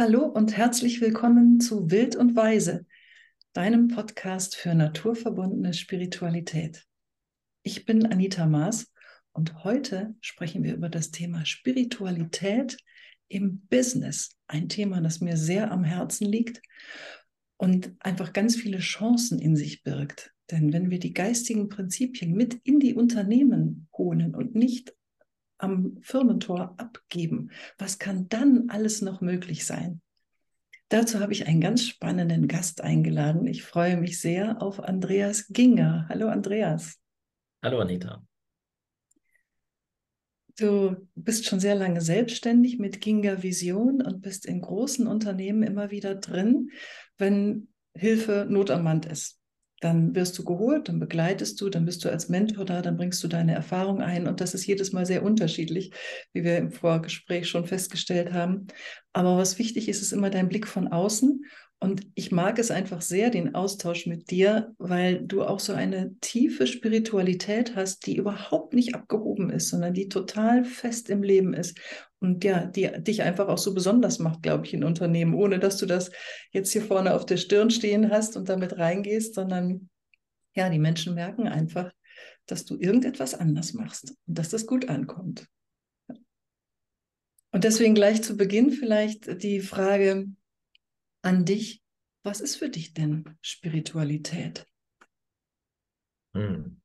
Hallo 0.00 0.24
und 0.24 0.56
herzlich 0.56 1.02
willkommen 1.02 1.60
zu 1.60 1.90
Wild 1.90 2.16
und 2.16 2.34
Weise, 2.34 2.86
deinem 3.52 3.88
Podcast 3.88 4.56
für 4.56 4.74
naturverbundene 4.74 5.74
Spiritualität. 5.74 6.86
Ich 7.62 7.84
bin 7.84 8.06
Anita 8.06 8.46
Maas 8.46 8.94
und 9.32 9.62
heute 9.62 10.14
sprechen 10.22 10.64
wir 10.64 10.72
über 10.72 10.88
das 10.88 11.10
Thema 11.10 11.44
Spiritualität 11.44 12.78
im 13.28 13.66
Business. 13.68 14.30
Ein 14.46 14.70
Thema, 14.70 15.02
das 15.02 15.20
mir 15.20 15.36
sehr 15.36 15.70
am 15.70 15.84
Herzen 15.84 16.24
liegt 16.24 16.62
und 17.58 17.92
einfach 17.98 18.32
ganz 18.32 18.56
viele 18.56 18.78
Chancen 18.78 19.38
in 19.38 19.54
sich 19.54 19.82
birgt. 19.82 20.32
Denn 20.50 20.72
wenn 20.72 20.88
wir 20.88 20.98
die 20.98 21.12
geistigen 21.12 21.68
Prinzipien 21.68 22.32
mit 22.32 22.54
in 22.64 22.80
die 22.80 22.94
Unternehmen 22.94 23.86
holen 23.92 24.34
und 24.34 24.54
nicht 24.54 24.94
am 25.62 25.98
Firmentor 26.00 26.74
abgeben, 26.78 27.50
was 27.78 27.98
kann 27.98 28.28
dann 28.28 28.68
alles 28.68 29.02
noch 29.02 29.20
möglich 29.20 29.66
sein? 29.66 30.00
Dazu 30.88 31.20
habe 31.20 31.32
ich 31.32 31.46
einen 31.46 31.60
ganz 31.60 31.84
spannenden 31.84 32.48
Gast 32.48 32.80
eingeladen. 32.80 33.46
Ich 33.46 33.62
freue 33.62 33.96
mich 33.96 34.20
sehr 34.20 34.60
auf 34.60 34.80
Andreas 34.80 35.46
Ginger. 35.48 36.06
Hallo 36.08 36.28
Andreas. 36.28 36.98
Hallo 37.62 37.78
Anita. 37.78 38.26
Du 40.58 41.08
bist 41.14 41.46
schon 41.46 41.60
sehr 41.60 41.76
lange 41.76 42.00
selbstständig 42.00 42.78
mit 42.78 43.00
Ginger 43.00 43.42
Vision 43.42 44.02
und 44.02 44.20
bist 44.20 44.44
in 44.46 44.60
großen 44.60 45.06
Unternehmen 45.06 45.62
immer 45.62 45.90
wieder 45.90 46.16
drin, 46.16 46.70
wenn 47.16 47.68
Hilfe 47.94 48.46
Not 48.48 48.70
am 48.70 48.82
Mann 48.82 49.02
ist 49.04 49.39
dann 49.80 50.14
wirst 50.14 50.38
du 50.38 50.44
geholt, 50.44 50.88
dann 50.88 51.00
begleitest 51.00 51.60
du, 51.60 51.70
dann 51.70 51.86
bist 51.86 52.04
du 52.04 52.10
als 52.10 52.28
Mentor 52.28 52.64
da, 52.64 52.82
dann 52.82 52.96
bringst 52.96 53.22
du 53.24 53.28
deine 53.28 53.54
Erfahrung 53.54 54.00
ein 54.00 54.26
und 54.26 54.40
das 54.40 54.54
ist 54.54 54.66
jedes 54.66 54.92
Mal 54.92 55.06
sehr 55.06 55.22
unterschiedlich, 55.22 55.92
wie 56.32 56.44
wir 56.44 56.58
im 56.58 56.70
Vorgespräch 56.70 57.48
schon 57.48 57.66
festgestellt 57.66 58.32
haben. 58.32 58.66
Aber 59.12 59.36
was 59.36 59.58
wichtig 59.58 59.88
ist, 59.88 60.02
ist 60.02 60.12
immer 60.12 60.30
dein 60.30 60.48
Blick 60.48 60.66
von 60.66 60.88
außen 60.88 61.44
und 61.82 62.06
ich 62.14 62.30
mag 62.30 62.58
es 62.58 62.70
einfach 62.70 63.00
sehr, 63.00 63.30
den 63.30 63.54
Austausch 63.54 64.04
mit 64.04 64.30
dir, 64.30 64.74
weil 64.76 65.22
du 65.22 65.42
auch 65.42 65.60
so 65.60 65.72
eine 65.72 66.14
tiefe 66.20 66.66
Spiritualität 66.66 67.74
hast, 67.74 68.06
die 68.06 68.16
überhaupt 68.16 68.74
nicht 68.74 68.94
abgehoben 68.94 69.48
ist, 69.48 69.70
sondern 69.70 69.94
die 69.94 70.10
total 70.10 70.66
fest 70.66 71.08
im 71.08 71.22
Leben 71.22 71.54
ist. 71.54 71.78
Und 72.18 72.44
ja, 72.44 72.66
die 72.66 72.90
dich 72.98 73.22
einfach 73.22 73.48
auch 73.48 73.56
so 73.56 73.72
besonders 73.72 74.18
macht, 74.18 74.42
glaube 74.42 74.66
ich, 74.66 74.74
in 74.74 74.84
Unternehmen, 74.84 75.32
ohne 75.32 75.58
dass 75.58 75.78
du 75.78 75.86
das 75.86 76.10
jetzt 76.52 76.70
hier 76.70 76.82
vorne 76.82 77.14
auf 77.14 77.24
der 77.24 77.38
Stirn 77.38 77.70
stehen 77.70 78.10
hast 78.10 78.36
und 78.36 78.50
damit 78.50 78.76
reingehst, 78.76 79.34
sondern 79.34 79.88
ja, 80.54 80.68
die 80.68 80.78
Menschen 80.78 81.14
merken 81.14 81.48
einfach, 81.48 81.90
dass 82.44 82.66
du 82.66 82.76
irgendetwas 82.78 83.32
anders 83.32 83.72
machst 83.72 84.14
und 84.26 84.38
dass 84.38 84.50
das 84.50 84.66
gut 84.66 84.90
ankommt. 84.90 85.46
Und 87.52 87.64
deswegen 87.64 87.94
gleich 87.94 88.22
zu 88.22 88.36
Beginn 88.36 88.70
vielleicht 88.70 89.42
die 89.42 89.60
Frage, 89.60 90.26
an 91.22 91.44
dich, 91.44 91.82
was 92.22 92.40
ist 92.40 92.56
für 92.56 92.68
dich 92.68 92.94
denn 92.94 93.24
Spiritualität? 93.40 94.66
Hm. 96.34 96.80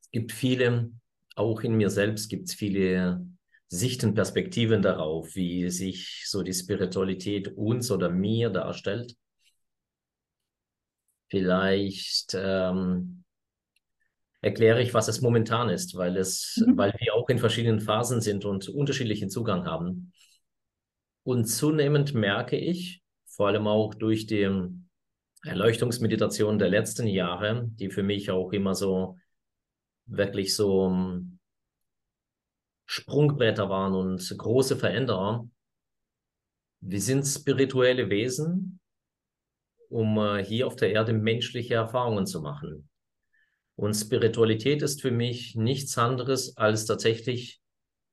Es 0.00 0.10
gibt 0.10 0.32
viele, 0.32 0.90
auch 1.36 1.60
in 1.60 1.76
mir 1.76 1.90
selbst 1.90 2.28
gibt 2.28 2.48
es 2.48 2.54
viele 2.54 3.26
Sichten, 3.68 4.14
Perspektiven 4.14 4.80
darauf, 4.80 5.34
wie 5.34 5.68
sich 5.70 6.24
so 6.26 6.42
die 6.42 6.54
Spiritualität 6.54 7.48
uns 7.48 7.90
oder 7.90 8.08
mir 8.08 8.48
darstellt. 8.48 9.14
Vielleicht 11.28 12.34
ähm, 12.34 13.17
erkläre 14.40 14.82
ich, 14.82 14.94
was 14.94 15.08
es 15.08 15.20
momentan 15.20 15.68
ist, 15.68 15.96
weil 15.96 16.16
es, 16.16 16.62
mhm. 16.64 16.76
weil 16.76 16.94
wir 16.98 17.14
auch 17.14 17.28
in 17.28 17.38
verschiedenen 17.38 17.80
Phasen 17.80 18.20
sind 18.20 18.44
und 18.44 18.68
unterschiedlichen 18.68 19.30
Zugang 19.30 19.66
haben. 19.66 20.12
Und 21.24 21.46
zunehmend 21.46 22.14
merke 22.14 22.56
ich, 22.56 23.02
vor 23.26 23.48
allem 23.48 23.66
auch 23.66 23.94
durch 23.94 24.26
die 24.26 24.48
Erleuchtungsmeditation 25.44 26.58
der 26.58 26.68
letzten 26.68 27.06
Jahre, 27.06 27.66
die 27.74 27.90
für 27.90 28.02
mich 28.02 28.30
auch 28.30 28.52
immer 28.52 28.74
so 28.74 29.18
wirklich 30.06 30.56
so 30.56 30.86
ähm, 30.86 31.38
Sprungbretter 32.86 33.68
waren 33.68 33.94
und 33.94 34.34
große 34.36 34.76
Veränderer. 34.76 35.48
Wir 36.80 37.00
sind 37.00 37.24
spirituelle 37.24 38.08
Wesen, 38.08 38.80
um 39.90 40.18
äh, 40.18 40.44
hier 40.44 40.66
auf 40.66 40.76
der 40.76 40.92
Erde 40.92 41.12
menschliche 41.12 41.74
Erfahrungen 41.74 42.26
zu 42.26 42.40
machen. 42.40 42.87
Und 43.78 43.94
Spiritualität 43.94 44.82
ist 44.82 45.02
für 45.02 45.12
mich 45.12 45.54
nichts 45.54 45.96
anderes 45.98 46.56
als 46.56 46.84
tatsächlich 46.84 47.60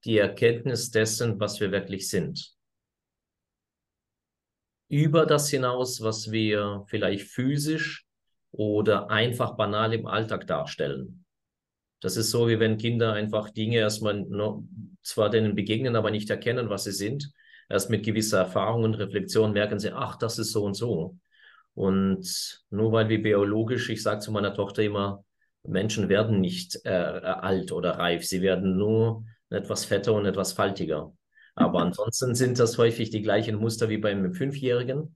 die 0.04 0.20
Erkenntnis 0.20 0.92
dessen, 0.92 1.40
was 1.40 1.60
wir 1.60 1.72
wirklich 1.72 2.08
sind. 2.08 2.54
Über 4.90 5.26
das 5.26 5.50
hinaus, 5.50 6.04
was 6.04 6.32
wir 6.32 6.84
vielleicht 6.86 7.32
physisch 7.32 8.06
oder 8.52 9.10
einfach 9.10 9.58
banal 9.58 9.96
im 9.96 10.06
Alltag 10.06 10.46
darstellen. 10.46 11.26
Das 12.00 12.16
ist 12.16 12.30
so, 12.30 12.48
wie 12.48 12.60
wenn 12.60 12.78
Kinder 12.78 13.14
einfach 13.14 13.50
Dinge 13.50 13.80
erstmal 13.80 14.22
noch, 14.22 14.64
zwar 15.02 15.32
denen 15.32 15.56
begegnen, 15.56 15.96
aber 15.96 16.12
nicht 16.12 16.30
erkennen, 16.30 16.70
was 16.70 16.84
sie 16.84 16.92
sind. 16.92 17.32
Erst 17.70 17.90
mit 17.90 18.06
gewisser 18.06 18.38
Erfahrung 18.38 18.84
und 18.84 18.94
Reflexion 18.94 19.52
merken 19.52 19.80
sie, 19.80 19.92
ach, 19.92 20.16
das 20.18 20.38
ist 20.38 20.52
so 20.52 20.64
und 20.64 20.76
so. 20.76 21.18
Und 21.74 22.64
nur 22.70 22.92
weil 22.92 23.10
wir 23.10 23.24
biologisch, 23.24 23.90
ich 23.90 24.04
sage 24.04 24.20
zu 24.20 24.32
meiner 24.32 24.54
Tochter 24.54 24.84
immer, 24.84 25.25
Menschen 25.68 26.10
werden 26.10 26.42
nicht 26.42 26.80
äh, 26.86 26.90
alt 26.90 27.72
oder 27.72 27.92
reif, 27.92 28.26
sie 28.26 28.42
werden 28.42 28.78
nur 28.78 29.26
etwas 29.50 29.86
fetter 29.86 30.14
und 30.14 30.26
etwas 30.26 30.54
faltiger. 30.54 31.14
Aber 31.56 31.80
ansonsten 31.82 32.36
sind 32.36 32.60
das 32.60 32.78
häufig 32.78 33.10
die 33.10 33.22
gleichen 33.22 33.56
Muster 33.56 33.90
wie 33.90 33.98
beim 33.98 34.34
Fünfjährigen. 34.34 35.16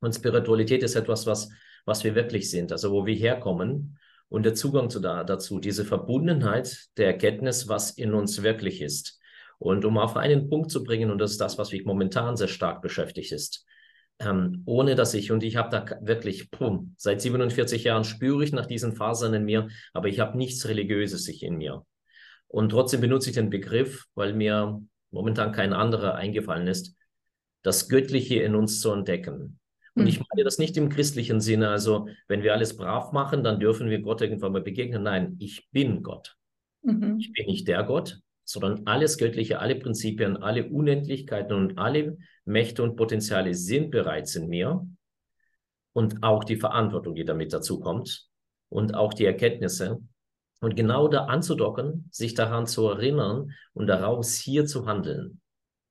Und 0.00 0.14
Spiritualität 0.14 0.82
ist 0.82 0.94
etwas, 0.94 1.26
was, 1.26 1.50
was 1.84 2.04
wir 2.04 2.14
wirklich 2.14 2.50
sind, 2.50 2.72
also 2.72 2.90
wo 2.92 3.04
wir 3.04 3.14
herkommen 3.14 3.98
und 4.30 4.44
der 4.44 4.54
Zugang 4.54 4.88
zu 4.88 5.00
da, 5.00 5.24
dazu, 5.24 5.58
diese 5.58 5.84
Verbundenheit 5.84 6.88
der 6.96 7.06
Erkenntnis, 7.08 7.68
was 7.68 7.90
in 7.90 8.14
uns 8.14 8.42
wirklich 8.42 8.80
ist. 8.80 9.20
Und 9.58 9.84
um 9.84 9.98
auf 9.98 10.16
einen 10.16 10.48
Punkt 10.48 10.70
zu 10.70 10.82
bringen, 10.84 11.10
und 11.10 11.18
das 11.18 11.32
ist 11.32 11.40
das, 11.40 11.58
was 11.58 11.72
mich 11.72 11.84
momentan 11.84 12.36
sehr 12.36 12.48
stark 12.48 12.80
beschäftigt 12.80 13.32
ist, 13.32 13.66
ähm, 14.20 14.62
ohne 14.66 14.94
dass 14.94 15.14
ich, 15.14 15.32
und 15.32 15.42
ich 15.42 15.56
habe 15.56 15.70
da 15.70 15.98
wirklich, 16.02 16.50
pum, 16.50 16.94
seit 16.96 17.20
47 17.20 17.84
Jahren 17.84 18.04
spüre 18.04 18.44
ich 18.44 18.52
nach 18.52 18.66
diesen 18.66 18.94
Fasern 18.94 19.34
in 19.34 19.44
mir, 19.44 19.68
aber 19.94 20.08
ich 20.08 20.20
habe 20.20 20.36
nichts 20.36 20.68
Religiöses 20.68 21.26
in 21.28 21.56
mir. 21.56 21.84
Und 22.46 22.70
trotzdem 22.70 23.00
benutze 23.00 23.30
ich 23.30 23.36
den 23.36 23.50
Begriff, 23.50 24.06
weil 24.14 24.34
mir 24.34 24.80
momentan 25.10 25.52
kein 25.52 25.72
anderer 25.72 26.16
eingefallen 26.16 26.66
ist, 26.66 26.96
das 27.62 27.88
Göttliche 27.88 28.42
in 28.42 28.54
uns 28.54 28.80
zu 28.80 28.92
entdecken. 28.92 29.58
Und 29.94 30.06
ich 30.06 30.20
mhm. 30.20 30.26
meine 30.30 30.44
das 30.44 30.58
nicht 30.58 30.76
im 30.76 30.88
christlichen 30.88 31.40
Sinne, 31.40 31.68
also 31.68 32.08
wenn 32.28 32.42
wir 32.42 32.52
alles 32.52 32.76
brav 32.76 33.12
machen, 33.12 33.42
dann 33.42 33.58
dürfen 33.58 33.90
wir 33.90 34.00
Gott 34.00 34.20
irgendwann 34.20 34.52
mal 34.52 34.62
begegnen. 34.62 35.02
Nein, 35.02 35.36
ich 35.38 35.68
bin 35.70 36.02
Gott. 36.02 36.36
Mhm. 36.82 37.18
Ich 37.18 37.32
bin 37.32 37.46
nicht 37.46 37.68
der 37.68 37.82
Gott, 37.84 38.20
sondern 38.50 38.82
alles 38.86 39.16
Göttliche, 39.16 39.60
alle 39.60 39.76
Prinzipien, 39.76 40.36
alle 40.36 40.68
Unendlichkeiten 40.68 41.54
und 41.54 41.78
alle 41.78 42.18
Mächte 42.44 42.82
und 42.82 42.96
Potenziale 42.96 43.54
sind 43.54 43.92
bereits 43.92 44.34
in 44.34 44.48
mir 44.48 44.84
und 45.92 46.24
auch 46.24 46.42
die 46.42 46.56
Verantwortung, 46.56 47.14
die 47.14 47.24
damit 47.24 47.52
dazu 47.52 47.78
kommt 47.78 48.26
und 48.68 48.96
auch 48.96 49.14
die 49.14 49.24
Erkenntnisse. 49.24 50.00
Und 50.60 50.74
genau 50.74 51.06
da 51.06 51.26
anzudocken, 51.26 52.08
sich 52.10 52.34
daran 52.34 52.66
zu 52.66 52.88
erinnern 52.88 53.52
und 53.72 53.86
daraus 53.86 54.34
hier 54.34 54.66
zu 54.66 54.84
handeln. 54.84 55.40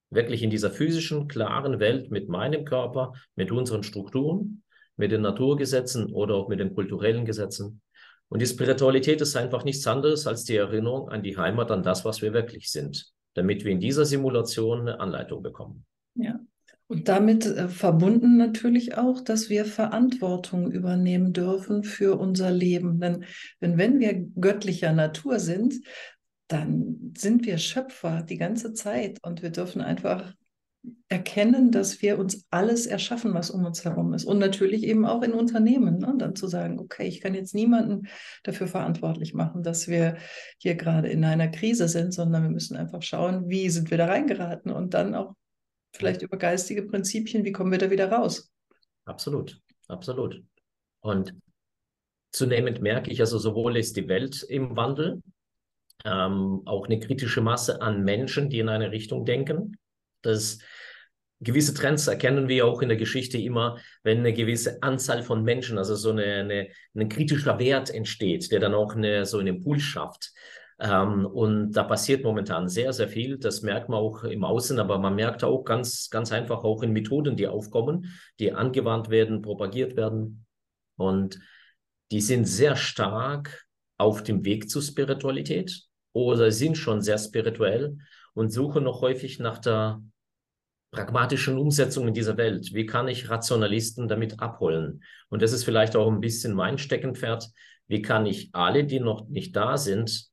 Wirklich 0.10 0.44
in 0.44 0.50
dieser 0.50 0.70
physischen, 0.70 1.28
klaren 1.30 1.80
Welt 1.80 2.12
mit 2.12 2.28
meinem 2.28 2.66
Körper, 2.66 3.14
mit 3.36 3.52
unseren 3.52 3.84
Strukturen, 3.84 4.64
mit 4.98 5.12
den 5.12 5.22
Naturgesetzen 5.22 6.12
oder 6.12 6.36
auch 6.36 6.50
mit 6.50 6.60
den 6.60 6.76
kulturellen 6.76 7.26
Gesetzen 7.26 7.82
und 8.30 8.42
die 8.42 8.46
Spiritualität 8.46 9.22
ist 9.22 9.36
einfach 9.36 9.64
nichts 9.64 9.86
anderes 9.88 10.28
als 10.28 10.44
die 10.44 10.56
Erinnerung 10.56 11.10
an 11.10 11.24
die 11.24 11.36
Heimat, 11.36 11.72
an 11.72 11.84
das, 11.84 12.06
was 12.06 12.22
wir 12.22 12.32
wirklich 12.32 12.72
sind, 12.72 13.12
damit 13.34 13.66
wir 13.66 13.72
in 13.72 13.80
dieser 13.80 14.06
Simulation 14.06 14.82
eine 14.82 15.00
Anleitung 15.00 15.42
bekommen. 15.42 15.86
Ja. 16.16 16.40
Und 16.88 17.08
damit 17.08 17.46
äh, 17.46 17.68
verbunden 17.68 18.38
natürlich 18.38 18.98
auch, 18.98 19.22
dass 19.22 19.50
wir 19.50 19.66
Verantwortung 19.66 20.72
übernehmen 20.72 21.34
dürfen 21.34 21.84
für 21.84 22.18
unser 22.20 22.52
Leben. 22.52 23.00
Denn 23.00 23.26
wenn, 23.60 23.78
wenn 23.78 24.00
wir 24.00 24.14
göttlicher 24.40 24.92
Natur 24.92 25.40
sind, 25.40 25.76
dann 26.48 27.14
sind 27.16 27.46
wir 27.46 27.60
Schöpfer 27.60 28.24
die 28.24 28.38
ganze 28.38 28.74
Zeit 28.74 29.20
und 29.22 29.44
wir 29.44 29.52
dürfen 29.52 29.82
einfach 29.82 30.34
erkennen, 31.10 31.72
dass 31.72 32.02
wir 32.02 32.20
uns 32.20 32.46
alles 32.52 32.86
erschaffen, 32.86 33.34
was 33.34 33.50
um 33.50 33.66
uns 33.66 33.84
herum 33.84 34.14
ist. 34.14 34.26
Und 34.26 34.40
natürlich 34.40 34.84
eben 34.84 35.06
auch 35.06 35.22
in 35.24 35.34
Unternehmen. 35.34 35.98
Ne? 35.98 36.16
Dann 36.18 36.36
zu 36.36 36.48
sagen, 36.48 36.80
okay, 36.80 37.08
ich 37.08 37.20
kann 37.20 37.34
jetzt 37.34 37.54
niemanden 37.54 38.08
dafür 38.44 38.68
verantwortlich 38.68 39.34
machen, 39.34 39.64
dass 39.64 39.88
wir 39.88 40.18
hier 40.58 40.76
gerade 40.76 41.10
in 41.10 41.24
einer 41.26 41.50
Krise 41.50 41.88
sind, 41.88 42.14
sondern 42.14 42.44
wir 42.44 42.50
müssen 42.50 42.78
einfach 42.78 43.02
schauen, 43.02 43.50
wie 43.50 43.70
sind 43.70 43.92
wir 43.92 43.98
da 43.98 44.06
reingeraten 44.06 44.72
und 44.72 44.94
dann 44.94 45.16
auch 45.16 45.34
vielleicht 45.94 46.22
über 46.22 46.38
geistige 46.38 46.84
Prinzipien, 46.84 47.44
wie 47.44 47.52
kommen 47.52 47.72
wir 47.72 47.80
da 47.80 47.90
wieder 47.90 48.12
raus. 48.12 48.52
Absolut, 49.06 49.60
absolut. 49.88 50.42
Und 51.02 51.34
zunehmend 52.32 52.82
merke 52.82 53.12
ich 53.12 53.20
also, 53.20 53.38
sowohl 53.40 53.78
ist 53.78 53.98
die 53.98 54.08
Welt 54.08 54.44
im 54.44 54.76
Wandel, 54.76 55.22
ähm, 56.06 56.62
auch 56.66 56.86
eine 56.86 57.00
kritische 57.00 57.42
Masse 57.42 57.82
an 57.82 58.04
Menschen, 58.04 58.50
die 58.50 58.60
in 58.60 58.70
eine 58.70 58.92
Richtung 58.92 59.26
denken. 59.26 59.79
Das 60.22 60.60
gewisse 61.42 61.74
Trends 61.74 62.08
erkennen 62.08 62.48
wir 62.48 62.66
auch 62.66 62.82
in 62.82 62.90
der 62.90 62.98
Geschichte 62.98 63.38
immer, 63.38 63.80
wenn 64.04 64.20
eine 64.20 64.34
gewisse 64.34 64.82
Anzahl 64.84 65.24
von 65.24 65.44
Menschen, 65.44 65.78
also 65.78 65.96
so 65.96 66.12
eine, 66.12 66.24
eine, 66.24 66.68
ein 66.96 67.10
kritischer 67.10 67.60
Wert 67.60 67.90
entsteht, 67.90 68.52
der 68.52 68.60
dann 68.60 68.74
auch 68.74 68.96
eine, 68.96 69.26
so 69.26 69.38
einen 69.38 69.56
Impuls 69.56 69.84
schafft. 69.84 70.32
Ähm, 70.80 71.26
und 71.26 71.72
da 71.74 71.84
passiert 71.84 72.24
momentan 72.24 72.68
sehr, 72.68 72.94
sehr 72.94 73.08
viel. 73.08 73.38
Das 73.38 73.62
merkt 73.62 73.90
man 73.90 74.00
auch 74.00 74.24
im 74.24 74.44
Außen, 74.44 74.80
aber 74.80 74.98
man 74.98 75.16
merkt 75.16 75.44
auch 75.44 75.64
ganz, 75.64 76.10
ganz 76.10 76.32
einfach 76.32 76.64
auch 76.64 76.84
in 76.84 76.94
Methoden, 76.94 77.36
die 77.36 77.48
aufkommen, 77.48 78.14
die 78.40 78.52
angewandt 78.52 79.10
werden, 79.10 79.42
propagiert 79.42 79.96
werden. 79.96 80.46
Und 80.98 81.40
die 82.12 82.22
sind 82.22 82.46
sehr 82.46 82.76
stark 82.76 83.66
auf 83.98 84.24
dem 84.24 84.44
Weg 84.46 84.70
zur 84.70 84.82
Spiritualität 84.82 85.84
oder 86.14 86.52
sind 86.52 86.78
schon 86.78 87.02
sehr 87.02 87.18
spirituell 87.18 87.98
und 88.40 88.52
suchen 88.52 88.86
noch 88.86 89.02
häufig 89.02 89.40
nach 89.40 89.58
der 89.58 90.02
pragmatischen 90.92 91.58
Umsetzung 91.58 92.08
in 92.08 92.14
dieser 92.14 92.38
Welt. 92.38 92.74
Wie 92.74 92.86
kann 92.86 93.10
ich 93.10 93.30
Rationalisten 93.30 94.08
damit 94.08 94.40
abholen? 94.40 95.04
Und 95.28 95.42
das 95.42 95.52
ist 95.52 95.66
vielleicht 95.66 95.98
auch 95.98 96.10
ein 96.10 96.22
bisschen 96.22 96.54
mein 96.54 96.78
Steckenpferd. 96.78 97.50
Wie 97.88 98.02
kann 98.02 98.26
ich 98.26 98.50
alle, 98.54 98.86
die 98.86 99.02
noch 99.02 99.28
nicht 99.28 99.58
da 99.58 99.76
sind, 99.76 100.30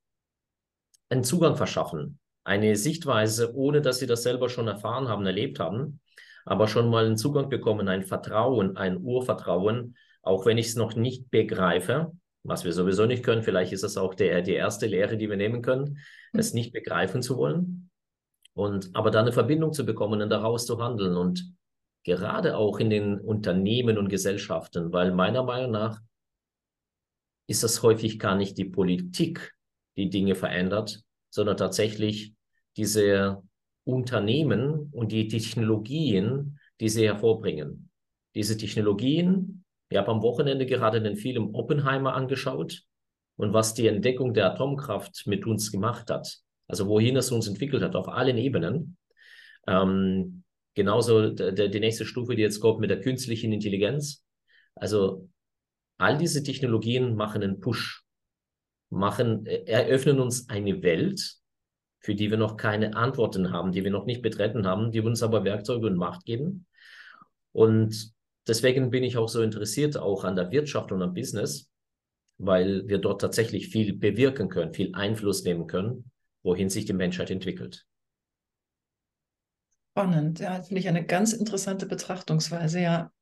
einen 1.09 1.25
Zugang 1.25 1.57
verschaffen? 1.57 2.21
Eine 2.45 2.77
Sichtweise, 2.77 3.53
ohne 3.57 3.83
dass 3.83 3.99
sie 3.99 4.07
das 4.07 4.23
selber 4.23 4.49
schon 4.51 4.69
erfahren 4.69 5.09
haben, 5.09 5.27
erlebt 5.27 5.59
haben, 5.59 5.99
aber 6.45 6.69
schon 6.69 6.89
mal 6.89 7.07
einen 7.07 7.17
Zugang 7.17 7.49
bekommen, 7.49 7.89
ein 7.89 8.05
Vertrauen, 8.05 8.77
ein 8.77 8.99
Urvertrauen, 8.99 9.97
auch 10.23 10.47
wenn 10.47 10.59
ich 10.59 10.69
es 10.69 10.77
noch 10.77 10.95
nicht 10.95 11.29
begreife, 11.33 12.13
was 12.45 12.65
wir 12.65 12.73
sowieso 12.73 13.05
nicht 13.07 13.25
können. 13.25 13.43
Vielleicht 13.43 13.73
ist 13.73 13.83
das 13.83 13.97
auch 13.97 14.15
der, 14.15 14.43
die 14.43 14.55
erste 14.55 14.87
Lehre, 14.87 15.17
die 15.17 15.29
wir 15.29 15.37
nehmen 15.37 15.61
können, 15.61 15.99
hm. 16.31 16.39
es 16.39 16.55
nicht 16.55 16.73
begreifen 16.73 17.21
zu 17.21 17.37
wollen. 17.37 17.91
Und 18.57 18.91
aber 18.95 19.11
da 19.11 19.21
eine 19.21 19.33
Verbindung 19.33 19.73
zu 19.73 19.85
bekommen 19.85 20.23
und 20.23 20.31
daraus 20.31 20.67
zu 20.67 20.79
handeln 20.79 21.17
und 21.17 21.53
gerade 22.05 22.57
auch 22.57 22.79
in 22.79 22.89
den 22.89 23.21
Unternehmen 23.21 23.99
und 23.99 24.09
Gesellschaften, 24.09 24.93
weil 24.93 25.13
meiner 25.13 25.43
Meinung 25.43 25.73
nach 25.73 26.01
ist 27.49 27.63
das 27.63 27.83
häufig 27.83 28.19
gar 28.19 28.35
nicht 28.35 28.57
die 28.59 28.65
Politik, 28.65 29.55
die 29.97 30.09
Dinge 30.09 30.35
verändert, 30.35 31.03
sondern 31.31 31.57
tatsächlich 31.57 32.35
diese 32.77 33.43
Unternehmen 33.85 34.89
und 34.93 35.13
die 35.13 35.29
Technologien, 35.29 36.59
die 36.81 36.89
sie 36.89 37.07
hervorbringen. 37.07 37.91
Diese 38.35 38.57
Technologien 38.57 39.65
ich 39.89 39.97
habe 39.97 40.11
am 40.11 40.23
Wochenende 40.23 40.67
gerade 40.67 41.01
den 41.01 41.17
Film 41.17 41.55
Oppenheimer 41.55 42.15
angeschaut 42.15 42.83
und 43.37 43.53
was 43.53 43.75
die 43.75 43.87
Entdeckung 43.87 44.35
der 44.35 44.53
Atomkraft 44.53 45.27
mit 45.27 45.47
uns 45.47 45.71
gemacht 45.71 46.11
hat. 46.11 46.39
Also 46.69 46.87
wohin 46.87 47.17
es 47.17 47.31
uns 47.31 47.47
entwickelt 47.49 47.83
hat, 47.83 47.95
auf 47.95 48.09
allen 48.09 48.39
Ebenen. 48.39 48.97
Ähm, 49.67 50.43
genauso 50.75 51.31
die 51.31 51.81
nächste 51.81 52.05
Stufe, 52.05 52.37
die 52.37 52.43
jetzt 52.43 52.61
kommt 52.61 52.81
mit 52.81 52.91
der 52.91 53.01
künstlichen 53.01 53.53
Intelligenz. 53.53 54.25
Also 54.75 55.29
all 55.99 56.19
diese 56.19 56.43
Technologien 56.43 57.15
machen 57.17 57.43
einen 57.43 57.61
Push, 57.61 58.05
machen, 58.91 59.47
eröffnen 59.47 60.21
uns 60.21 60.49
eine 60.49 60.83
Welt, 60.83 61.37
für 62.01 62.15
die 62.15 62.31
wir 62.31 62.37
noch 62.37 62.57
keine 62.57 62.95
Antworten 62.95 63.51
haben, 63.51 63.73
die 63.73 63.83
wir 63.83 63.91
noch 63.91 64.07
nicht 64.07 64.23
betreten 64.23 64.67
haben, 64.67 64.93
die 64.93 65.01
uns 65.01 65.23
aber 65.23 65.45
Werkzeuge 65.45 65.87
und 65.87 65.97
Macht 65.97 66.25
geben. 66.25 66.67
Und 67.53 68.13
deswegen 68.47 68.91
bin 68.91 69.03
ich 69.03 69.17
auch 69.17 69.29
so 69.29 69.43
interessiert 69.43 69.97
auch 69.97 70.25
an 70.25 70.37
der 70.37 70.51
Wirtschaft 70.53 70.93
und 70.93 71.03
am 71.03 71.15
Business, 71.15 71.71
weil 72.39 72.87
wir 72.87 72.99
dort 72.99 73.23
tatsächlich 73.23 73.69
viel 73.69 73.95
bewirken 73.95 74.49
können, 74.49 74.75
viel 74.75 74.95
Einfluss 74.95 75.43
nehmen 75.43 75.67
können, 75.67 76.11
wohin 76.47 76.71
sich 76.71 76.87
die 76.87 76.95
Menschheit 76.95 77.31
entwickelt. 77.31 77.87
Spannend, 79.93 80.41
ja, 80.41 80.63
finde 80.63 80.81
ich 80.81 80.89
eine 80.89 81.05
ganz 81.05 81.33
interessante 81.33 81.87
Betrachtungsweise, 81.87 82.81
ja. 82.81 83.13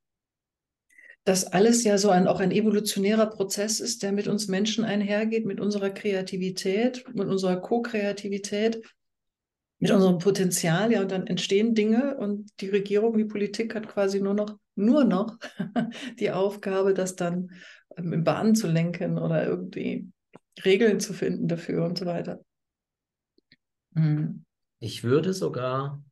Dass 1.25 1.47
alles 1.47 1.82
ja 1.85 1.99
so 1.99 2.11
ein, 2.11 2.29
auch 2.29 2.41
ein 2.41 2.53
evolutionärer 2.53 3.26
Prozess 3.26 3.81
ist, 3.81 4.03
der 4.03 4.12
mit 4.12 4.29
uns 4.29 4.47
Menschen 4.47 4.85
einhergeht, 4.85 5.47
mit 5.47 5.59
unserer 5.59 5.91
Kreativität, 5.91 7.05
mit 7.15 7.29
unserer 7.29 7.56
Co-Kreativität 7.56 8.82
mit 9.85 9.91
unserem 9.91 10.19
Potenzial, 10.19 10.93
ja, 10.93 11.03
und 11.03 11.11
dann 11.11 11.26
entstehen 11.26 11.75
Dinge 11.75 12.17
und 12.17 12.50
die 12.61 12.71
Regierung, 12.71 13.19
die 13.19 13.26
Politik 13.26 13.75
hat 13.75 13.87
quasi 13.87 14.21
nur 14.21 14.32
noch, 14.32 14.56
nur 14.76 15.05
noch 15.05 15.37
die 16.19 16.31
Aufgabe, 16.31 16.94
das 16.94 17.17
dann 17.17 17.50
ähm, 17.97 18.12
in 18.15 18.25
Bahnen 18.25 18.55
zu 18.55 18.67
lenken 18.67 19.19
oder 19.19 19.47
irgendwie 19.47 20.11
Regeln 20.65 21.00
zu 21.00 21.12
finden 21.12 21.49
dafür 21.49 21.85
und 21.85 21.99
so 21.99 22.06
weiter. 22.06 22.41
Mhm. 23.94 24.44
Ich 24.81 25.02
würde 25.02 25.32
sogar, 25.32 26.02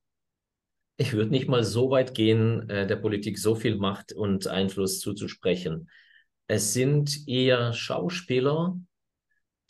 ich 0.96 1.12
würde 1.12 1.30
nicht 1.30 1.48
mal 1.48 1.64
so 1.64 1.90
weit 1.90 2.14
gehen, 2.14 2.68
äh, 2.70 2.86
der 2.86 2.96
Politik 2.96 3.38
so 3.38 3.54
viel 3.54 3.76
Macht 3.76 4.12
und 4.12 4.46
Einfluss 4.46 5.00
zuzusprechen. 5.00 5.90
Es 6.46 6.72
sind 6.72 7.28
eher 7.28 7.72
Schauspieler, 7.72 8.78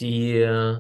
die 0.01 0.39
äh, 0.39 0.79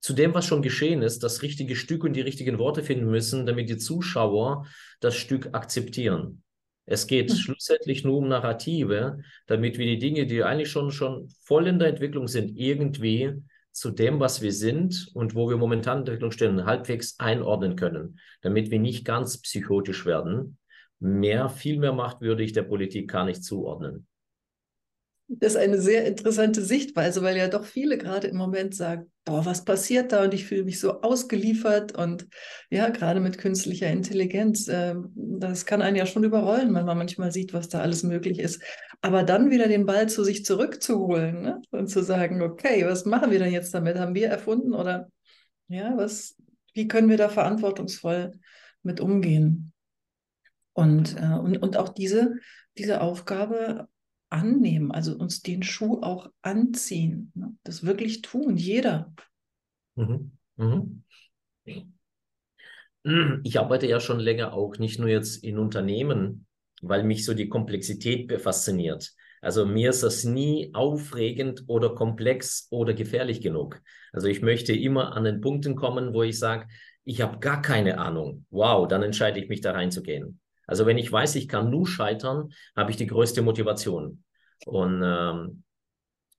zu 0.00 0.12
dem, 0.14 0.34
was 0.34 0.46
schon 0.46 0.62
geschehen 0.62 1.02
ist, 1.02 1.22
das 1.22 1.42
richtige 1.42 1.76
Stück 1.76 2.02
und 2.04 2.14
die 2.14 2.20
richtigen 2.20 2.58
Worte 2.58 2.82
finden 2.82 3.06
müssen, 3.06 3.46
damit 3.46 3.68
die 3.68 3.78
Zuschauer 3.78 4.66
das 5.00 5.14
Stück 5.14 5.50
akzeptieren. 5.52 6.42
Es 6.84 7.06
geht 7.06 7.30
mhm. 7.30 7.36
schlussendlich 7.36 8.02
nur 8.02 8.18
um 8.18 8.28
Narrative, 8.28 9.18
damit 9.46 9.78
wir 9.78 9.86
die 9.86 9.98
Dinge, 9.98 10.26
die 10.26 10.42
eigentlich 10.42 10.70
schon, 10.70 10.90
schon 10.90 11.28
voll 11.44 11.68
in 11.68 11.78
der 11.78 11.88
Entwicklung 11.88 12.26
sind, 12.26 12.56
irgendwie 12.56 13.32
zu 13.72 13.90
dem, 13.90 14.20
was 14.20 14.42
wir 14.42 14.52
sind 14.52 15.10
und 15.14 15.34
wo 15.34 15.48
wir 15.48 15.56
momentan 15.56 16.00
in 16.00 16.04
der 16.04 16.12
Entwicklung 16.14 16.32
stehen, 16.32 16.66
halbwegs 16.66 17.18
einordnen 17.18 17.76
können, 17.76 18.18
damit 18.42 18.70
wir 18.70 18.78
nicht 18.78 19.04
ganz 19.04 19.38
psychotisch 19.40 20.06
werden. 20.06 20.58
Mehr, 20.98 21.48
viel 21.48 21.78
mehr 21.78 21.92
Macht 21.92 22.20
würde 22.20 22.42
ich 22.42 22.52
der 22.52 22.62
Politik 22.62 23.10
gar 23.10 23.24
nicht 23.24 23.42
zuordnen. 23.42 24.06
Das 25.28 25.52
ist 25.52 25.58
eine 25.58 25.80
sehr 25.80 26.06
interessante 26.06 26.62
Sichtweise, 26.62 27.22
weil 27.22 27.36
ja 27.36 27.48
doch 27.48 27.64
viele 27.64 27.98
gerade 27.98 28.26
im 28.26 28.36
Moment 28.36 28.74
sagen, 28.74 29.11
boah, 29.24 29.44
was 29.44 29.64
passiert 29.64 30.12
da? 30.12 30.24
Und 30.24 30.34
ich 30.34 30.46
fühle 30.46 30.64
mich 30.64 30.80
so 30.80 31.00
ausgeliefert 31.02 31.96
und 31.96 32.26
ja, 32.70 32.88
gerade 32.88 33.20
mit 33.20 33.38
künstlicher 33.38 33.88
Intelligenz, 33.90 34.68
äh, 34.68 34.94
das 35.14 35.66
kann 35.66 35.82
einen 35.82 35.96
ja 35.96 36.06
schon 36.06 36.24
überrollen, 36.24 36.74
wenn 36.74 36.84
man 36.84 36.98
manchmal 36.98 37.32
sieht, 37.32 37.52
was 37.52 37.68
da 37.68 37.80
alles 37.80 38.02
möglich 38.02 38.38
ist. 38.38 38.62
Aber 39.00 39.22
dann 39.22 39.50
wieder 39.50 39.68
den 39.68 39.86
Ball 39.86 40.08
zu 40.08 40.24
sich 40.24 40.44
zurückzuholen 40.44 41.42
ne? 41.42 41.62
und 41.70 41.88
zu 41.88 42.02
sagen, 42.02 42.42
okay, 42.42 42.84
was 42.86 43.04
machen 43.04 43.30
wir 43.30 43.38
denn 43.38 43.52
jetzt 43.52 43.74
damit? 43.74 43.98
Haben 43.98 44.14
wir 44.14 44.28
erfunden 44.28 44.74
oder 44.74 45.08
ja, 45.68 45.96
was, 45.96 46.36
wie 46.74 46.88
können 46.88 47.08
wir 47.08 47.16
da 47.16 47.28
verantwortungsvoll 47.28 48.32
mit 48.82 49.00
umgehen? 49.00 49.72
Und, 50.72 51.16
äh, 51.16 51.38
und, 51.38 51.56
und 51.58 51.76
auch 51.76 51.90
diese, 51.90 52.34
diese 52.78 53.00
Aufgabe 53.00 53.88
annehmen, 54.32 54.90
also 54.90 55.16
uns 55.16 55.42
den 55.42 55.62
Schuh 55.62 56.00
auch 56.02 56.30
anziehen, 56.42 57.32
ne? 57.34 57.54
das 57.64 57.84
wirklich 57.84 58.22
tun, 58.22 58.56
jeder. 58.56 59.12
Mhm. 59.94 60.32
Mhm. 60.56 61.04
Ich 63.42 63.58
arbeite 63.58 63.86
ja 63.86 63.98
schon 63.98 64.20
länger 64.20 64.52
auch 64.52 64.78
nicht 64.78 65.00
nur 65.00 65.08
jetzt 65.08 65.42
in 65.42 65.58
Unternehmen, 65.58 66.46
weil 66.82 67.02
mich 67.02 67.24
so 67.24 67.34
die 67.34 67.48
Komplexität 67.48 68.32
fasziniert. 68.40 69.12
Also 69.40 69.66
mir 69.66 69.90
ist 69.90 70.04
das 70.04 70.22
nie 70.22 70.70
aufregend 70.72 71.64
oder 71.66 71.96
komplex 71.96 72.68
oder 72.70 72.94
gefährlich 72.94 73.40
genug. 73.40 73.82
Also 74.12 74.28
ich 74.28 74.40
möchte 74.40 74.72
immer 74.72 75.16
an 75.16 75.24
den 75.24 75.40
Punkten 75.40 75.74
kommen, 75.74 76.14
wo 76.14 76.22
ich 76.22 76.38
sage, 76.38 76.68
ich 77.04 77.20
habe 77.20 77.40
gar 77.40 77.60
keine 77.60 77.98
Ahnung. 77.98 78.46
Wow, 78.50 78.86
dann 78.86 79.02
entscheide 79.02 79.40
ich 79.40 79.48
mich 79.48 79.60
da 79.60 79.72
reinzugehen. 79.72 80.38
Also 80.72 80.86
wenn 80.86 80.96
ich 80.96 81.12
weiß, 81.12 81.34
ich 81.34 81.48
kann 81.48 81.68
nur 81.68 81.86
scheitern, 81.86 82.54
habe 82.74 82.90
ich 82.90 82.96
die 82.96 83.06
größte 83.06 83.42
Motivation. 83.42 84.24
Und, 84.64 85.02
ähm, 85.04 85.64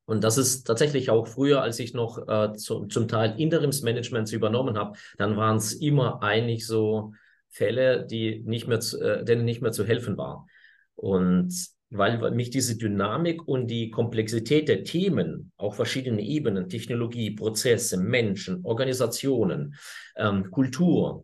und 0.05 0.23
das 0.23 0.39
ist 0.39 0.63
tatsächlich 0.63 1.11
auch 1.11 1.27
früher, 1.27 1.61
als 1.61 1.77
ich 1.77 1.93
noch 1.93 2.27
äh, 2.27 2.53
zu, 2.53 2.87
zum 2.87 3.07
Teil 3.07 3.39
Interimsmanagements 3.39 4.31
übernommen 4.31 4.75
habe, 4.75 4.97
dann 5.19 5.37
waren 5.37 5.57
es 5.57 5.73
immer 5.73 6.23
eigentlich 6.23 6.65
so 6.65 7.13
Fälle, 7.49 8.07
die 8.07 8.41
nicht 8.43 8.67
mehr 8.67 8.79
zu, 8.79 8.99
äh, 8.99 9.23
denen 9.23 9.45
nicht 9.45 9.61
mehr 9.61 9.71
zu 9.71 9.85
helfen 9.85 10.17
war. 10.17 10.47
Und 10.95 11.53
weil, 11.91 12.31
mich 12.31 12.49
diese 12.49 12.75
Dynamik 12.75 13.47
und 13.47 13.67
die 13.67 13.91
Komplexität 13.91 14.67
der 14.67 14.83
Themen 14.83 15.51
auf 15.57 15.75
verschiedenen 15.75 16.17
Ebenen, 16.17 16.69
Technologie, 16.69 17.35
Prozesse, 17.35 17.97
Menschen, 17.97 18.65
Organisationen, 18.65 19.75
ähm, 20.15 20.49
Kultur, 20.49 21.23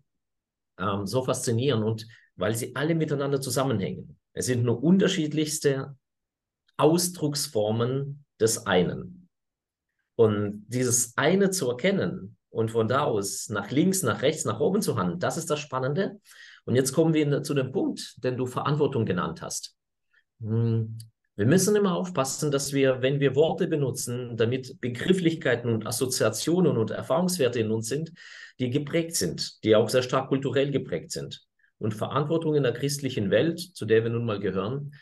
ähm, 0.77 1.07
so 1.07 1.23
faszinieren 1.23 1.81
und 1.81 2.05
weil 2.39 2.55
sie 2.55 2.75
alle 2.75 2.95
miteinander 2.95 3.41
zusammenhängen. 3.41 4.17
Es 4.33 4.45
sind 4.45 4.63
nur 4.63 4.81
unterschiedlichste 4.81 5.95
Ausdrucksformen 6.77 8.23
des 8.39 8.65
einen. 8.65 9.27
Und 10.15 10.65
dieses 10.67 11.13
eine 11.17 11.49
zu 11.49 11.69
erkennen 11.69 12.37
und 12.49 12.71
von 12.71 12.87
da 12.87 13.03
aus 13.03 13.49
nach 13.49 13.71
links, 13.71 14.03
nach 14.03 14.21
rechts, 14.21 14.45
nach 14.45 14.59
oben 14.59 14.81
zu 14.81 14.97
handeln, 14.97 15.19
das 15.19 15.37
ist 15.37 15.49
das 15.49 15.59
Spannende. 15.59 16.19
Und 16.65 16.75
jetzt 16.75 16.93
kommen 16.93 17.13
wir 17.13 17.43
zu 17.43 17.53
dem 17.53 17.71
Punkt, 17.71 18.15
den 18.23 18.37
du 18.37 18.45
Verantwortung 18.45 19.05
genannt 19.05 19.41
hast. 19.41 19.75
Hm, 20.41 20.97
Wir 21.35 21.45
müssen 21.45 21.75
immer 21.75 21.95
aufpassen, 21.95 22.51
dass 22.51 22.73
wir, 22.73 23.01
wenn 23.01 23.19
wir 23.19 23.35
Worte 23.35 23.67
benutzen, 23.67 24.35
damit 24.35 24.79
Begrifflichkeiten 24.81 25.71
und 25.71 25.87
Assoziationen 25.87 26.77
und 26.77 26.91
Erfahrungswerte 26.91 27.59
in 27.59 27.71
uns 27.71 27.87
sind, 27.87 28.11
die 28.59 28.69
geprägt 28.69 29.15
sind, 29.15 29.63
die 29.63 29.75
auch 29.75 29.89
sehr 29.89 30.03
stark 30.03 30.27
kulturell 30.29 30.71
geprägt 30.71 31.11
sind. 31.11 31.48
Und 31.79 31.93
Verantwortung 31.93 32.55
in 32.55 32.63
der 32.63 32.73
christlichen 32.73 33.31
Welt, 33.31 33.59
zu 33.59 33.85
der 33.85 34.03
wir 34.03 34.11
nun 34.11 34.25
mal 34.25 34.39
gehören, 34.39 34.93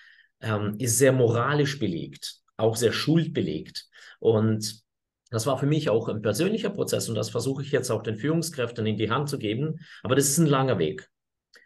ähm, 0.42 0.76
ist 0.80 0.98
sehr 0.98 1.12
moralisch 1.12 1.80
belegt, 1.80 2.38
auch 2.56 2.76
sehr 2.76 2.94
schuldbelegt. 2.94 3.88
Und 4.20 4.82
das 5.30 5.46
war 5.46 5.58
für 5.58 5.66
mich 5.66 5.90
auch 5.90 6.08
ein 6.08 6.22
persönlicher 6.22 6.70
Prozess 6.70 7.10
und 7.10 7.16
das 7.16 7.30
versuche 7.30 7.62
ich 7.62 7.72
jetzt 7.72 7.92
auch 7.92 8.04
den 8.04 8.16
Führungskräften 8.16 8.86
in 8.86 8.98
die 8.98 9.10
Hand 9.10 9.30
zu 9.30 9.38
geben. 9.38 9.80
Aber 10.04 10.16
das 10.16 10.30
ist 10.30 10.38
ein 10.38 10.48
langer 10.48 10.80
Weg. 10.80 11.10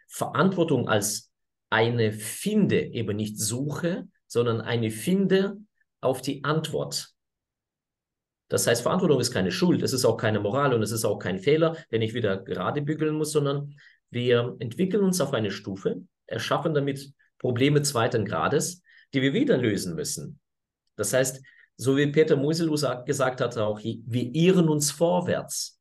Verantwortung 0.08 0.88
als 0.88 1.30
eine 1.70 2.12
Finde, 2.12 2.80
eben 2.80 3.16
nicht 3.16 3.38
Suche, 3.38 4.08
sondern 4.26 4.60
eine 4.60 4.90
Finde 4.90 5.56
auf 6.00 6.20
die 6.20 6.44
Antwort. 6.44 7.10
Das 8.48 8.66
heißt, 8.66 8.82
Verantwortung 8.82 9.20
ist 9.20 9.32
keine 9.32 9.50
Schuld, 9.50 9.80
es 9.82 9.94
ist 9.94 10.04
auch 10.04 10.18
keine 10.18 10.40
Moral 10.40 10.74
und 10.74 10.82
es 10.82 10.90
ist 10.90 11.06
auch 11.06 11.18
kein 11.18 11.38
Fehler, 11.38 11.76
den 11.90 12.02
ich 12.02 12.12
wieder 12.12 12.36
gerade 12.36 12.82
bügeln 12.82 13.14
muss, 13.14 13.32
sondern 13.32 13.74
wir 14.12 14.56
entwickeln 14.60 15.02
uns 15.02 15.20
auf 15.20 15.32
eine 15.32 15.50
Stufe, 15.50 16.02
erschaffen 16.26 16.74
damit 16.74 17.12
Probleme 17.38 17.82
zweiten 17.82 18.24
Grades, 18.24 18.82
die 19.12 19.22
wir 19.22 19.32
wieder 19.32 19.58
lösen 19.58 19.96
müssen. 19.96 20.38
Das 20.96 21.12
heißt, 21.12 21.42
so 21.76 21.96
wie 21.96 22.06
Peter 22.06 22.36
Musilou 22.36 22.76
gesagt 23.04 23.40
hat, 23.40 23.58
auch 23.58 23.80
wir 23.80 24.34
irren 24.34 24.68
uns 24.68 24.92
vorwärts. 24.92 25.80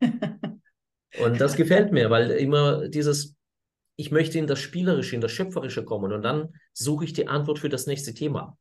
und 0.00 1.40
das 1.40 1.56
gefällt 1.56 1.92
mir, 1.92 2.10
weil 2.10 2.32
immer 2.32 2.88
dieses 2.88 3.38
ich 4.00 4.12
möchte 4.12 4.38
in 4.38 4.46
das 4.46 4.60
Spielerische, 4.60 5.16
in 5.16 5.20
das 5.20 5.32
Schöpferische 5.32 5.84
kommen 5.84 6.12
und 6.12 6.22
dann 6.22 6.54
suche 6.72 7.04
ich 7.04 7.12
die 7.12 7.26
Antwort 7.26 7.58
für 7.58 7.68
das 7.68 7.86
nächste 7.86 8.14
Thema. 8.14 8.56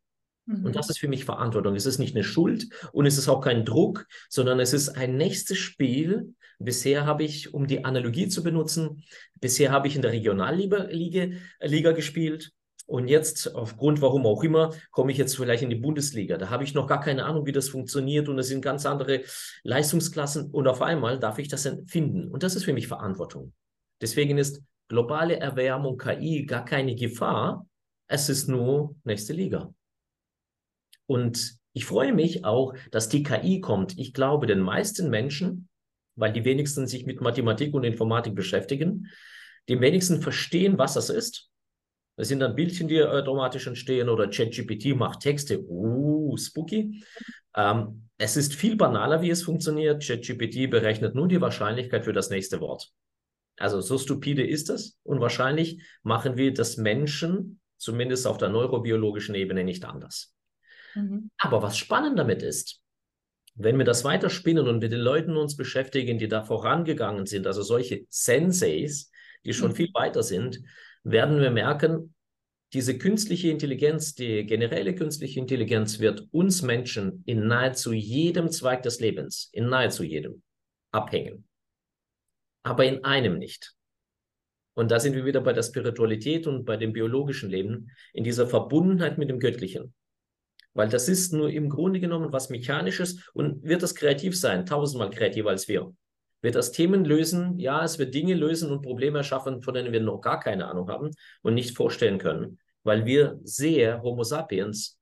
Mhm. 0.47 0.65
Und 0.65 0.75
das 0.75 0.89
ist 0.89 0.97
für 0.97 1.07
mich 1.07 1.25
Verantwortung. 1.25 1.75
Es 1.75 1.85
ist 1.85 1.99
nicht 1.99 2.15
eine 2.15 2.23
Schuld 2.23 2.67
und 2.91 3.05
es 3.05 3.19
ist 3.19 3.29
auch 3.29 3.41
kein 3.41 3.63
Druck, 3.63 4.07
sondern 4.29 4.59
es 4.59 4.73
ist 4.73 4.89
ein 4.89 5.15
nächstes 5.15 5.59
Spiel. 5.59 6.33
Bisher 6.59 7.05
habe 7.05 7.23
ich, 7.23 7.53
um 7.53 7.67
die 7.67 7.85
Analogie 7.85 8.27
zu 8.29 8.43
benutzen, 8.43 9.03
bisher 9.39 9.71
habe 9.71 9.87
ich 9.87 9.95
in 9.95 10.01
der 10.01 10.11
Regionalliga 10.11 10.87
Liga, 10.89 11.27
Liga 11.61 11.91
gespielt. 11.91 12.51
Und 12.87 13.09
jetzt, 13.09 13.53
aufgrund 13.53 14.01
warum 14.01 14.25
auch 14.25 14.43
immer, 14.43 14.73
komme 14.91 15.11
ich 15.11 15.17
jetzt 15.17 15.35
vielleicht 15.35 15.61
in 15.61 15.69
die 15.69 15.75
Bundesliga. 15.75 16.37
Da 16.37 16.49
habe 16.49 16.63
ich 16.63 16.73
noch 16.73 16.87
gar 16.87 17.01
keine 17.01 17.25
Ahnung, 17.25 17.45
wie 17.45 17.51
das 17.51 17.67
funktioniert. 17.67 18.29
Und 18.29 18.39
es 18.39 18.47
sind 18.47 18.61
ganz 18.61 18.85
andere 18.85 19.23
Leistungsklassen. 19.63 20.49
Und 20.51 20.67
auf 20.67 20.81
einmal 20.81 21.19
darf 21.19 21.37
ich 21.37 21.49
das 21.49 21.69
finden. 21.87 22.29
Und 22.29 22.43
das 22.43 22.55
ist 22.55 22.63
für 22.63 22.73
mich 22.73 22.87
Verantwortung. 22.87 23.53
Deswegen 24.01 24.37
ist 24.37 24.61
globale 24.87 25.37
Erwärmung, 25.37 25.97
KI 25.97 26.45
gar 26.45 26.63
keine 26.63 26.95
Gefahr. 26.95 27.67
Es 28.07 28.29
ist 28.29 28.47
nur 28.47 28.95
nächste 29.03 29.33
Liga. 29.33 29.73
Und 31.07 31.57
ich 31.73 31.85
freue 31.85 32.13
mich 32.13 32.45
auch, 32.45 32.73
dass 32.91 33.09
die 33.09 33.21
KI 33.21 33.59
kommt. 33.59 33.97
Ich 33.97 34.13
glaube, 34.13 34.47
den 34.47 34.61
meisten 34.61 35.09
Menschen, 35.09 35.67
weil 36.17 36.33
die 36.33 36.43
wenigsten 36.43 36.87
sich 36.87 37.05
mit 37.05 37.21
Mathematik 37.21 37.73
und 37.73 37.85
Informatik 37.85 38.35
beschäftigen, 38.35 39.07
die 39.69 39.79
wenigsten 39.79 40.21
verstehen, 40.21 40.77
was 40.77 40.95
das 40.95 41.09
ist. 41.09 41.49
Das 42.17 42.27
sind 42.27 42.39
dann 42.39 42.55
Bildchen, 42.55 42.87
die 42.87 43.01
automatisch 43.01 43.67
entstehen 43.67 44.09
oder 44.09 44.27
ChatGPT 44.27 44.95
macht 44.95 45.21
Texte. 45.21 45.63
Uh, 45.63 46.35
spooky. 46.35 47.03
Ähm, 47.55 48.09
es 48.17 48.35
ist 48.35 48.55
viel 48.55 48.75
banaler, 48.75 49.21
wie 49.21 49.29
es 49.29 49.43
funktioniert. 49.43 50.03
ChatGPT 50.03 50.69
berechnet 50.69 51.13
nur 51.13 51.27
die 51.27 51.39
Wahrscheinlichkeit 51.39 52.05
für 52.05 52.13
das 52.13 52.29
nächste 52.29 52.59
Wort. 52.59 52.91
Also 53.57 53.81
so 53.81 53.97
stupide 53.97 54.45
ist 54.45 54.69
es 54.69 54.99
und 55.03 55.19
wahrscheinlich 55.19 55.83
machen 56.03 56.37
wir 56.37 56.53
das 56.53 56.77
Menschen, 56.77 57.59
zumindest 57.77 58.25
auf 58.25 58.37
der 58.37 58.49
neurobiologischen 58.49 59.35
Ebene, 59.35 59.63
nicht 59.63 59.85
anders. 59.85 60.35
Mhm. 60.95 61.29
Aber 61.37 61.61
was 61.61 61.77
spannend 61.77 62.17
damit 62.17 62.41
ist, 62.41 62.81
wenn 63.57 63.77
wir 63.77 63.85
das 63.85 64.03
weiterspinnen 64.03 64.67
und 64.67 64.79
mit 64.79 64.91
den 64.91 65.01
Leuten 65.01 65.35
uns 65.35 65.55
beschäftigen, 65.55 66.17
die 66.17 66.27
da 66.27 66.43
vorangegangen 66.43 67.25
sind, 67.25 67.47
also 67.47 67.63
solche 67.63 68.05
Senseis, 68.09 69.11
die 69.45 69.53
schon 69.53 69.71
mhm. 69.71 69.75
viel 69.75 69.89
weiter 69.93 70.23
sind, 70.23 70.61
werden 71.03 71.39
wir 71.39 71.51
merken, 71.51 72.13
diese 72.73 72.97
künstliche 72.97 73.49
Intelligenz, 73.49 74.13
die 74.13 74.45
generelle 74.45 74.93
künstliche 74.93 75.39
Intelligenz 75.39 75.99
wird 75.99 76.27
uns 76.31 76.61
Menschen 76.61 77.23
in 77.25 77.47
nahezu 77.47 77.93
jedem 77.93 78.51
Zweig 78.51 78.83
des 78.83 78.99
Lebens, 78.99 79.49
in 79.53 79.69
nahezu 79.69 80.03
jedem, 80.03 80.41
abhängen 80.91 81.47
aber 82.67 82.85
in 82.85 83.03
einem 83.03 83.37
nicht. 83.37 83.73
Und 84.73 84.91
da 84.91 84.99
sind 84.99 85.15
wir 85.15 85.25
wieder 85.25 85.41
bei 85.41 85.53
der 85.53 85.63
Spiritualität 85.63 86.45
und 86.45 86.65
bei 86.65 86.77
dem 86.77 86.93
biologischen 86.93 87.49
Leben, 87.49 87.89
in 88.13 88.23
dieser 88.23 88.47
Verbundenheit 88.47 89.17
mit 89.17 89.29
dem 89.29 89.39
Göttlichen. 89.39 89.93
Weil 90.77 90.89
das 90.89 91.09
ist 91.09 91.33
nur 91.33 91.49
im 91.49 91.69
Grunde 91.69 91.99
genommen 91.99 92.31
was 92.31 92.51
Mechanisches 92.51 93.27
und 93.33 93.63
wird 93.63 93.81
das 93.81 93.95
kreativ 93.95 94.39
sein, 94.39 94.67
tausendmal 94.67 95.09
kreativer 95.09 95.49
als 95.49 95.67
wir. 95.67 95.91
Wird 96.41 96.53
das 96.53 96.71
Themen 96.71 97.03
lösen? 97.03 97.57
Ja, 97.57 97.83
es 97.83 97.97
wird 97.97 98.13
Dinge 98.13 98.35
lösen 98.35 98.69
und 98.69 98.83
Probleme 98.83 99.17
erschaffen, 99.17 99.63
von 99.63 99.73
denen 99.73 99.91
wir 99.91 100.01
noch 100.01 100.21
gar 100.21 100.39
keine 100.39 100.67
Ahnung 100.67 100.87
haben 100.87 101.09
und 101.41 101.55
nicht 101.55 101.75
vorstellen 101.75 102.19
können, 102.19 102.59
weil 102.83 103.07
wir 103.07 103.39
sehr 103.41 104.03
Homo 104.03 104.21
sapiens, 104.21 104.99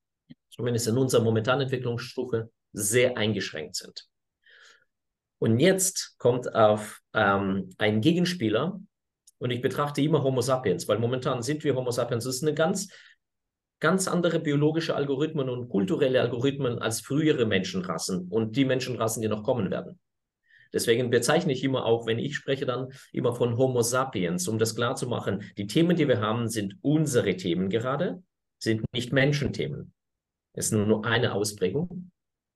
zumindest 0.50 0.88
in 0.88 0.98
unserer 0.98 1.22
momentanen 1.22 1.63
Entwicklungsstufe, 1.63 2.50
sehr 2.72 3.17
eingeschränkt 3.17 3.75
sind. 3.75 4.08
Und 5.39 5.60
jetzt 5.60 6.15
kommt 6.20 6.55
auf 6.55 7.01
ähm, 7.13 7.70
ein 7.77 8.00
Gegenspieler 8.00 8.79
und 9.39 9.51
ich 9.51 9.60
betrachte 9.60 10.01
immer 10.01 10.24
Homo 10.24 10.39
sapiens, 10.39 10.88
weil 10.88 11.00
momentan 11.00 11.41
sind 11.41 11.65
wir 11.65 11.75
Homo 11.75 11.91
sapiens. 11.91 12.24
Das 12.24 12.36
ist 12.38 12.44
eine 12.44 12.53
ganz, 12.53 12.88
ganz 13.86 14.08
andere 14.08 14.39
biologische 14.39 14.96
Algorithmen 14.96 15.48
und 15.48 15.70
kulturelle 15.70 16.20
Algorithmen 16.20 16.80
als 16.80 17.01
frühere 17.01 17.46
Menschenrassen 17.46 18.30
und 18.32 18.56
die 18.56 18.65
Menschenrassen, 18.65 19.22
die 19.22 19.27
noch 19.27 19.44
kommen 19.44 19.70
werden. 19.70 20.00
Deswegen 20.74 21.12
bezeichne 21.12 21.54
ich 21.54 21.63
immer 21.63 21.86
auch, 21.86 22.08
wenn 22.08 22.18
ich 22.18 22.36
spreche, 22.36 22.65
dann 22.65 22.88
immer 23.13 23.36
von 23.36 23.58
Homo 23.58 23.84
sapiens, 23.84 24.48
um 24.48 24.58
das 24.58 24.75
klarzumachen. 24.75 25.44
Die 25.60 25.68
Themen, 25.68 25.96
die 25.96 26.08
wir 26.08 26.20
haben, 26.20 26.50
sind 26.50 26.80
unsere 26.82 27.38
Themen 27.38 27.70
gerade, 27.70 28.24
sind 28.58 28.84
nicht 28.92 29.13
Menschenthemen. 29.13 29.94
Es 30.54 30.72
ist 30.72 30.72
nur 30.72 31.06
eine 31.06 31.34
Ausprägung. 31.34 32.10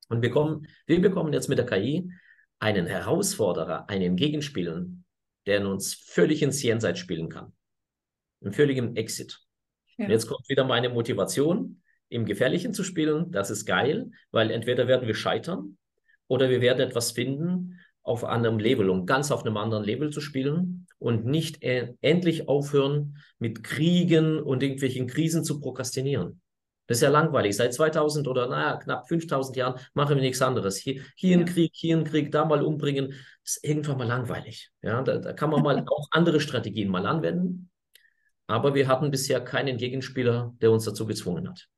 Und 0.07 0.23
wir, 0.23 0.31
kommen, 0.31 0.65
wir 0.87 0.99
bekommen 0.99 1.31
jetzt 1.31 1.47
mit 1.47 1.59
der 1.59 1.67
KI 1.67 2.11
einen 2.57 2.87
Herausforderer, 2.87 3.87
einen 3.87 4.15
Gegenspieler, 4.15 4.87
der 5.45 5.69
uns 5.69 5.93
völlig 5.93 6.41
ins 6.41 6.63
Jenseits 6.63 6.97
spielen 6.97 7.29
kann. 7.29 7.53
Einen 8.41 8.53
völligen 8.53 8.95
Exit. 8.95 9.39
Ja. 9.99 10.05
Und 10.05 10.11
jetzt 10.11 10.27
kommt 10.27 10.47
wieder 10.49 10.63
meine 10.63 10.89
Motivation, 10.89 11.81
im 12.09 12.25
Gefährlichen 12.25 12.73
zu 12.73 12.83
spielen. 12.83 13.31
Das 13.31 13.51
ist 13.51 13.65
geil, 13.65 14.09
weil 14.31 14.49
entweder 14.49 14.87
werden 14.87 15.05
wir 15.05 15.13
scheitern 15.13 15.77
oder 16.27 16.49
wir 16.49 16.61
werden 16.61 16.79
etwas 16.79 17.11
finden 17.11 17.79
auf 18.01 18.23
einem 18.23 18.57
Level, 18.57 18.89
um 18.89 19.05
ganz 19.05 19.31
auf 19.31 19.45
einem 19.45 19.57
anderen 19.57 19.83
Level 19.83 20.09
zu 20.09 20.21
spielen 20.21 20.87
und 20.97 21.25
nicht 21.25 21.61
endlich 21.61 22.47
aufhören 22.47 23.17
mit 23.37 23.63
Kriegen 23.63 24.39
und 24.39 24.63
irgendwelchen 24.63 25.05
Krisen 25.05 25.43
zu 25.43 25.59
prokrastinieren. 25.59 26.41
Das 26.87 26.97
ist 26.97 27.01
ja 27.03 27.09
langweilig. 27.09 27.55
Seit 27.55 27.71
2000 27.71 28.27
oder 28.27 28.47
naja, 28.47 28.77
knapp 28.77 29.07
5000 29.07 29.55
Jahren 29.55 29.79
machen 29.93 30.15
wir 30.15 30.23
nichts 30.23 30.41
anderes. 30.41 30.77
Hier, 30.77 31.03
hier 31.15 31.37
ein 31.37 31.45
Krieg, 31.45 31.71
hier 31.75 31.95
ein 31.95 32.03
Krieg, 32.03 32.31
da 32.31 32.45
mal 32.45 32.63
umbringen. 32.63 33.09
Das 33.43 33.57
ist 33.57 33.63
irgendwann 33.63 33.99
mal 33.99 34.07
langweilig. 34.07 34.71
Ja, 34.81 35.03
da, 35.03 35.19
da 35.19 35.33
kann 35.33 35.51
man 35.51 35.61
mal 35.61 35.83
auch 35.87 36.07
andere 36.09 36.39
Strategien 36.39 36.89
mal 36.89 37.05
anwenden. 37.05 37.68
Aber 38.49 38.73
wir 38.73 38.87
hatten 38.87 39.11
bisher 39.11 39.41
keinen 39.41 39.77
Gegenspieler, 39.77 40.55
der 40.59 40.71
uns 40.71 40.83
dazu 40.83 41.05
gezwungen 41.05 41.47
hat. 41.47 41.69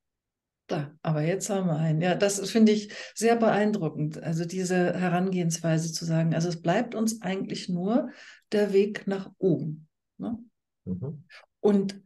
Da, 0.68 0.96
aber 1.02 1.22
jetzt 1.22 1.50
haben 1.50 1.68
wir 1.68 1.76
einen. 1.76 2.00
Ja, 2.00 2.16
das 2.16 2.50
finde 2.50 2.72
ich 2.72 2.94
sehr 3.14 3.36
beeindruckend. 3.36 4.24
Also 4.24 4.46
diese 4.46 4.94
Herangehensweise 4.98 5.92
zu 5.92 6.06
sagen, 6.06 6.34
also 6.34 6.48
es 6.48 6.62
bleibt 6.62 6.96
uns 6.96 7.22
eigentlich 7.22 7.68
nur 7.68 8.10
der 8.54 8.72
Weg 8.72 9.06
nach 9.06 9.30
oben. 9.38 9.90
Ne? 10.18 10.40
Mhm. 10.86 11.26
Und 11.60 12.02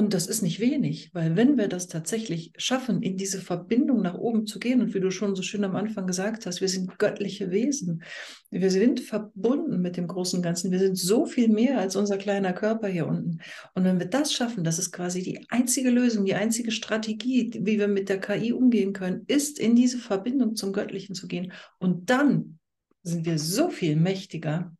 und 0.00 0.14
das 0.14 0.26
ist 0.28 0.40
nicht 0.40 0.60
wenig, 0.60 1.10
weil 1.12 1.36
wenn 1.36 1.58
wir 1.58 1.68
das 1.68 1.86
tatsächlich 1.86 2.54
schaffen, 2.56 3.02
in 3.02 3.18
diese 3.18 3.38
Verbindung 3.38 4.00
nach 4.00 4.14
oben 4.14 4.46
zu 4.46 4.58
gehen, 4.58 4.80
und 4.80 4.94
wie 4.94 5.00
du 5.00 5.10
schon 5.10 5.36
so 5.36 5.42
schön 5.42 5.62
am 5.62 5.76
Anfang 5.76 6.06
gesagt 6.06 6.46
hast, 6.46 6.62
wir 6.62 6.70
sind 6.70 6.98
göttliche 6.98 7.50
Wesen. 7.50 8.02
Wir 8.50 8.70
sind 8.70 9.00
verbunden 9.00 9.82
mit 9.82 9.98
dem 9.98 10.06
großen 10.06 10.40
Ganzen. 10.40 10.70
Wir 10.70 10.78
sind 10.78 10.96
so 10.96 11.26
viel 11.26 11.48
mehr 11.48 11.78
als 11.78 11.96
unser 11.96 12.16
kleiner 12.16 12.54
Körper 12.54 12.88
hier 12.88 13.06
unten. 13.06 13.40
Und 13.74 13.84
wenn 13.84 13.98
wir 13.98 14.06
das 14.06 14.32
schaffen, 14.32 14.64
das 14.64 14.78
ist 14.78 14.90
quasi 14.90 15.22
die 15.22 15.44
einzige 15.50 15.90
Lösung, 15.90 16.24
die 16.24 16.34
einzige 16.34 16.70
Strategie, 16.70 17.50
wie 17.60 17.78
wir 17.78 17.86
mit 17.86 18.08
der 18.08 18.20
KI 18.20 18.54
umgehen 18.54 18.94
können, 18.94 19.24
ist 19.26 19.58
in 19.58 19.76
diese 19.76 19.98
Verbindung 19.98 20.56
zum 20.56 20.72
Göttlichen 20.72 21.14
zu 21.14 21.28
gehen. 21.28 21.52
Und 21.78 22.08
dann 22.08 22.58
sind 23.02 23.26
wir 23.26 23.38
so 23.38 23.68
viel 23.68 23.96
mächtiger 23.96 24.74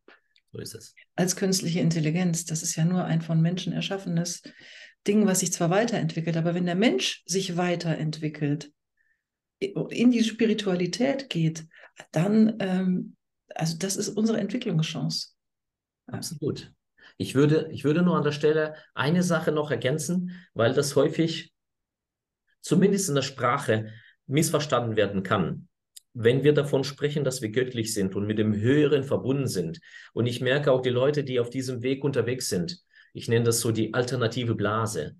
so 0.51 0.79
als 1.15 1.35
künstliche 1.35 1.79
Intelligenz. 1.79 2.45
Das 2.45 2.63
ist 2.63 2.75
ja 2.75 2.85
nur 2.85 3.05
ein 3.05 3.21
von 3.21 3.39
Menschen 3.39 3.71
erschaffenes 3.71 4.41
Ding, 5.07 5.25
was 5.25 5.39
sich 5.39 5.51
zwar 5.51 5.69
weiterentwickelt, 5.69 6.37
aber 6.37 6.53
wenn 6.53 6.65
der 6.65 6.75
Mensch 6.75 7.23
sich 7.25 7.57
weiterentwickelt, 7.57 8.71
in 9.59 10.11
die 10.11 10.23
Spiritualität 10.23 11.29
geht, 11.29 11.65
dann, 12.11 12.57
ähm, 12.59 13.15
also 13.53 13.77
das 13.77 13.95
ist 13.95 14.09
unsere 14.09 14.39
Entwicklungschance. 14.39 15.29
Absolut. 16.07 16.71
Ich 17.17 17.35
würde, 17.35 17.69
ich 17.71 17.83
würde 17.83 18.01
nur 18.01 18.17
an 18.17 18.23
der 18.23 18.31
Stelle 18.31 18.75
eine 18.95 19.21
Sache 19.21 19.51
noch 19.51 19.69
ergänzen, 19.69 20.31
weil 20.53 20.73
das 20.73 20.95
häufig 20.95 21.51
zumindest 22.61 23.09
in 23.09 23.15
der 23.15 23.21
Sprache, 23.21 23.91
missverstanden 24.27 24.95
werden 24.95 25.23
kann. 25.23 25.67
Wenn 26.13 26.43
wir 26.43 26.53
davon 26.53 26.83
sprechen, 26.83 27.23
dass 27.23 27.41
wir 27.41 27.49
göttlich 27.49 27.93
sind 27.93 28.15
und 28.15 28.25
mit 28.25 28.37
dem 28.37 28.55
Höheren 28.55 29.03
verbunden 29.03 29.47
sind. 29.47 29.79
Und 30.13 30.25
ich 30.25 30.41
merke 30.41 30.71
auch 30.71 30.81
die 30.81 30.89
Leute, 30.89 31.23
die 31.23 31.39
auf 31.39 31.49
diesem 31.49 31.81
Weg 31.83 32.03
unterwegs 32.03 32.49
sind. 32.49 32.81
Ich 33.13 33.27
nenne 33.27 33.45
das 33.45 33.59
so 33.59 33.71
die 33.71 33.93
alternative 33.93 34.55
Blase. 34.55 35.15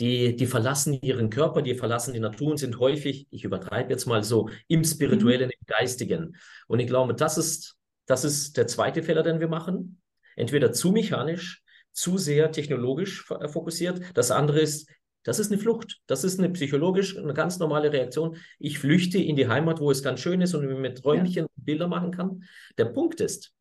Die, 0.00 0.36
die 0.36 0.46
verlassen 0.46 0.94
ihren 1.02 1.28
Körper, 1.30 1.62
die 1.62 1.74
verlassen 1.74 2.14
die 2.14 2.20
Natur 2.20 2.52
und 2.52 2.56
sind 2.56 2.78
häufig, 2.78 3.26
ich 3.30 3.44
übertreibe 3.44 3.90
jetzt 3.90 4.06
mal 4.06 4.24
so, 4.24 4.48
im 4.66 4.84
Spirituellen, 4.84 5.50
im 5.50 5.66
Geistigen. 5.66 6.36
Und 6.66 6.80
ich 6.80 6.86
glaube, 6.86 7.14
das 7.14 7.36
ist, 7.36 7.76
das 8.06 8.24
ist 8.24 8.56
der 8.56 8.66
zweite 8.66 9.02
Fehler, 9.02 9.22
den 9.22 9.38
wir 9.38 9.48
machen. 9.48 10.00
Entweder 10.34 10.72
zu 10.72 10.92
mechanisch, 10.92 11.62
zu 11.92 12.16
sehr 12.16 12.50
technologisch 12.52 13.24
fokussiert. 13.24 14.00
Das 14.14 14.30
andere 14.30 14.60
ist, 14.60 14.88
das 15.24 15.38
ist 15.38 15.52
eine 15.52 15.60
Flucht. 15.60 16.00
Das 16.06 16.24
ist 16.24 16.38
eine 16.38 16.50
psychologisch, 16.50 17.16
eine 17.16 17.34
ganz 17.34 17.58
normale 17.58 17.92
Reaktion. 17.92 18.36
Ich 18.58 18.78
flüchte 18.78 19.18
in 19.18 19.36
die 19.36 19.48
Heimat, 19.48 19.78
wo 19.78 19.90
es 19.90 20.02
ganz 20.02 20.20
schön 20.20 20.40
ist 20.40 20.54
und 20.54 20.66
mit 20.80 21.04
Räumchen 21.04 21.44
ja. 21.44 21.50
Bilder 21.56 21.86
machen 21.86 22.10
kann. 22.10 22.44
Der 22.78 22.86
Punkt 22.86 23.20
ist, 23.20 23.52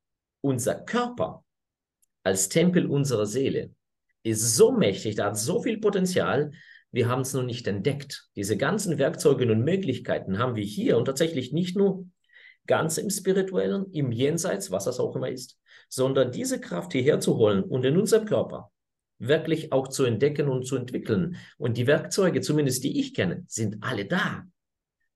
unser 0.42 0.76
Körper 0.76 1.44
als 2.24 2.50
Tempel 2.50 2.86
unserer 2.86 3.26
Seele 3.26 3.72
ist 4.24 4.56
so 4.56 4.72
mächtig, 4.72 5.16
da 5.16 5.28
hat 5.28 5.38
so 5.38 5.62
viel 5.62 5.80
Potenzial. 5.80 6.52
Wir 6.92 7.08
haben 7.08 7.22
es 7.22 7.34
noch 7.34 7.44
nicht 7.44 7.68
entdeckt. 7.68 8.28
Diese 8.36 8.58
ganzen 8.58 8.98
Werkzeuge 8.98 9.52
und 9.52 9.64
Möglichkeiten 9.64 10.38
haben 10.38 10.56
wir 10.56 10.64
hier 10.64 10.98
und 10.98 11.06
tatsächlich 11.06 11.54
nicht 11.54 11.76
nur 11.76 12.06
ganz 12.68 12.98
im 12.98 13.10
Spirituellen, 13.10 13.92
im 13.92 14.12
Jenseits, 14.12 14.72
was 14.72 14.86
das 14.86 15.00
auch 15.00 15.16
immer 15.16 15.30
ist, 15.30 15.58
sondern 15.90 16.32
diese 16.32 16.60
Kraft 16.60 16.92
hierher 16.92 17.20
zu 17.20 17.38
holen 17.38 17.64
und 17.64 17.86
in 17.86 17.98
unserem 17.98 18.26
Körper 18.26 18.72
wirklich 19.18 19.72
auch 19.72 19.88
zu 19.88 20.04
entdecken 20.04 20.48
und 20.50 20.66
zu 20.66 20.76
entwickeln. 20.76 21.38
Und 21.58 21.78
die 21.78 21.88
Werkzeuge, 21.88 22.42
zumindest 22.42 22.84
die 22.84 23.00
ich 23.00 23.14
kenne, 23.14 23.44
sind 23.48 23.78
alle 23.82 24.06
da. 24.06 24.44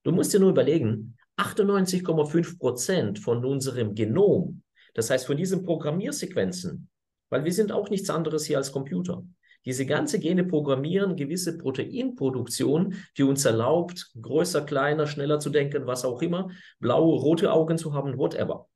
Du 0.03 0.11
musst 0.11 0.33
dir 0.33 0.39
nur 0.39 0.51
überlegen, 0.51 1.17
98,5 1.37 2.59
Prozent 2.59 3.19
von 3.19 3.43
unserem 3.43 3.95
Genom, 3.95 4.61
das 4.93 5.09
heißt 5.09 5.25
von 5.25 5.37
diesen 5.37 5.63
Programmiersequenzen, 5.63 6.87
weil 7.35 7.43
wir 7.43 7.51
sind 7.51 7.73
auch 7.73 7.89
nichts 7.89 8.09
anderes 8.09 8.45
hier 8.45 8.55
als 8.55 8.71
Computer. 8.71 9.21
Diese 9.65 9.85
ganze 9.85 10.19
Gene 10.19 10.45
programmieren 10.45 11.17
gewisse 11.17 11.57
Proteinproduktion, 11.57 12.95
die 13.17 13.23
uns 13.23 13.43
erlaubt, 13.43 14.09
größer, 14.21 14.61
kleiner, 14.61 15.05
schneller 15.05 15.37
zu 15.41 15.49
denken, 15.49 15.85
was 15.85 16.05
auch 16.05 16.21
immer, 16.21 16.49
blaue, 16.79 17.19
rote 17.19 17.51
Augen 17.51 17.77
zu 17.77 17.93
haben, 17.93 18.17
whatever. 18.17 18.69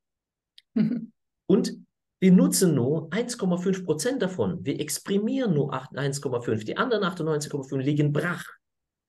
Und 1.45 1.77
wir 2.19 2.33
nutzen 2.33 2.75
nur 2.75 3.07
1,5 3.11 3.85
Prozent 3.85 4.21
davon. 4.21 4.65
Wir 4.65 4.77
exprimieren 4.81 5.53
nur 5.53 5.73
1,5. 5.73 6.65
Die 6.65 6.75
anderen 6.75 7.05
98,5 7.05 7.77
liegen 7.77 8.11
brach. 8.11 8.43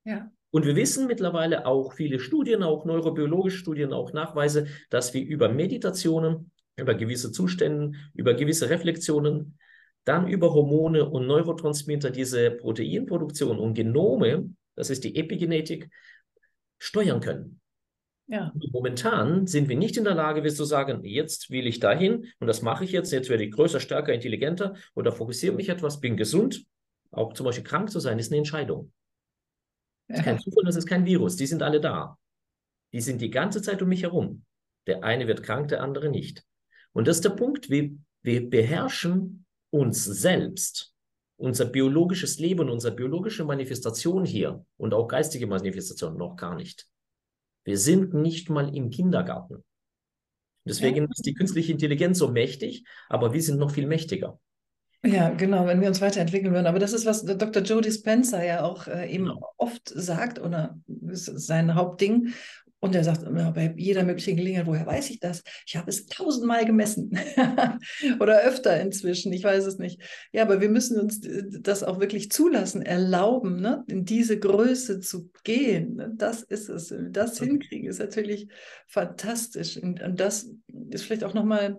Ja. 0.04 0.30
Und 0.52 0.64
wir 0.64 0.76
wissen 0.76 1.08
mittlerweile 1.08 1.66
auch 1.66 1.94
viele 1.94 2.20
Studien, 2.20 2.62
auch 2.62 2.84
neurobiologische 2.84 3.58
Studien, 3.58 3.92
auch 3.92 4.12
Nachweise, 4.12 4.68
dass 4.90 5.12
wir 5.12 5.24
über 5.24 5.48
Meditationen, 5.48 6.52
über 6.80 6.94
gewisse 6.94 7.32
Zustände, 7.32 7.96
über 8.14 8.34
gewisse 8.34 8.70
Reflexionen, 8.70 9.58
dann 10.04 10.28
über 10.28 10.52
Hormone 10.52 11.08
und 11.08 11.26
Neurotransmitter 11.26 12.10
diese 12.10 12.50
Proteinproduktion 12.50 13.58
und 13.58 13.74
Genome, 13.74 14.50
das 14.74 14.90
ist 14.90 15.04
die 15.04 15.16
Epigenetik, 15.16 15.90
steuern 16.78 17.20
können. 17.20 17.60
Ja. 18.26 18.52
Momentan 18.72 19.48
sind 19.48 19.68
wir 19.68 19.76
nicht 19.76 19.96
in 19.96 20.04
der 20.04 20.14
Lage, 20.14 20.44
wie 20.44 20.50
zu 20.50 20.64
sagen, 20.64 21.04
jetzt 21.04 21.50
will 21.50 21.66
ich 21.66 21.80
dahin 21.80 22.28
und 22.38 22.46
das 22.46 22.62
mache 22.62 22.84
ich 22.84 22.92
jetzt, 22.92 23.10
jetzt 23.10 23.28
werde 23.28 23.44
ich 23.44 23.50
größer, 23.50 23.80
stärker, 23.80 24.14
intelligenter 24.14 24.74
oder 24.94 25.10
fokussiere 25.10 25.54
mich 25.54 25.68
etwas, 25.68 26.00
bin 26.00 26.16
gesund. 26.16 26.64
Auch 27.10 27.32
zum 27.32 27.44
Beispiel 27.44 27.64
krank 27.64 27.90
zu 27.90 27.98
sein, 27.98 28.20
ist 28.20 28.30
eine 28.30 28.38
Entscheidung. 28.38 28.92
Das 30.06 30.20
ist 30.20 30.24
kein 30.24 30.38
Zufall, 30.38 30.64
das 30.64 30.76
ist 30.76 30.86
kein 30.86 31.04
Virus, 31.06 31.36
die 31.36 31.46
sind 31.46 31.62
alle 31.62 31.80
da. 31.80 32.18
Die 32.92 33.00
sind 33.00 33.20
die 33.20 33.30
ganze 33.30 33.62
Zeit 33.62 33.82
um 33.82 33.88
mich 33.88 34.02
herum. 34.02 34.44
Der 34.86 35.02
eine 35.02 35.26
wird 35.26 35.42
krank, 35.42 35.68
der 35.68 35.82
andere 35.82 36.08
nicht. 36.08 36.44
Und 36.92 37.08
das 37.08 37.16
ist 37.16 37.24
der 37.24 37.30
Punkt, 37.30 37.70
wir, 37.70 37.90
wir 38.22 38.48
beherrschen 38.48 39.46
uns 39.70 40.04
selbst, 40.04 40.94
unser 41.36 41.64
biologisches 41.64 42.38
Leben, 42.38 42.68
unsere 42.68 42.94
biologische 42.94 43.44
Manifestation 43.44 44.24
hier 44.24 44.64
und 44.76 44.92
auch 44.92 45.08
geistige 45.08 45.46
Manifestation 45.46 46.16
noch 46.16 46.36
gar 46.36 46.54
nicht. 46.54 46.86
Wir 47.64 47.78
sind 47.78 48.14
nicht 48.14 48.50
mal 48.50 48.74
im 48.74 48.90
Kindergarten. 48.90 49.64
Deswegen 50.66 51.08
ist 51.08 51.24
die 51.24 51.34
künstliche 51.34 51.72
Intelligenz 51.72 52.18
so 52.18 52.28
mächtig, 52.28 52.84
aber 53.08 53.32
wir 53.32 53.42
sind 53.42 53.58
noch 53.58 53.70
viel 53.70 53.86
mächtiger. 53.86 54.38
Ja, 55.02 55.30
genau, 55.30 55.66
wenn 55.66 55.80
wir 55.80 55.88
uns 55.88 56.02
weiterentwickeln 56.02 56.52
würden. 56.52 56.66
Aber 56.66 56.78
das 56.78 56.92
ist, 56.92 57.06
was 57.06 57.24
Dr. 57.24 57.62
Jody 57.62 57.90
Spencer 57.90 58.44
ja 58.44 58.62
auch 58.62 58.86
äh, 58.86 59.10
eben 59.10 59.24
genau. 59.24 59.54
oft 59.56 59.88
sagt, 59.88 60.38
oder 60.38 60.78
sein 60.86 61.74
Hauptding. 61.74 62.34
Und 62.80 62.94
er 62.94 63.04
sagt 63.04 63.22
immer 63.22 63.52
bei 63.52 63.74
jeder 63.76 64.04
möglichen 64.04 64.36
Gelegenheit, 64.36 64.66
woher 64.66 64.86
weiß 64.86 65.10
ich 65.10 65.20
das? 65.20 65.42
Ich 65.66 65.76
habe 65.76 65.90
es 65.90 66.06
tausendmal 66.06 66.64
gemessen 66.64 67.18
oder 68.20 68.40
öfter 68.40 68.80
inzwischen, 68.80 69.32
ich 69.34 69.44
weiß 69.44 69.66
es 69.66 69.78
nicht. 69.78 70.00
Ja, 70.32 70.42
aber 70.42 70.62
wir 70.62 70.70
müssen 70.70 70.98
uns 70.98 71.20
das 71.60 71.82
auch 71.82 72.00
wirklich 72.00 72.30
zulassen, 72.30 72.80
erlauben, 72.80 73.60
ne? 73.60 73.84
in 73.86 74.06
diese 74.06 74.38
Größe 74.38 75.00
zu 75.00 75.30
gehen. 75.44 75.96
Ne? 75.96 76.12
Das 76.16 76.42
ist 76.42 76.70
es. 76.70 76.94
Das 77.10 77.38
hinkriegen 77.38 77.88
ist 77.88 77.98
natürlich 77.98 78.48
fantastisch. 78.86 79.76
Und, 79.76 80.00
und 80.02 80.18
das 80.18 80.50
ist 80.90 81.04
vielleicht 81.04 81.24
auch 81.24 81.34
nochmal 81.34 81.78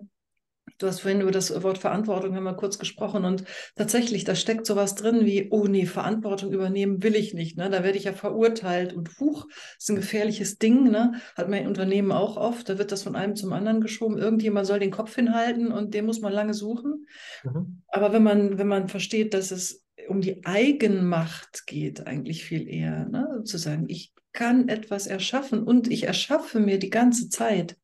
Du 0.78 0.86
hast 0.86 1.00
vorhin 1.00 1.20
über 1.20 1.30
das 1.30 1.62
Wort 1.62 1.78
Verantwortung 1.78 2.34
haben 2.34 2.44
wir 2.44 2.54
kurz 2.54 2.78
gesprochen 2.78 3.24
und 3.24 3.44
tatsächlich, 3.76 4.24
da 4.24 4.34
steckt 4.34 4.66
sowas 4.66 4.94
drin 4.94 5.24
wie, 5.24 5.48
oh 5.50 5.66
nee, 5.66 5.86
Verantwortung 5.86 6.52
übernehmen 6.52 7.02
will 7.02 7.14
ich 7.14 7.34
nicht. 7.34 7.56
Ne? 7.56 7.68
Da 7.70 7.82
werde 7.82 7.98
ich 7.98 8.04
ja 8.04 8.12
verurteilt 8.12 8.92
und 8.92 9.10
huch, 9.20 9.46
ist 9.78 9.90
ein 9.90 9.96
gefährliches 9.96 10.58
Ding. 10.58 10.90
Ne? 10.90 11.20
Hat 11.36 11.48
mein 11.48 11.66
Unternehmen 11.66 12.12
auch 12.12 12.36
oft, 12.36 12.68
da 12.68 12.78
wird 12.78 12.92
das 12.92 13.02
von 13.02 13.16
einem 13.16 13.36
zum 13.36 13.52
anderen 13.52 13.80
geschoben. 13.80 14.18
Irgendjemand 14.18 14.66
soll 14.66 14.78
den 14.78 14.90
Kopf 14.90 15.14
hinhalten 15.14 15.72
und 15.72 15.94
den 15.94 16.06
muss 16.06 16.20
man 16.20 16.32
lange 16.32 16.54
suchen. 16.54 17.06
Mhm. 17.44 17.82
Aber 17.88 18.12
wenn 18.12 18.22
man, 18.22 18.58
wenn 18.58 18.68
man 18.68 18.88
versteht, 18.88 19.34
dass 19.34 19.50
es 19.50 19.84
um 20.08 20.20
die 20.20 20.44
Eigenmacht 20.44 21.66
geht, 21.66 22.06
eigentlich 22.06 22.44
viel 22.44 22.68
eher, 22.68 23.08
ne? 23.08 23.42
zu 23.44 23.58
sagen, 23.58 23.86
ich 23.88 24.12
kann 24.32 24.68
etwas 24.68 25.06
erschaffen 25.06 25.62
und 25.62 25.90
ich 25.90 26.04
erschaffe 26.04 26.60
mir 26.60 26.78
die 26.78 26.90
ganze 26.90 27.28
Zeit. 27.28 27.76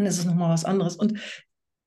Und 0.00 0.06
das 0.06 0.18
ist 0.18 0.26
nochmal 0.26 0.52
was 0.52 0.64
anderes. 0.64 0.96
Und 0.96 1.20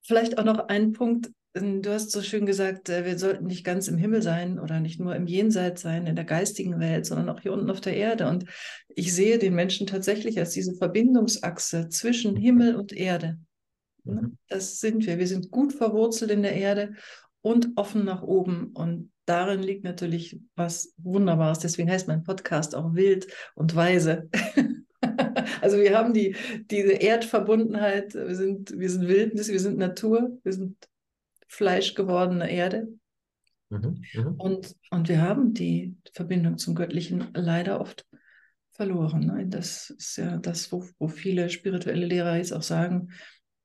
Vielleicht 0.04 0.38
auch 0.38 0.43
noch 0.43 0.67
ein 0.67 0.91
Punkt. 0.91 1.32
Ähm, 1.56 1.82
du 1.82 1.93
hast 1.93 2.12
so 2.12 2.21
schön 2.21 2.45
gesagt, 2.45 2.89
äh, 2.89 3.06
wir 3.06 3.17
sollten 3.17 3.45
nicht 3.45 3.63
ganz 3.63 3.88
im 3.88 3.97
Himmel 3.97 4.21
sein 4.21 4.60
oder 4.60 4.80
nicht 4.80 4.99
nur 4.99 5.15
im 5.15 5.28
Jenseits 5.28 5.82
sein, 5.82 6.06
in 6.06 6.15
der 6.15 6.26
geistigen 6.26 6.80
Welt, 6.80 7.06
sondern 7.06 7.30
auch 7.30 7.39
hier 7.39 7.54
unten 7.54 7.69
auf 7.69 7.80
der 7.80 7.95
Erde. 7.95 8.28
Und 8.28 8.45
ich 8.89 9.13
sehe 9.13 9.39
den 9.39 9.56
Menschen 9.56 9.88
tatsächlich 9.88 10.38
als 10.39 10.52
diese 10.52 10.76
Verbindungsachse 10.76 11.88
zwischen 11.89 12.36
Himmel 12.36 12.76
und 12.76 12.91
Erde. 12.91 13.39
Mhm. 14.04 14.38
Das 14.49 14.80
sind 14.80 15.06
wir. 15.06 15.19
Wir 15.19 15.28
sind 15.28 15.52
gut 15.52 15.73
verwurzelt 15.73 16.32
in 16.32 16.43
der 16.43 16.56
Erde 16.56 16.95
und 17.41 17.69
offen 17.78 18.04
nach 18.04 18.23
oben. 18.23 18.71
Und 18.73 19.10
darin 19.26 19.63
liegt 19.63 19.86
natürlich 19.86 20.38
was 20.56 20.93
Wunderbares. 20.97 21.60
Deswegen 21.60 21.89
heißt 21.89 22.10
mein 22.10 22.23
Podcast 22.23 22.76
auch 22.76 22.93
wild 22.93 23.28
und 23.56 23.73
weise. 23.73 24.30
Also 25.62 25.78
wir 25.78 25.98
haben 25.98 26.13
die, 26.13 26.36
diese 26.70 26.94
Erdverbundenheit, 26.94 28.13
wir 28.13 28.36
sind, 28.36 28.78
wir 28.78 28.89
sind 28.89 29.08
Wildnis, 29.08 29.50
wir 29.50 29.60
sind 29.60 29.78
Natur, 29.78 30.38
wir 30.44 30.54
sind 30.54 30.78
fleischgewordene 31.48 32.52
Erde. 32.52 32.88
Mhm, 33.70 34.04
mh. 34.13 34.36
und, 34.38 34.76
und 34.92 35.10
wir 35.10 35.22
haben 35.22 35.54
die 35.54 35.96
Verbindung 36.13 36.58
zum 36.58 36.76
Göttlichen 36.76 37.30
leider 37.34 37.80
oft 37.82 38.06
verloren. 38.72 39.26
Ne? 39.26 39.48
Das 39.48 39.89
ist 39.92 40.18
ja 40.18 40.38
das, 40.38 40.72
wo, 40.72 40.86
wo 41.00 41.08
viele 41.08 41.50
spirituelle 41.50 42.06
Lehrer 42.06 42.38
jetzt 42.38 42.54
auch 42.54 42.62
sagen, 42.62 43.10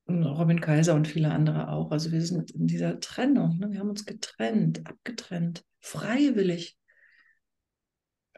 Robin 0.09 0.61
Kaiser 0.61 0.95
und 0.95 1.07
viele 1.07 1.31
andere 1.31 1.69
auch. 1.69 1.91
Also 1.91 2.13
wir 2.13 2.23
sind 2.23 2.51
in 2.53 2.67
dieser 2.67 2.99
Trennung, 3.01 3.59
ne? 3.59 3.71
wir 3.71 3.81
haben 3.81 3.91
uns 3.91 4.07
getrennt, 4.07 4.87
abgetrennt, 4.87 5.65
freiwillig. 5.81 6.78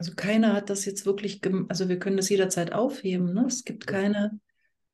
Also 0.01 0.15
keiner 0.17 0.55
hat 0.55 0.71
das 0.71 0.87
jetzt 0.87 1.05
wirklich, 1.05 1.43
also 1.69 1.91
wir 1.91 1.99
können 1.99 2.17
das 2.17 2.31
jederzeit 2.31 2.73
aufheben. 2.73 3.35
Ne? 3.35 3.45
Es 3.47 3.65
gibt 3.65 3.87
keine, 3.87 4.41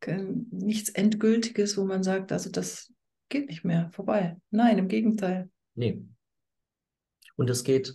kein, 0.00 0.46
nichts 0.50 0.88
Endgültiges, 0.88 1.76
wo 1.76 1.84
man 1.84 2.02
sagt, 2.02 2.32
also 2.32 2.50
das 2.50 2.92
geht 3.28 3.48
nicht 3.48 3.62
mehr, 3.62 3.88
vorbei. 3.92 4.36
Nein, 4.50 4.78
im 4.78 4.88
Gegenteil. 4.88 5.48
Nee. 5.76 6.02
Und 7.36 7.48
es 7.48 7.62
geht, 7.62 7.94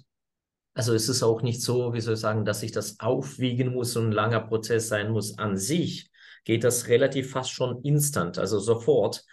also 0.73 0.93
es 0.93 1.09
ist 1.09 1.21
auch 1.21 1.41
nicht 1.41 1.61
so, 1.61 1.93
wie 1.93 1.99
soll 1.99 2.13
ich 2.13 2.21
sagen, 2.21 2.45
dass 2.45 2.63
ich 2.63 2.71
das 2.71 3.01
aufwiegen 3.01 3.73
muss 3.73 3.97
und 3.97 4.05
ein 4.05 4.11
langer 4.13 4.39
Prozess 4.39 4.87
sein 4.87 5.11
muss. 5.11 5.37
An 5.37 5.57
sich 5.57 6.09
geht 6.45 6.63
das 6.63 6.87
relativ 6.87 7.31
fast 7.31 7.51
schon 7.51 7.83
instant, 7.83 8.37
also 8.37 8.57
sofort 8.57 9.25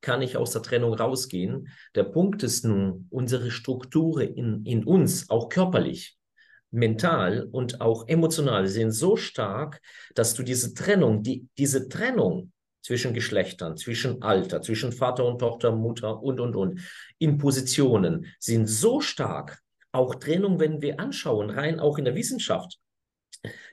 kann 0.00 0.22
ich 0.22 0.36
aus 0.36 0.52
der 0.52 0.62
Trennung 0.62 0.94
rausgehen. 0.94 1.66
Der 1.96 2.04
Punkt 2.04 2.44
ist 2.44 2.64
nun, 2.64 3.08
unsere 3.10 3.50
Strukturen 3.50 4.34
in, 4.34 4.64
in 4.64 4.84
uns, 4.84 5.30
auch 5.30 5.48
körperlich, 5.48 6.16
mental 6.74 7.48
und 7.50 7.80
auch 7.80 8.08
emotional 8.08 8.66
sind 8.66 8.90
so 8.90 9.16
stark, 9.16 9.80
dass 10.14 10.34
du 10.34 10.42
diese 10.42 10.74
Trennung, 10.74 11.22
die, 11.22 11.46
diese 11.56 11.88
Trennung 11.88 12.52
zwischen 12.82 13.14
Geschlechtern, 13.14 13.76
zwischen 13.76 14.20
Alter, 14.22 14.60
zwischen 14.60 14.92
Vater 14.92 15.24
und 15.24 15.38
Tochter, 15.38 15.72
Mutter 15.72 16.22
und, 16.22 16.40
und, 16.40 16.54
und, 16.54 16.80
in 17.18 17.38
Positionen 17.38 18.26
sind 18.38 18.66
so 18.66 19.00
stark, 19.00 19.60
auch 19.92 20.16
Trennung, 20.16 20.60
wenn 20.60 20.82
wir 20.82 21.00
anschauen, 21.00 21.50
rein 21.50 21.80
auch 21.80 21.98
in 21.98 22.04
der 22.04 22.14
Wissenschaft. 22.14 22.78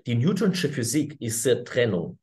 Die 0.05 0.15
Newtonsche 0.15 0.69
Physik 0.69 1.19
ist 1.19 1.43
Trennung. 1.65 2.19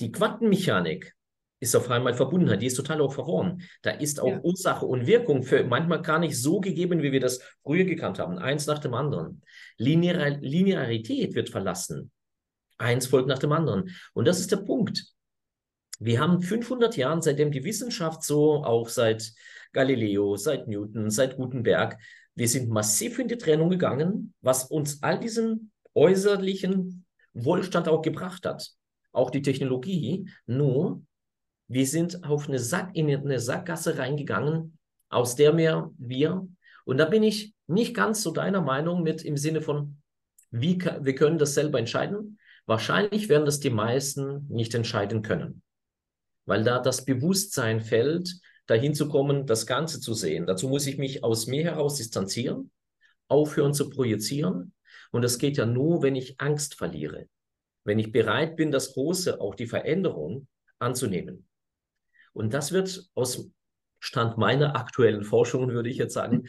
Die 0.00 0.12
Quantenmechanik 0.12 1.14
ist 1.62 1.76
auf 1.76 1.88
einmal 1.90 2.12
Verbundenheit, 2.12 2.60
die 2.60 2.66
ist 2.66 2.74
total 2.74 3.00
auch 3.00 3.12
verworren. 3.12 3.62
Da 3.82 3.92
ist 3.92 4.20
auch 4.20 4.26
ja. 4.26 4.40
Ursache 4.42 4.84
und 4.84 5.06
Wirkung 5.06 5.44
für 5.44 5.62
manchmal 5.62 6.02
gar 6.02 6.18
nicht 6.18 6.36
so 6.36 6.60
gegeben, 6.60 7.02
wie 7.02 7.12
wir 7.12 7.20
das 7.20 7.40
früher 7.62 7.84
gekannt 7.84 8.18
haben. 8.18 8.36
Eins 8.38 8.66
nach 8.66 8.80
dem 8.80 8.94
anderen. 8.94 9.42
Linear 9.78 10.30
Linearität 10.40 11.36
wird 11.36 11.50
verlassen. 11.50 12.10
Eins 12.78 13.06
folgt 13.06 13.28
nach 13.28 13.38
dem 13.38 13.52
anderen. 13.52 13.94
Und 14.12 14.26
das 14.26 14.40
ist 14.40 14.50
der 14.50 14.56
Punkt. 14.56 15.04
Wir 16.00 16.18
haben 16.18 16.42
500 16.42 16.96
Jahren, 16.96 17.22
seitdem 17.22 17.52
die 17.52 17.62
Wissenschaft 17.62 18.24
so, 18.24 18.64
auch 18.64 18.88
seit 18.88 19.32
Galileo, 19.72 20.34
seit 20.34 20.66
Newton, 20.66 21.10
seit 21.10 21.36
Gutenberg, 21.36 21.96
wir 22.34 22.48
sind 22.48 22.70
massiv 22.70 23.20
in 23.20 23.28
die 23.28 23.38
Trennung 23.38 23.70
gegangen, 23.70 24.34
was 24.40 24.64
uns 24.64 25.00
all 25.04 25.20
diesen 25.20 25.70
äußerlichen 25.94 27.04
Wohlstand 27.34 27.88
auch 27.88 28.02
gebracht 28.02 28.46
hat. 28.46 28.68
Auch 29.12 29.30
die 29.30 29.42
Technologie. 29.42 30.28
Nur, 30.46 31.02
wir 31.72 31.86
sind 31.86 32.22
auf 32.24 32.48
eine 32.48 32.58
Sack, 32.58 32.90
in 32.94 33.08
eine 33.08 33.40
Sackgasse 33.40 33.96
reingegangen, 33.96 34.78
aus 35.08 35.36
der 35.36 35.56
wir, 35.56 35.90
wir, 35.96 36.46
und 36.84 36.98
da 36.98 37.06
bin 37.06 37.22
ich 37.22 37.54
nicht 37.66 37.94
ganz 37.94 38.22
so 38.22 38.30
deiner 38.30 38.60
Meinung 38.60 39.02
mit 39.02 39.22
im 39.22 39.38
Sinne 39.38 39.62
von, 39.62 40.02
wie, 40.50 40.78
wir 40.78 41.14
können 41.14 41.38
das 41.38 41.54
selber 41.54 41.78
entscheiden. 41.78 42.38
Wahrscheinlich 42.66 43.30
werden 43.30 43.46
das 43.46 43.58
die 43.58 43.70
meisten 43.70 44.46
nicht 44.50 44.74
entscheiden 44.74 45.22
können, 45.22 45.62
weil 46.44 46.62
da 46.62 46.78
das 46.78 47.06
Bewusstsein 47.06 47.80
fällt, 47.80 48.34
dahin 48.66 48.94
zu 48.94 49.08
kommen, 49.08 49.46
das 49.46 49.66
Ganze 49.66 49.98
zu 49.98 50.12
sehen. 50.12 50.46
Dazu 50.46 50.68
muss 50.68 50.86
ich 50.86 50.98
mich 50.98 51.24
aus 51.24 51.46
mir 51.46 51.64
heraus 51.64 51.96
distanzieren, 51.96 52.70
aufhören 53.28 53.72
zu 53.72 53.88
projizieren. 53.88 54.74
Und 55.10 55.22
das 55.22 55.38
geht 55.38 55.56
ja 55.56 55.64
nur, 55.64 56.02
wenn 56.02 56.16
ich 56.16 56.38
Angst 56.38 56.74
verliere. 56.74 57.28
Wenn 57.84 57.98
ich 57.98 58.12
bereit 58.12 58.56
bin, 58.56 58.70
das 58.70 58.92
Große, 58.92 59.40
auch 59.40 59.54
die 59.54 59.66
Veränderung 59.66 60.46
anzunehmen. 60.78 61.48
Und 62.32 62.54
das 62.54 62.72
wird 62.72 63.08
aus 63.14 63.50
Stand 64.00 64.38
meiner 64.38 64.76
aktuellen 64.76 65.22
Forschung, 65.24 65.68
würde 65.68 65.88
ich 65.88 65.96
jetzt 65.96 66.14
sagen, 66.14 66.48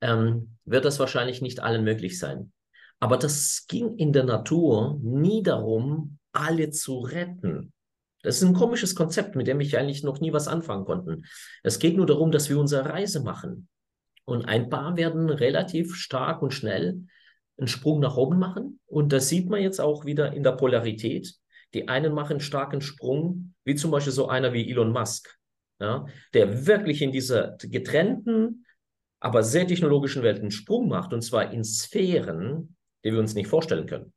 ähm, 0.00 0.56
wird 0.64 0.84
das 0.84 0.98
wahrscheinlich 0.98 1.40
nicht 1.42 1.60
allen 1.60 1.84
möglich 1.84 2.18
sein. 2.18 2.52
Aber 2.98 3.16
das 3.16 3.64
ging 3.68 3.96
in 3.96 4.12
der 4.12 4.24
Natur 4.24 4.98
nie 5.02 5.42
darum, 5.42 6.18
alle 6.32 6.70
zu 6.70 6.98
retten. 6.98 7.72
Das 8.22 8.36
ist 8.36 8.42
ein 8.42 8.54
komisches 8.54 8.94
Konzept, 8.94 9.34
mit 9.34 9.46
dem 9.46 9.60
ich 9.60 9.78
eigentlich 9.78 10.02
noch 10.02 10.20
nie 10.20 10.32
was 10.32 10.46
anfangen 10.46 10.84
konnte. 10.84 11.22
Es 11.62 11.78
geht 11.78 11.96
nur 11.96 12.06
darum, 12.06 12.30
dass 12.30 12.50
wir 12.50 12.58
unsere 12.58 12.86
Reise 12.86 13.22
machen. 13.22 13.68
Und 14.26 14.44
ein 14.44 14.68
paar 14.68 14.96
werden 14.96 15.30
relativ 15.30 15.94
stark 15.94 16.42
und 16.42 16.52
schnell 16.52 17.06
einen 17.56 17.68
Sprung 17.68 18.00
nach 18.00 18.16
oben 18.16 18.38
machen. 18.38 18.80
Und 18.86 19.12
das 19.12 19.28
sieht 19.28 19.48
man 19.48 19.62
jetzt 19.62 19.80
auch 19.80 20.04
wieder 20.04 20.34
in 20.34 20.42
der 20.42 20.52
Polarität. 20.52 21.34
Die 21.74 21.88
einen 21.88 22.12
machen 22.12 22.32
einen 22.32 22.40
starken 22.40 22.80
Sprung, 22.80 23.54
wie 23.64 23.74
zum 23.74 23.90
Beispiel 23.90 24.12
so 24.12 24.28
einer 24.28 24.52
wie 24.52 24.68
Elon 24.68 24.92
Musk, 24.92 25.38
ja, 25.78 26.06
der 26.34 26.66
wirklich 26.66 27.02
in 27.02 27.12
dieser 27.12 27.56
getrennten, 27.58 28.66
aber 29.20 29.42
sehr 29.42 29.66
technologischen 29.66 30.22
Welt 30.22 30.40
einen 30.40 30.50
Sprung 30.50 30.88
macht, 30.88 31.12
und 31.12 31.22
zwar 31.22 31.52
in 31.52 31.64
Sphären, 31.64 32.76
die 33.04 33.12
wir 33.12 33.20
uns 33.20 33.34
nicht 33.34 33.48
vorstellen 33.48 33.86
können. 33.86 34.12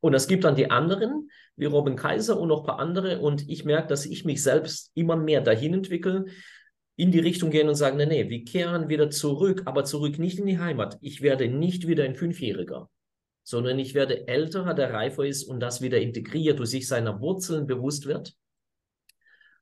Und 0.00 0.14
es 0.14 0.28
gibt 0.28 0.44
dann 0.44 0.54
die 0.54 0.70
anderen, 0.70 1.28
wie 1.56 1.64
Robin 1.64 1.96
Kaiser 1.96 2.38
und 2.38 2.48
noch 2.48 2.60
ein 2.60 2.66
paar 2.66 2.78
andere. 2.78 3.18
Und 3.18 3.48
ich 3.48 3.64
merke, 3.64 3.88
dass 3.88 4.06
ich 4.06 4.24
mich 4.24 4.42
selbst 4.42 4.92
immer 4.94 5.16
mehr 5.16 5.40
dahin 5.40 5.74
entwickle, 5.74 6.26
in 6.94 7.10
die 7.10 7.18
Richtung 7.18 7.50
gehen 7.50 7.68
und 7.68 7.74
sagen, 7.74 7.96
nee, 7.96 8.06
nee, 8.06 8.28
wir 8.28 8.44
kehren 8.44 8.88
wieder 8.88 9.10
zurück, 9.10 9.62
aber 9.66 9.84
zurück 9.84 10.18
nicht 10.18 10.38
in 10.38 10.46
die 10.46 10.58
Heimat. 10.58 10.98
Ich 11.00 11.20
werde 11.20 11.48
nicht 11.48 11.86
wieder 11.86 12.04
ein 12.04 12.14
Fünfjähriger 12.14 12.88
sondern 13.48 13.78
ich 13.78 13.94
werde 13.94 14.28
älterer, 14.28 14.74
der 14.74 14.92
reifer 14.92 15.24
ist 15.24 15.44
und 15.44 15.60
das 15.60 15.80
wieder 15.80 15.98
integriert, 15.98 16.58
durch 16.58 16.68
sich 16.68 16.86
seiner 16.86 17.18
Wurzeln 17.22 17.66
bewusst 17.66 18.04
wird. 18.04 18.34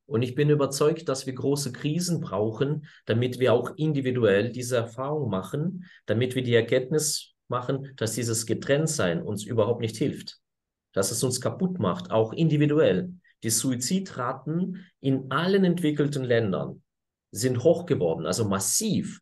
Und 0.07 0.23
ich 0.23 0.35
bin 0.35 0.51
überzeugt, 0.51 1.09
dass 1.09 1.25
wir 1.25 1.35
große 1.35 1.71
Krisen 1.71 2.21
brauchen, 2.21 2.89
damit 3.05 3.39
wir 3.39 3.53
auch 3.53 3.77
individuell 3.77 4.51
diese 4.51 4.77
Erfahrung 4.77 5.31
machen, 5.31 5.85
damit 6.05 6.35
wir 6.35 6.43
die 6.43 6.57
Erkenntnis 6.57 7.35
machen, 7.47 7.93
dass 7.95 8.15
dieses 8.15 8.45
Getrenntsein 8.45 9.23
uns 9.23 9.45
überhaupt 9.45 9.83
nicht 9.83 9.97
hilft, 9.97 10.41
dass 10.93 11.13
es 11.13 11.23
uns 11.23 11.41
kaputt 11.41 11.79
macht, 11.79 12.11
auch 12.11 12.33
individuell. 12.33 13.13
Die 13.45 13.51
Suizidraten 13.51 14.85
in 14.99 15.31
allen 15.31 15.65
entwickelten 15.65 16.25
Ländern 16.25 16.83
sind 17.31 17.63
hoch 17.63 17.87
geworden, 17.87 18.27
also 18.27 18.49
massiv. 18.49 19.21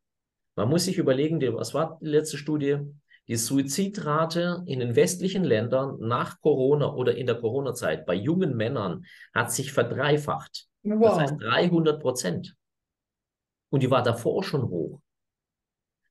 Man 0.57 0.70
muss 0.70 0.87
sich 0.87 0.96
überlegen, 0.96 1.42
was 1.53 1.74
war 1.74 1.98
die 2.00 2.07
letzte 2.07 2.38
Studie? 2.38 2.79
Die 3.28 3.37
Suizidrate 3.37 4.62
in 4.66 4.80
den 4.80 4.96
westlichen 4.96 5.44
Ländern 5.44 5.98
nach 6.00 6.40
Corona 6.40 6.92
oder 6.92 7.16
in 7.16 7.26
der 7.26 7.37
Corona-Zeit 7.37 8.04
bei 8.04 8.14
jungen 8.14 8.56
Männern 8.56 9.06
hat 9.32 9.50
sich 9.50 9.72
verdreifacht. 9.72 10.66
Wow. 10.82 11.16
Das 11.16 11.18
heißt 11.18 11.34
300 11.40 12.00
Prozent. 12.00 12.56
Und 13.70 13.82
die 13.82 13.90
war 13.90 14.02
davor 14.02 14.44
schon 14.44 14.68
hoch. 14.68 15.00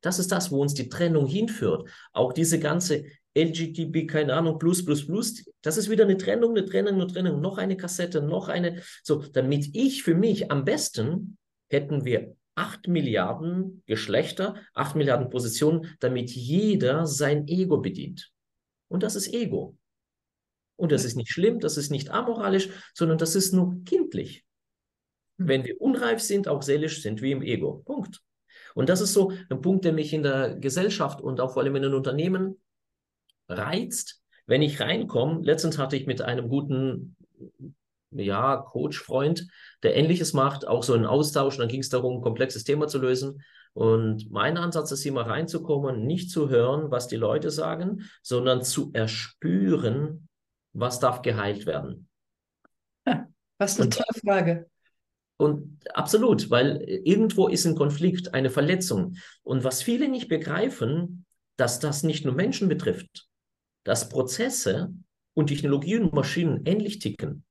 Das 0.01 0.19
ist 0.19 0.31
das, 0.31 0.51
wo 0.51 0.61
uns 0.61 0.73
die 0.73 0.89
Trennung 0.89 1.27
hinführt. 1.27 1.87
Auch 2.11 2.33
diese 2.33 2.59
ganze 2.59 3.05
LGTB, 3.37 4.07
keine 4.07 4.33
Ahnung, 4.33 4.59
plus, 4.59 4.83
plus, 4.83 5.07
plus, 5.07 5.45
das 5.61 5.77
ist 5.77 5.89
wieder 5.89 6.03
eine 6.03 6.17
Trennung, 6.17 6.51
eine 6.51 6.65
Trennung, 6.65 6.95
eine 6.95 7.07
Trennung, 7.07 7.41
noch 7.41 7.57
eine 7.57 7.77
Kassette, 7.77 8.21
noch 8.21 8.49
eine. 8.49 8.81
So, 9.03 9.23
damit 9.31 9.69
ich 9.73 10.03
für 10.03 10.13
mich 10.13 10.51
am 10.51 10.65
besten 10.65 11.37
hätten 11.69 12.05
wir 12.05 12.35
8 12.55 12.87
Milliarden 12.87 13.83
Geschlechter, 13.85 14.55
8 14.73 14.95
Milliarden 14.95 15.29
Positionen, 15.29 15.95
damit 15.99 16.31
jeder 16.31 17.05
sein 17.05 17.47
Ego 17.47 17.77
bedient. 17.77 18.31
Und 18.87 19.03
das 19.03 19.15
ist 19.15 19.33
Ego. 19.33 19.77
Und 20.75 20.91
das 20.91 21.05
ist 21.05 21.15
nicht 21.15 21.31
schlimm, 21.31 21.59
das 21.59 21.77
ist 21.77 21.91
nicht 21.91 22.09
amoralisch, 22.09 22.69
sondern 22.93 23.17
das 23.17 23.35
ist 23.35 23.53
nur 23.53 23.83
kindlich. 23.85 24.45
Hm. 25.39 25.47
Wenn 25.47 25.65
wir 25.65 25.79
unreif 25.81 26.21
sind, 26.21 26.47
auch 26.47 26.61
seelisch, 26.61 27.01
sind 27.01 27.21
wir 27.21 27.31
im 27.31 27.41
Ego. 27.41 27.81
Punkt. 27.85 28.21
Und 28.75 28.89
das 28.89 29.01
ist 29.01 29.13
so 29.13 29.31
ein 29.49 29.61
Punkt, 29.61 29.85
der 29.85 29.93
mich 29.93 30.13
in 30.13 30.23
der 30.23 30.55
Gesellschaft 30.55 31.21
und 31.21 31.39
auch 31.39 31.53
vor 31.53 31.63
allem 31.63 31.75
in 31.75 31.83
den 31.83 31.93
Unternehmen 31.93 32.61
reizt. 33.47 34.21
Wenn 34.45 34.61
ich 34.61 34.79
reinkomme, 34.79 35.41
letztens 35.43 35.77
hatte 35.77 35.95
ich 35.95 36.05
mit 36.05 36.21
einem 36.21 36.49
guten 36.49 37.15
ja, 38.15 38.57
Coach-Freund, 38.57 39.47
der 39.83 39.95
Ähnliches 39.95 40.33
macht, 40.33 40.67
auch 40.67 40.83
so 40.83 40.93
einen 40.93 41.05
Austausch. 41.05 41.55
Und 41.55 41.61
dann 41.61 41.69
ging 41.69 41.81
es 41.81 41.89
darum, 41.89 42.17
ein 42.17 42.21
komplexes 42.21 42.63
Thema 42.63 42.87
zu 42.87 42.99
lösen. 42.99 43.41
Und 43.73 44.29
mein 44.31 44.57
Ansatz 44.57 44.91
ist 44.91 45.05
immer 45.05 45.25
reinzukommen, 45.25 46.05
nicht 46.05 46.29
zu 46.29 46.49
hören, 46.49 46.91
was 46.91 47.07
die 47.07 47.15
Leute 47.15 47.49
sagen, 47.49 48.03
sondern 48.21 48.63
zu 48.63 48.91
erspüren, 48.93 50.27
was 50.73 50.99
darf 50.99 51.21
geheilt 51.21 51.65
werden. 51.65 52.07
Ja, 53.07 53.27
was 53.57 53.77
eine 53.77 53.85
und, 53.85 53.93
tolle 53.93 54.19
Frage. 54.21 54.69
Und 55.37 55.79
absolut, 55.93 56.49
weil 56.51 56.81
irgendwo 56.87 57.47
ist 57.47 57.65
ein 57.65 57.75
Konflikt, 57.75 58.33
eine 58.33 58.49
Verletzung. 58.49 59.15
Und 59.41 59.63
was 59.63 59.81
viele 59.81 60.07
nicht 60.07 60.29
begreifen, 60.29 61.25
dass 61.57 61.79
das 61.79 62.03
nicht 62.03 62.25
nur 62.25 62.33
Menschen 62.33 62.67
betrifft, 62.67 63.27
dass 63.83 64.09
Prozesse 64.09 64.93
und 65.33 65.47
Technologien 65.47 66.03
und 66.03 66.13
Maschinen 66.13 66.65
ähnlich 66.65 66.99
ticken. 66.99 67.43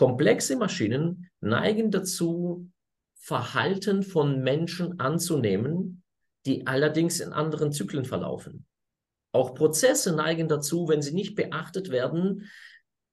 Komplexe 0.00 0.56
Maschinen 0.56 1.28
neigen 1.42 1.90
dazu, 1.90 2.70
Verhalten 3.16 4.02
von 4.02 4.42
Menschen 4.42 4.98
anzunehmen, 4.98 6.02
die 6.46 6.66
allerdings 6.66 7.20
in 7.20 7.34
anderen 7.34 7.70
Zyklen 7.70 8.06
verlaufen. 8.06 8.64
Auch 9.32 9.54
Prozesse 9.54 10.16
neigen 10.16 10.48
dazu, 10.48 10.88
wenn 10.88 11.02
sie 11.02 11.12
nicht 11.12 11.34
beachtet 11.34 11.90
werden, 11.90 12.48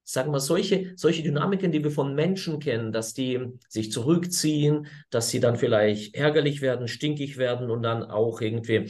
sagen 0.06 0.32
wir, 0.32 0.40
solche, 0.40 0.94
solche 0.96 1.24
Dynamiken, 1.24 1.74
die 1.74 1.84
wir 1.84 1.92
von 1.92 2.16
Menschen 2.16 2.62
kennen, 2.62 2.94
dass 2.94 3.14
die 3.14 3.46
sich 3.68 3.92
zurückziehen, 3.92 4.88
dass 5.10 5.28
sie 5.30 5.42
dann 5.42 5.58
vielleicht 5.58 6.16
ärgerlich 6.16 6.62
werden, 6.62 6.88
stinkig 6.88 7.36
werden 7.36 7.70
und 7.70 7.84
dann 7.84 8.02
auch 8.02 8.40
irgendwie, 8.40 8.90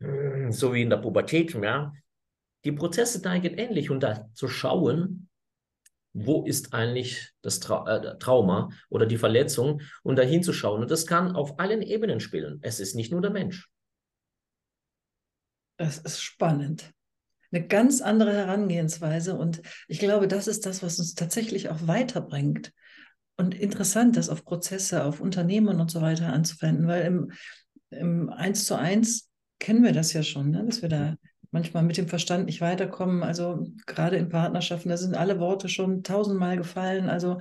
hm, 0.00 0.50
so 0.50 0.72
wie 0.72 0.80
in 0.80 0.88
der 0.88 0.96
Pubertät, 0.96 1.52
ja. 1.52 1.92
Die 2.64 2.72
Prozesse 2.72 3.20
neigen 3.20 3.58
ähnlich 3.58 3.90
und 3.90 4.02
da 4.02 4.30
zu 4.32 4.48
schauen, 4.48 5.28
wo 6.14 6.44
ist 6.44 6.72
eigentlich 6.72 7.32
das 7.42 7.60
Tra 7.60 7.96
äh, 7.96 8.18
Trauma 8.18 8.70
oder 8.88 9.04
die 9.04 9.18
Verletzung 9.18 9.82
und 10.02 10.16
dahin 10.16 10.42
zu 10.42 10.52
schauen. 10.52 10.80
Und 10.80 10.90
das 10.90 11.06
kann 11.06 11.34
auf 11.34 11.58
allen 11.58 11.82
Ebenen 11.82 12.20
spielen. 12.20 12.60
Es 12.62 12.80
ist 12.80 12.94
nicht 12.94 13.12
nur 13.12 13.20
der 13.20 13.32
Mensch. 13.32 13.68
Das 15.76 15.98
ist 15.98 16.22
spannend. 16.22 16.92
Eine 17.50 17.66
ganz 17.66 18.00
andere 18.00 18.32
Herangehensweise. 18.32 19.34
Und 19.34 19.60
ich 19.88 19.98
glaube, 19.98 20.28
das 20.28 20.46
ist 20.46 20.66
das, 20.66 20.82
was 20.82 20.98
uns 20.98 21.14
tatsächlich 21.14 21.68
auch 21.68 21.86
weiterbringt. 21.86 22.72
Und 23.36 23.54
interessant, 23.54 24.16
das 24.16 24.28
auf 24.28 24.44
Prozesse, 24.44 25.04
auf 25.04 25.20
Unternehmen 25.20 25.80
und 25.80 25.90
so 25.90 26.00
weiter 26.00 26.32
anzuwenden, 26.32 26.86
weil 26.86 27.02
im, 27.02 27.32
im 27.90 28.30
1 28.30 28.66
zu 28.66 28.78
1 28.78 29.28
kennen 29.58 29.82
wir 29.82 29.92
das 29.92 30.12
ja 30.12 30.22
schon, 30.22 30.50
ne? 30.50 30.64
dass 30.64 30.82
wir 30.82 30.88
da 30.88 31.16
manchmal 31.54 31.84
mit 31.84 31.96
dem 31.96 32.08
Verstand 32.08 32.46
nicht 32.46 32.60
weiterkommen. 32.60 33.22
Also 33.22 33.64
gerade 33.86 34.16
in 34.16 34.28
Partnerschaften, 34.28 34.88
da 34.88 34.96
sind 34.96 35.16
alle 35.16 35.38
Worte 35.38 35.68
schon 35.68 36.02
tausendmal 36.02 36.56
gefallen. 36.56 37.08
Also 37.08 37.40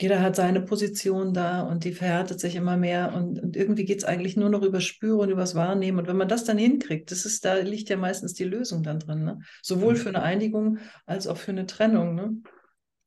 jeder 0.00 0.20
hat 0.20 0.34
seine 0.34 0.60
Position 0.60 1.32
da 1.32 1.62
und 1.62 1.84
die 1.84 1.92
verhärtet 1.92 2.40
sich 2.40 2.56
immer 2.56 2.76
mehr 2.76 3.14
und, 3.14 3.40
und 3.40 3.56
irgendwie 3.56 3.84
geht 3.84 3.98
es 3.98 4.04
eigentlich 4.04 4.36
nur 4.36 4.50
noch 4.50 4.62
über 4.62 4.80
Spüren 4.80 5.20
und 5.20 5.30
übers 5.30 5.54
Wahrnehmen. 5.54 6.00
Und 6.00 6.08
wenn 6.08 6.16
man 6.16 6.26
das 6.26 6.42
dann 6.42 6.58
hinkriegt, 6.58 7.12
das 7.12 7.24
ist, 7.24 7.44
da 7.44 7.54
liegt 7.54 7.88
ja 7.88 7.96
meistens 7.96 8.34
die 8.34 8.42
Lösung 8.42 8.82
dann 8.82 8.98
drin. 8.98 9.22
Ne? 9.22 9.38
Sowohl 9.62 9.94
für 9.94 10.08
eine 10.08 10.22
Einigung 10.22 10.78
als 11.06 11.28
auch 11.28 11.36
für 11.36 11.52
eine 11.52 11.66
Trennung. 11.66 12.16
Ne? 12.16 12.38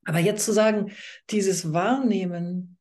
Aber 0.06 0.20
jetzt 0.20 0.46
zu 0.46 0.52
sagen, 0.52 0.90
dieses 1.28 1.74
Wahrnehmen, 1.74 2.75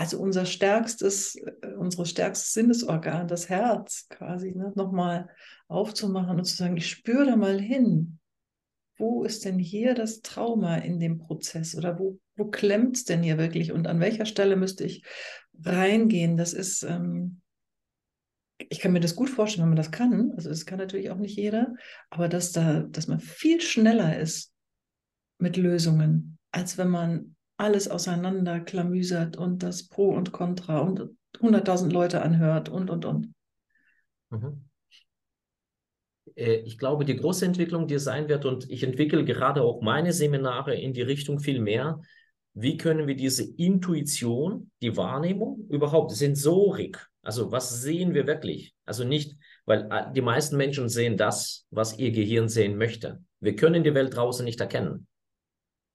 also 0.00 0.18
unser 0.18 0.46
stärkstes, 0.46 1.36
äh, 1.36 1.74
unsere 1.76 2.06
stärkstes 2.06 2.54
Sinnesorgan, 2.54 3.28
das 3.28 3.50
Herz 3.50 4.06
quasi, 4.08 4.52
ne, 4.52 4.72
nochmal 4.74 5.28
aufzumachen 5.68 6.38
und 6.38 6.46
zu 6.46 6.56
sagen, 6.56 6.78
ich 6.78 6.88
spüre 6.88 7.26
da 7.26 7.36
mal 7.36 7.60
hin. 7.60 8.18
Wo 8.96 9.24
ist 9.24 9.44
denn 9.44 9.58
hier 9.58 9.92
das 9.92 10.22
Trauma 10.22 10.76
in 10.76 11.00
dem 11.00 11.18
Prozess? 11.18 11.76
Oder 11.76 11.98
wo, 11.98 12.18
wo 12.36 12.46
klemmt 12.46 12.96
es 12.96 13.04
denn 13.04 13.22
hier 13.22 13.36
wirklich? 13.36 13.72
Und 13.72 13.86
an 13.86 14.00
welcher 14.00 14.24
Stelle 14.24 14.56
müsste 14.56 14.84
ich 14.84 15.04
reingehen? 15.62 16.38
Das 16.38 16.54
ist, 16.54 16.82
ähm, 16.82 17.42
ich 18.56 18.80
kann 18.80 18.92
mir 18.92 19.00
das 19.00 19.14
gut 19.14 19.28
vorstellen, 19.28 19.64
wenn 19.64 19.74
man 19.74 19.76
das 19.76 19.90
kann. 19.90 20.32
Also 20.34 20.48
das 20.48 20.64
kann 20.64 20.78
natürlich 20.78 21.10
auch 21.10 21.18
nicht 21.18 21.36
jeder, 21.36 21.74
aber 22.08 22.28
dass 22.28 22.52
da, 22.52 22.84
dass 22.84 23.06
man 23.06 23.20
viel 23.20 23.60
schneller 23.60 24.18
ist 24.18 24.54
mit 25.36 25.58
Lösungen, 25.58 26.38
als 26.52 26.78
wenn 26.78 26.88
man 26.88 27.36
alles 27.60 27.88
auseinander 27.88 28.60
klamüsert 28.60 29.36
und 29.36 29.62
das 29.62 29.86
Pro 29.88 30.10
und 30.10 30.32
Contra 30.32 30.78
und 30.78 31.10
100.000 31.38 31.90
Leute 31.92 32.22
anhört 32.22 32.68
und, 32.68 32.90
und, 32.90 33.04
und. 33.04 33.34
Mhm. 34.30 34.64
Äh, 36.34 36.56
ich 36.60 36.78
glaube, 36.78 37.04
die 37.04 37.16
große 37.16 37.44
Entwicklung, 37.44 37.86
die 37.86 37.94
es 37.94 38.04
sein 38.04 38.28
wird, 38.28 38.44
und 38.46 38.68
ich 38.70 38.82
entwickle 38.82 39.24
gerade 39.24 39.62
auch 39.62 39.82
meine 39.82 40.12
Seminare 40.12 40.74
in 40.74 40.92
die 40.92 41.02
Richtung 41.02 41.38
viel 41.38 41.60
mehr, 41.60 42.00
wie 42.54 42.76
können 42.76 43.06
wir 43.06 43.14
diese 43.14 43.44
Intuition, 43.44 44.70
die 44.82 44.96
Wahrnehmung, 44.96 45.66
überhaupt 45.68 46.10
Sensorik, 46.10 47.06
also 47.22 47.52
was 47.52 47.82
sehen 47.82 48.14
wir 48.14 48.26
wirklich? 48.26 48.74
Also 48.86 49.04
nicht, 49.04 49.36
weil 49.66 49.88
äh, 49.90 50.12
die 50.14 50.22
meisten 50.22 50.56
Menschen 50.56 50.88
sehen 50.88 51.16
das, 51.16 51.66
was 51.70 51.98
ihr 51.98 52.10
Gehirn 52.10 52.48
sehen 52.48 52.76
möchte. 52.76 53.22
Wir 53.40 53.54
können 53.54 53.84
die 53.84 53.94
Welt 53.94 54.16
draußen 54.16 54.44
nicht 54.44 54.60
erkennen. 54.60 55.06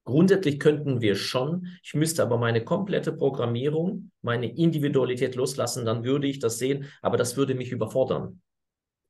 Grundsätzlich 0.06 0.60
könnten 0.60 1.02
wir 1.02 1.16
schon, 1.16 1.68
ich 1.84 1.96
müsste 1.96 2.22
aber 2.22 2.38
meine 2.38 2.64
komplette 2.64 3.12
Programmierung, 3.12 4.12
meine 4.22 4.56
Individualität 4.56 5.36
loslassen, 5.36 5.84
dann 5.84 6.04
würde 6.04 6.28
ich 6.28 6.38
das 6.38 6.60
sehen, 6.60 6.86
aber 7.02 7.18
das 7.18 7.38
würde 7.38 7.56
mich 7.56 7.72
überfordern. 7.72 8.42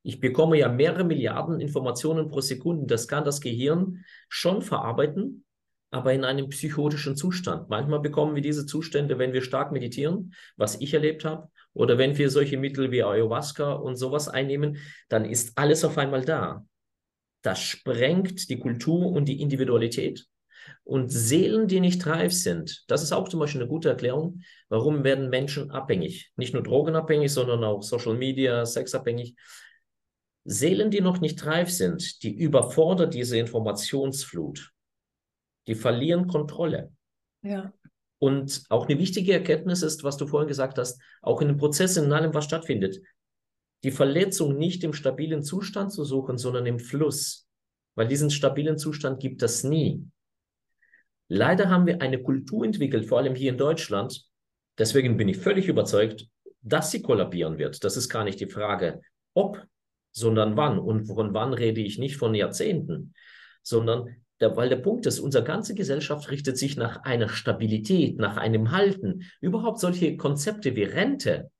Ich 0.02 0.20
bekomme 0.20 0.58
ja 0.58 0.70
mehrere 0.70 1.04
Milliarden 1.04 1.60
Informationen 1.60 2.28
pro 2.28 2.40
Sekunde, 2.40 2.86
das 2.86 3.08
kann 3.08 3.24
das 3.24 3.42
Gehirn 3.42 4.04
schon 4.30 4.62
verarbeiten, 4.62 5.44
aber 5.90 6.14
in 6.14 6.24
einem 6.24 6.48
psychotischen 6.48 7.14
Zustand. 7.14 7.68
Manchmal 7.68 8.00
bekommen 8.00 8.34
wir 8.34 8.42
diese 8.42 8.64
Zustände, 8.64 9.18
wenn 9.18 9.34
wir 9.34 9.42
stark 9.42 9.72
meditieren, 9.72 10.32
was 10.56 10.80
ich 10.80 10.94
erlebt 10.94 11.26
habe, 11.26 11.50
oder 11.74 11.98
wenn 11.98 12.16
wir 12.16 12.30
solche 12.30 12.56
Mittel 12.56 12.90
wie 12.90 13.02
Ayahuasca 13.02 13.74
und 13.74 13.96
sowas 13.96 14.28
einnehmen, 14.28 14.78
dann 15.10 15.26
ist 15.26 15.58
alles 15.58 15.84
auf 15.84 15.98
einmal 15.98 16.24
da. 16.24 16.64
Das 17.42 17.60
sprengt 17.60 18.48
die 18.48 18.58
Kultur 18.58 19.08
und 19.12 19.26
die 19.26 19.42
Individualität. 19.42 20.26
Und 20.86 21.10
Seelen, 21.10 21.66
die 21.66 21.80
nicht 21.80 22.06
reif 22.06 22.32
sind, 22.32 22.84
das 22.86 23.02
ist 23.02 23.10
auch 23.10 23.28
zum 23.28 23.40
Beispiel 23.40 23.60
eine 23.60 23.68
gute 23.68 23.88
Erklärung, 23.88 24.42
warum 24.68 25.02
werden 25.02 25.30
Menschen 25.30 25.72
abhängig. 25.72 26.30
Nicht 26.36 26.54
nur 26.54 26.62
drogenabhängig, 26.62 27.32
sondern 27.32 27.64
auch 27.64 27.82
Social 27.82 28.14
Media, 28.14 28.64
sexabhängig. 28.64 29.34
Seelen, 30.44 30.92
die 30.92 31.00
noch 31.00 31.20
nicht 31.20 31.44
reif 31.44 31.70
sind, 31.70 32.22
die 32.22 32.32
überfordert 32.32 33.14
diese 33.14 33.36
Informationsflut. 33.36 34.70
Die 35.66 35.74
verlieren 35.74 36.28
Kontrolle. 36.28 36.92
Ja. 37.42 37.72
Und 38.18 38.62
auch 38.68 38.86
eine 38.86 39.00
wichtige 39.00 39.32
Erkenntnis 39.32 39.82
ist, 39.82 40.04
was 40.04 40.16
du 40.16 40.28
vorhin 40.28 40.46
gesagt 40.46 40.78
hast, 40.78 41.02
auch 41.20 41.40
in 41.40 41.48
den 41.48 41.56
Prozessen, 41.56 42.04
in 42.04 42.12
allem, 42.12 42.32
was 42.32 42.44
stattfindet, 42.44 43.00
die 43.82 43.90
Verletzung 43.90 44.56
nicht 44.56 44.84
im 44.84 44.92
stabilen 44.92 45.42
Zustand 45.42 45.90
zu 45.92 46.04
suchen, 46.04 46.38
sondern 46.38 46.64
im 46.64 46.78
Fluss. 46.78 47.48
Weil 47.96 48.06
diesen 48.06 48.30
stabilen 48.30 48.78
Zustand 48.78 49.18
gibt 49.18 49.42
es 49.42 49.64
nie. 49.64 50.06
Leider 51.28 51.70
haben 51.70 51.86
wir 51.86 52.00
eine 52.00 52.22
Kultur 52.22 52.64
entwickelt, 52.64 53.06
vor 53.06 53.18
allem 53.18 53.34
hier 53.34 53.50
in 53.50 53.58
Deutschland. 53.58 54.24
Deswegen 54.78 55.16
bin 55.16 55.28
ich 55.28 55.38
völlig 55.38 55.68
überzeugt, 55.68 56.26
dass 56.62 56.90
sie 56.90 57.02
kollabieren 57.02 57.58
wird. 57.58 57.82
Das 57.84 57.96
ist 57.96 58.08
gar 58.08 58.24
nicht 58.24 58.40
die 58.40 58.48
Frage, 58.48 59.00
ob, 59.34 59.64
sondern 60.12 60.56
wann. 60.56 60.78
Und 60.78 61.06
von 61.06 61.34
wann 61.34 61.52
rede 61.52 61.80
ich 61.80 61.98
nicht 61.98 62.16
von 62.16 62.34
Jahrzehnten, 62.34 63.14
sondern 63.62 64.16
der, 64.40 64.56
weil 64.56 64.68
der 64.68 64.76
Punkt 64.76 65.06
ist, 65.06 65.18
unsere 65.18 65.44
ganze 65.44 65.74
Gesellschaft 65.74 66.30
richtet 66.30 66.58
sich 66.58 66.76
nach 66.76 67.02
einer 67.04 67.28
Stabilität, 67.28 68.18
nach 68.18 68.36
einem 68.36 68.70
Halten. 68.70 69.22
Überhaupt 69.40 69.80
solche 69.80 70.16
Konzepte 70.16 70.76
wie 70.76 70.84
Rente 70.84 71.50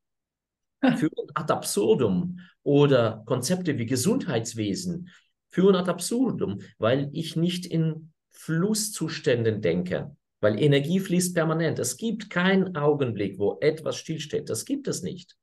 führen 0.96 1.30
ad 1.34 1.52
absurdum 1.52 2.40
oder 2.62 3.22
Konzepte 3.26 3.78
wie 3.78 3.86
Gesundheitswesen 3.86 5.08
führen 5.48 5.74
ad 5.74 5.90
absurdum, 5.90 6.60
weil 6.78 7.08
ich 7.12 7.34
nicht 7.34 7.64
in 7.64 8.12
Flusszuständen 8.36 9.62
denke, 9.62 10.14
weil 10.40 10.60
Energie 10.60 11.00
fließt 11.00 11.34
permanent. 11.34 11.78
Es 11.78 11.96
gibt 11.96 12.28
keinen 12.28 12.76
Augenblick, 12.76 13.38
wo 13.38 13.58
etwas 13.60 13.96
stillsteht. 13.96 14.50
Das 14.50 14.66
gibt 14.66 14.88
es 14.88 15.02
nicht. 15.02 15.36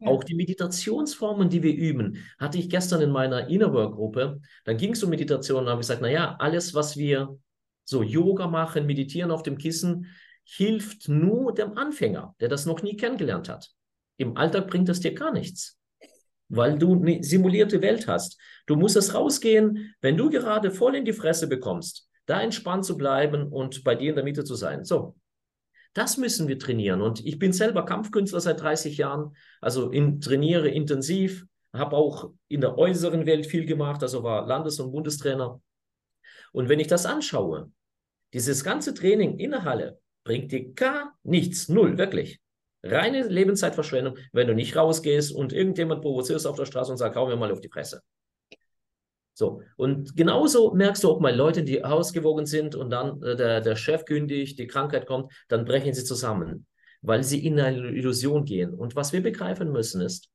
Ja. 0.00 0.08
Auch 0.08 0.24
die 0.24 0.34
Meditationsformen, 0.34 1.48
die 1.48 1.62
wir 1.62 1.72
üben, 1.72 2.18
hatte 2.38 2.58
ich 2.58 2.68
gestern 2.68 3.00
in 3.00 3.10
meiner 3.10 3.48
Innerwork-Gruppe. 3.48 4.40
Da 4.64 4.72
ging 4.72 4.92
es 4.92 5.02
um 5.04 5.10
Meditation. 5.10 5.64
Da 5.64 5.70
habe 5.70 5.80
ich 5.80 5.86
gesagt, 5.86 6.02
naja, 6.02 6.36
alles, 6.40 6.74
was 6.74 6.96
wir 6.96 7.38
so 7.84 8.02
Yoga 8.02 8.48
machen, 8.48 8.86
meditieren 8.86 9.30
auf 9.30 9.44
dem 9.44 9.56
Kissen, 9.56 10.06
hilft 10.42 11.08
nur 11.08 11.54
dem 11.54 11.78
Anfänger, 11.78 12.34
der 12.40 12.48
das 12.48 12.66
noch 12.66 12.82
nie 12.82 12.96
kennengelernt 12.96 13.48
hat. 13.48 13.70
Im 14.16 14.36
Alltag 14.36 14.66
bringt 14.66 14.88
es 14.88 15.00
dir 15.00 15.14
gar 15.14 15.32
nichts, 15.32 15.78
weil 16.48 16.78
du 16.78 16.94
eine 16.94 17.22
simulierte 17.22 17.80
Welt 17.80 18.08
hast. 18.08 18.38
Du 18.66 18.74
musst 18.74 18.96
es 18.96 19.14
rausgehen, 19.14 19.94
wenn 20.00 20.16
du 20.16 20.30
gerade 20.30 20.72
voll 20.72 20.96
in 20.96 21.04
die 21.04 21.12
Fresse 21.12 21.46
bekommst 21.46 22.08
da 22.26 22.40
entspannt 22.40 22.84
zu 22.84 22.96
bleiben 22.96 23.48
und 23.48 23.84
bei 23.84 23.94
dir 23.94 24.10
in 24.10 24.16
der 24.16 24.24
Mitte 24.24 24.44
zu 24.44 24.54
sein. 24.54 24.84
So, 24.84 25.16
das 25.94 26.16
müssen 26.16 26.48
wir 26.48 26.58
trainieren. 26.58 27.00
Und 27.00 27.24
ich 27.24 27.38
bin 27.38 27.52
selber 27.52 27.84
Kampfkünstler 27.84 28.40
seit 28.40 28.60
30 28.60 28.96
Jahren, 28.96 29.36
also 29.60 29.90
in, 29.90 30.20
trainiere 30.20 30.68
intensiv, 30.68 31.46
habe 31.72 31.96
auch 31.96 32.32
in 32.48 32.60
der 32.60 32.78
äußeren 32.78 33.26
Welt 33.26 33.46
viel 33.46 33.66
gemacht, 33.66 34.02
also 34.02 34.22
war 34.22 34.46
Landes- 34.46 34.80
und 34.80 34.92
Bundestrainer. 34.92 35.60
Und 36.52 36.68
wenn 36.68 36.80
ich 36.80 36.86
das 36.86 37.06
anschaue, 37.06 37.70
dieses 38.32 38.64
ganze 38.64 38.94
Training 38.94 39.38
in 39.38 39.52
der 39.52 39.64
Halle 39.64 39.98
bringt 40.24 40.52
dir 40.52 40.72
gar 40.72 41.16
nichts, 41.22 41.68
null, 41.68 41.98
wirklich. 41.98 42.40
Reine 42.82 43.26
Lebenszeitverschwendung, 43.26 44.18
wenn 44.32 44.46
du 44.46 44.54
nicht 44.54 44.76
rausgehst 44.76 45.32
und 45.32 45.52
irgendjemand 45.52 46.02
provozierst 46.02 46.46
auf 46.46 46.56
der 46.56 46.66
Straße 46.66 46.90
und 46.90 46.98
sagt, 46.98 47.16
hau 47.16 47.26
mir 47.26 47.36
mal 47.36 47.50
auf 47.50 47.60
die 47.60 47.70
Fresse. 47.70 48.02
So, 49.36 49.62
und 49.76 50.16
genauso 50.16 50.72
merkst 50.74 51.02
du 51.02 51.10
auch 51.10 51.20
mal 51.20 51.34
Leute, 51.34 51.64
die 51.64 51.84
ausgewogen 51.84 52.46
sind 52.46 52.76
und 52.76 52.90
dann 52.90 53.20
äh, 53.22 53.34
der, 53.34 53.60
der 53.60 53.74
Chef 53.74 54.04
kündigt, 54.04 54.58
die 54.60 54.68
Krankheit 54.68 55.06
kommt, 55.06 55.32
dann 55.48 55.64
brechen 55.64 55.92
sie 55.92 56.04
zusammen, 56.04 56.66
weil 57.02 57.24
sie 57.24 57.44
in 57.44 57.58
eine 57.58 57.88
Illusion 57.88 58.44
gehen. 58.44 58.72
Und 58.72 58.94
was 58.94 59.12
wir 59.12 59.22
begreifen 59.22 59.72
müssen 59.72 60.00
ist, 60.00 60.30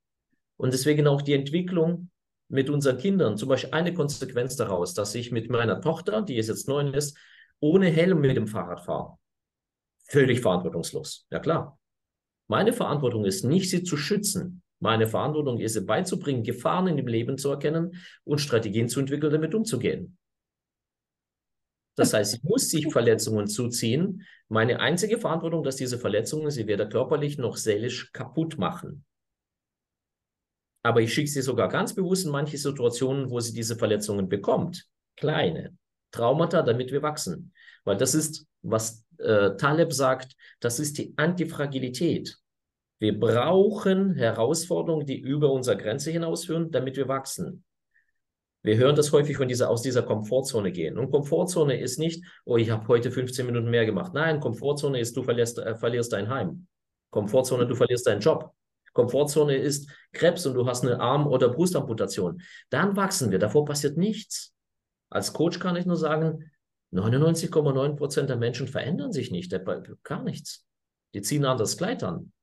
und 0.58 0.74
deswegen 0.74 1.08
auch 1.08 1.22
die 1.22 1.34
Entwicklung 1.34 2.10
mit 2.50 2.70
unseren 2.70 2.98
Kindern, 2.98 3.38
zum 3.38 3.48
Beispiel 3.48 3.72
eine 3.72 3.94
Konsequenz 3.94 4.58
daraus, 4.58 4.94
dass 4.94 5.16
ich 5.16 5.32
mit 5.32 5.50
meiner 5.50 5.80
Tochter, 5.80 6.22
die 6.22 6.36
jetzt 6.36 6.68
neun 6.68 6.94
ist, 6.94 7.18
ohne 7.62 7.88
Helm 7.88 8.20
mit 8.20 8.36
dem 8.36 8.48
Fahrrad 8.48 8.82
fahre. 8.82 9.18
Völlig 10.04 10.42
verantwortungslos. 10.42 11.26
Ja 11.32 11.40
klar. 11.40 11.80
Meine 12.48 12.74
Verantwortung 12.74 13.24
ist 13.24 13.46
nicht, 13.46 13.70
sie 13.70 13.84
zu 13.84 13.96
schützen, 13.96 14.62
meine 14.80 15.08
Verantwortung 15.08 15.60
ist, 15.60 15.86
beizubringen, 15.86 16.44
Gefahren 16.44 16.88
in 16.88 16.98
dem 16.98 17.08
Leben 17.08 17.38
zu 17.38 17.50
erkennen 17.50 17.96
und 18.24 18.40
Strategien 18.40 18.88
zu 18.88 19.00
entwickeln, 19.00 19.32
damit 19.32 19.54
umzugehen. 19.54 20.18
Das 21.96 22.14
heißt, 22.14 22.36
ich 22.36 22.44
muss 22.44 22.70
sich 22.70 22.90
Verletzungen 22.92 23.48
zuziehen. 23.48 24.26
Meine 24.48 24.80
einzige 24.80 25.18
Verantwortung, 25.18 25.64
dass 25.64 25.76
diese 25.76 25.98
Verletzungen 25.98 26.50
sie 26.50 26.66
weder 26.66 26.88
körperlich 26.88 27.38
noch 27.38 27.58
seelisch 27.58 28.14
kaputt 28.14 28.58
machen. 28.58 29.04
Aber 30.82 31.02
ich 31.02 31.14
schicke 31.14 31.30
sie 31.30 31.42
sogar 31.42 31.68
ganz 31.68 31.94
bewusst 31.94 32.26
in 32.26 32.32
manche 32.32 32.58
Situationen, 32.58 33.30
wo 33.30 33.42
sie 33.42 33.54
diese 33.54 33.76
Verletzungen 33.76 34.30
bekommt. 34.30 34.88
Kleine 35.18 35.78
Traumata, 36.12 36.62
damit 36.62 36.92
wir 36.94 37.02
wachsen. 37.02 37.54
Weil 37.84 37.98
das 37.98 38.16
ist, 38.16 38.48
was 38.62 39.06
äh, 39.18 39.56
Taleb 39.58 39.92
sagt, 39.92 40.36
das 40.62 40.80
ist 40.80 40.98
die 40.98 41.14
Antifragilität. 41.18 42.38
Wir 43.00 43.18
brauchen 43.18 44.16
Herausforderungen, 44.16 45.06
die 45.06 45.20
über 45.20 45.52
unsere 45.52 45.78
Grenze 45.78 46.12
hinausführen, 46.12 46.70
damit 46.70 46.98
wir 46.98 47.08
wachsen. 47.08 47.64
Wir 48.62 48.76
hören 48.76 48.96
das 48.96 49.14
häufig 49.14 49.38
von 49.38 49.48
dieser, 49.48 49.70
aus 49.70 49.82
dieser 49.82 50.04
Komfortzone 50.04 50.74
gehen. 50.74 50.98
Und 50.98 51.12
Komfortzone 51.12 51.80
ist 51.80 51.98
nicht, 51.98 52.26
oh, 52.44 52.58
ich 52.58 52.70
habe 52.70 52.86
heute 52.90 53.10
15 53.10 53.46
Minuten 53.46 53.70
mehr 53.70 53.86
gemacht. 53.86 54.14
Nein, 54.14 54.42
Komfortzone 54.42 55.00
ist, 55.00 55.16
du 55.16 55.24
verlierst, 55.24 55.60
äh, 55.60 55.76
verlierst 55.76 56.12
dein 56.12 56.28
Heim. 56.28 56.68
Komfortzone, 57.10 57.66
du 57.66 57.76
verlierst 57.76 58.06
deinen 58.06 58.20
Job. 58.20 58.54
Komfortzone 58.92 59.56
ist 59.56 59.90
Krebs 60.12 60.46
und 60.46 60.56
du 60.56 60.66
hast 60.68 60.84
eine 60.84 61.00
Arm- 61.00 61.28
oder 61.28 61.48
Brustamputation. 61.48 62.42
Dann 62.70 62.98
wachsen 62.98 63.32
wir. 63.32 63.40
Davor 63.40 63.64
passiert 63.64 63.96
nichts. 63.96 64.54
Als 65.10 65.32
Coach 65.32 65.60
kann 65.60 65.78
ich 65.78 65.86
nur 65.86 65.96
sagen, 65.96 66.52
99,9 66.92 67.96
Prozent 67.96 68.30
der 68.30 68.36
Menschen 68.36 68.68
verändern 68.68 69.14
sich 69.14 69.32
nicht, 69.32 69.54
gar 70.04 70.24
nichts. 70.24 70.66
Die 71.14 71.22
ziehen 71.22 71.46
anders 71.46 71.78
Kleid 71.78 72.04
an. 72.04 72.34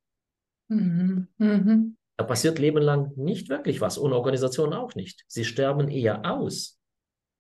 Mhm. 0.69 1.29
Mhm. 1.39 1.97
Da 2.17 2.25
passiert 2.25 2.59
lebenlang 2.59 3.13
nicht 3.17 3.49
wirklich 3.49 3.81
was 3.81 3.99
und 3.99 4.13
Organisationen 4.13 4.73
auch 4.73 4.95
nicht. 4.95 5.25
Sie 5.29 5.45
sterben 5.45 5.89
eher 5.89 6.31
aus 6.31 6.79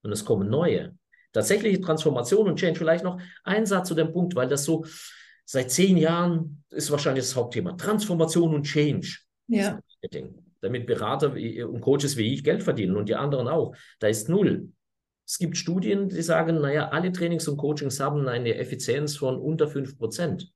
und 0.02 0.12
es 0.12 0.24
kommen 0.24 0.50
neue. 0.50 0.94
Tatsächliche 1.32 1.80
Transformation 1.80 2.48
und 2.48 2.58
Change, 2.58 2.78
vielleicht 2.78 3.04
noch 3.04 3.20
ein 3.44 3.66
Satz 3.66 3.88
zu 3.88 3.94
dem 3.94 4.12
Punkt, 4.12 4.34
weil 4.34 4.48
das 4.48 4.64
so 4.64 4.84
seit 5.44 5.70
zehn 5.70 5.96
Jahren 5.96 6.64
ist 6.70 6.90
wahrscheinlich 6.90 7.24
das 7.24 7.36
Hauptthema. 7.36 7.72
Transformation 7.72 8.54
und 8.54 8.64
Change. 8.64 9.18
Ja. 9.48 9.80
Damit 10.60 10.86
Berater 10.86 11.32
und 11.32 11.80
Coaches 11.80 12.16
wie 12.16 12.34
ich 12.34 12.44
Geld 12.44 12.62
verdienen 12.62 12.96
und 12.96 13.08
die 13.08 13.14
anderen 13.14 13.48
auch. 13.48 13.74
Da 13.98 14.08
ist 14.08 14.28
null. 14.28 14.70
Es 15.26 15.38
gibt 15.38 15.56
Studien, 15.56 16.08
die 16.08 16.22
sagen, 16.22 16.60
naja, 16.60 16.88
alle 16.88 17.12
Trainings 17.12 17.48
und 17.48 17.56
Coachings 17.56 17.98
haben 17.98 18.28
eine 18.28 18.54
Effizienz 18.54 19.16
von 19.16 19.36
unter 19.38 19.66
5%. 19.66 20.48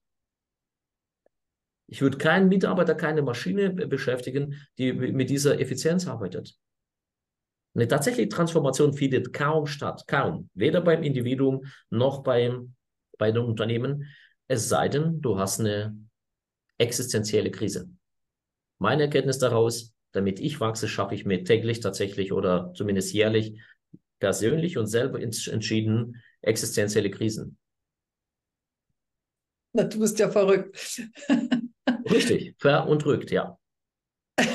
Ich 1.93 2.03
würde 2.03 2.19
keinen 2.19 2.49
Mitarbeiter, 2.49 2.95
keine 2.95 3.21
Maschine 3.21 3.71
beschäftigen, 3.71 4.55
die 4.79 4.93
mit 4.93 5.29
dieser 5.29 5.59
Effizienz 5.59 6.07
arbeitet. 6.07 6.57
Eine 7.75 7.89
tatsächliche 7.89 8.29
Transformation 8.29 8.93
findet 8.95 9.33
kaum 9.33 9.67
statt, 9.67 10.05
kaum. 10.07 10.51
Weder 10.55 10.83
beim 10.83 11.03
Individuum 11.03 11.65
noch 11.91 12.23
beim, 12.23 12.77
bei 13.19 13.33
den 13.33 13.43
Unternehmen. 13.43 14.07
Es 14.47 14.69
sei 14.69 14.89
denn, 14.89 15.21
du 15.21 15.37
hast 15.37 15.59
eine 15.59 15.97
existenzielle 16.79 17.51
Krise. 17.51 17.91
Meine 18.79 19.03
Erkenntnis 19.03 19.39
daraus, 19.39 19.93
damit 20.13 20.39
ich 20.39 20.61
wachse, 20.61 20.87
schaffe 20.87 21.17
ich 21.17 21.25
mir 21.25 21.43
täglich 21.43 21.81
tatsächlich 21.81 22.33
oder 22.33 22.73
zumindest 22.73 23.13
jährlich 23.13 23.61
persönlich 24.21 24.79
und 24.79 24.87
selber 24.87 25.21
entschieden 25.21 26.23
existenzielle 26.41 27.11
Krisen. 27.11 27.59
Na, 29.73 29.83
du 29.83 29.99
bist 29.99 30.21
ja 30.21 30.31
verrückt. 30.31 31.03
Richtig, 32.11 32.55
ver 32.59 32.87
und 32.89 33.05
rückt, 33.07 33.31
ja. 33.31 33.59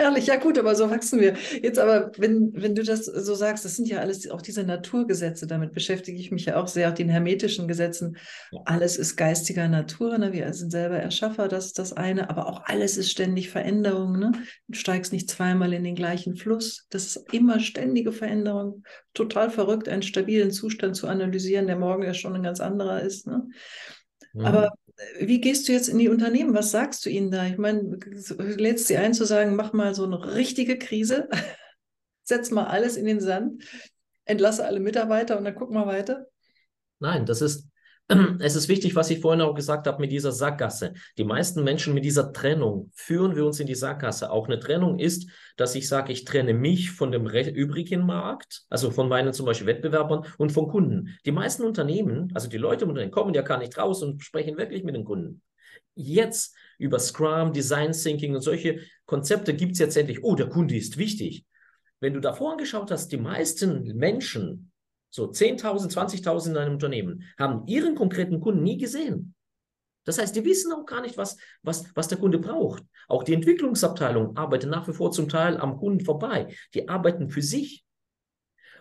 Herrlich, 0.00 0.26
ja 0.28 0.36
gut, 0.36 0.58
aber 0.58 0.74
so 0.74 0.88
wachsen 0.88 1.20
wir. 1.20 1.34
Jetzt 1.62 1.78
aber, 1.78 2.10
wenn, 2.16 2.52
wenn 2.54 2.74
du 2.74 2.82
das 2.82 3.04
so 3.04 3.34
sagst, 3.34 3.66
das 3.66 3.76
sind 3.76 3.86
ja 3.86 3.98
alles 3.98 4.30
auch 4.30 4.40
diese 4.40 4.64
Naturgesetze, 4.64 5.46
damit 5.46 5.74
beschäftige 5.74 6.18
ich 6.18 6.30
mich 6.30 6.46
ja 6.46 6.56
auch 6.56 6.68
sehr, 6.68 6.88
auch 6.88 6.94
den 6.94 7.10
hermetischen 7.10 7.68
Gesetzen. 7.68 8.16
Ja. 8.50 8.60
Alles 8.64 8.96
ist 8.96 9.16
geistiger 9.16 9.68
Natur, 9.68 10.16
ne? 10.16 10.32
wir 10.32 10.52
sind 10.54 10.70
selber 10.70 10.96
Erschaffer, 10.96 11.48
das 11.48 11.66
ist 11.66 11.78
das 11.78 11.92
eine, 11.92 12.30
aber 12.30 12.46
auch 12.46 12.62
alles 12.64 12.96
ist 12.96 13.10
ständig 13.10 13.50
Veränderung. 13.50 14.18
Ne? 14.18 14.32
Du 14.68 14.78
steigst 14.78 15.12
nicht 15.12 15.28
zweimal 15.28 15.74
in 15.74 15.84
den 15.84 15.96
gleichen 15.96 16.34
Fluss. 16.34 16.86
Das 16.88 17.04
ist 17.04 17.32
immer 17.32 17.60
ständige 17.60 18.12
Veränderung. 18.12 18.84
Total 19.12 19.50
verrückt, 19.50 19.88
einen 19.88 20.02
stabilen 20.02 20.50
Zustand 20.50 20.96
zu 20.96 21.08
analysieren, 21.08 21.66
der 21.66 21.76
morgen 21.76 22.04
ja 22.04 22.14
schon 22.14 22.34
ein 22.34 22.42
ganz 22.42 22.60
anderer 22.60 23.02
ist. 23.02 23.26
Ne? 23.26 23.48
Mhm. 24.32 24.46
Aber 24.46 24.70
wie 25.18 25.40
gehst 25.40 25.68
du 25.68 25.72
jetzt 25.72 25.88
in 25.88 25.98
die 25.98 26.08
Unternehmen? 26.08 26.54
Was 26.54 26.70
sagst 26.70 27.04
du 27.04 27.10
ihnen 27.10 27.30
da? 27.30 27.46
Ich 27.46 27.58
meine, 27.58 27.98
lädst 28.38 28.86
sie 28.86 28.96
ein 28.96 29.14
zu 29.14 29.24
sagen, 29.24 29.56
mach 29.56 29.72
mal 29.72 29.94
so 29.94 30.04
eine 30.04 30.34
richtige 30.34 30.78
Krise, 30.78 31.28
setz 32.24 32.50
mal 32.50 32.66
alles 32.66 32.96
in 32.96 33.06
den 33.06 33.20
Sand, 33.20 33.64
entlasse 34.24 34.64
alle 34.64 34.80
Mitarbeiter 34.80 35.38
und 35.38 35.44
dann 35.44 35.54
guck 35.54 35.70
mal 35.70 35.86
weiter. 35.86 36.26
Nein, 36.98 37.24
das 37.24 37.40
ist 37.40 37.69
es 38.40 38.56
ist 38.56 38.68
wichtig, 38.68 38.96
was 38.96 39.10
ich 39.10 39.20
vorhin 39.20 39.40
auch 39.40 39.54
gesagt 39.54 39.86
habe 39.86 40.00
mit 40.00 40.10
dieser 40.10 40.32
Sackgasse. 40.32 40.94
Die 41.16 41.24
meisten 41.24 41.62
Menschen 41.62 41.94
mit 41.94 42.04
dieser 42.04 42.32
Trennung 42.32 42.90
führen 42.94 43.36
wir 43.36 43.46
uns 43.46 43.60
in 43.60 43.66
die 43.66 43.74
Sackgasse. 43.74 44.30
Auch 44.30 44.48
eine 44.48 44.58
Trennung 44.58 44.98
ist, 44.98 45.30
dass 45.56 45.74
ich 45.76 45.88
sage, 45.88 46.12
ich 46.12 46.24
trenne 46.24 46.52
mich 46.52 46.90
von 46.90 47.12
dem 47.12 47.26
übrigen 47.26 48.04
Markt, 48.04 48.64
also 48.68 48.90
von 48.90 49.08
meinen 49.08 49.32
zum 49.32 49.46
Beispiel 49.46 49.68
Wettbewerbern 49.68 50.26
und 50.38 50.50
von 50.50 50.68
Kunden. 50.68 51.16
Die 51.24 51.32
meisten 51.32 51.62
Unternehmen, 51.62 52.32
also 52.34 52.48
die 52.48 52.58
Leute 52.58 52.84
im 52.84 52.90
Unternehmen, 52.90 53.12
kommen 53.12 53.34
ja 53.34 53.42
gar 53.42 53.58
nicht 53.58 53.78
raus 53.78 54.02
und 54.02 54.22
sprechen 54.22 54.58
wirklich 54.58 54.82
mit 54.82 54.96
den 54.96 55.04
Kunden. 55.04 55.42
Jetzt 55.94 56.56
über 56.78 56.98
Scrum, 56.98 57.52
Design 57.52 57.92
Thinking 57.92 58.34
und 58.34 58.40
solche 58.40 58.80
Konzepte 59.06 59.54
gibt 59.54 59.72
es 59.72 59.78
jetzt 59.78 59.96
endlich, 59.96 60.24
oh, 60.24 60.34
der 60.34 60.48
Kunde 60.48 60.76
ist 60.76 60.96
wichtig. 60.96 61.44
Wenn 62.00 62.14
du 62.14 62.20
davor 62.20 62.52
angeschaut 62.52 62.90
hast, 62.90 63.12
die 63.12 63.18
meisten 63.18 63.96
Menschen 63.96 64.69
so 65.10 65.30
10.000, 65.30 65.92
20.000 65.92 66.50
in 66.50 66.56
einem 66.56 66.72
Unternehmen, 66.74 67.24
haben 67.38 67.66
ihren 67.66 67.94
konkreten 67.94 68.40
Kunden 68.40 68.62
nie 68.62 68.78
gesehen. 68.78 69.34
Das 70.04 70.18
heißt, 70.18 70.34
die 70.34 70.44
wissen 70.44 70.72
auch 70.72 70.86
gar 70.86 71.02
nicht, 71.02 71.18
was, 71.18 71.36
was, 71.62 71.84
was 71.94 72.08
der 72.08 72.18
Kunde 72.18 72.38
braucht. 72.38 72.82
Auch 73.06 73.22
die 73.22 73.34
Entwicklungsabteilung 73.34 74.36
arbeitet 74.36 74.70
nach 74.70 74.88
wie 74.88 74.92
vor 74.92 75.12
zum 75.12 75.28
Teil 75.28 75.56
am 75.58 75.76
Kunden 75.76 76.04
vorbei. 76.04 76.54
Die 76.74 76.88
arbeiten 76.88 77.28
für 77.28 77.42
sich. 77.42 77.84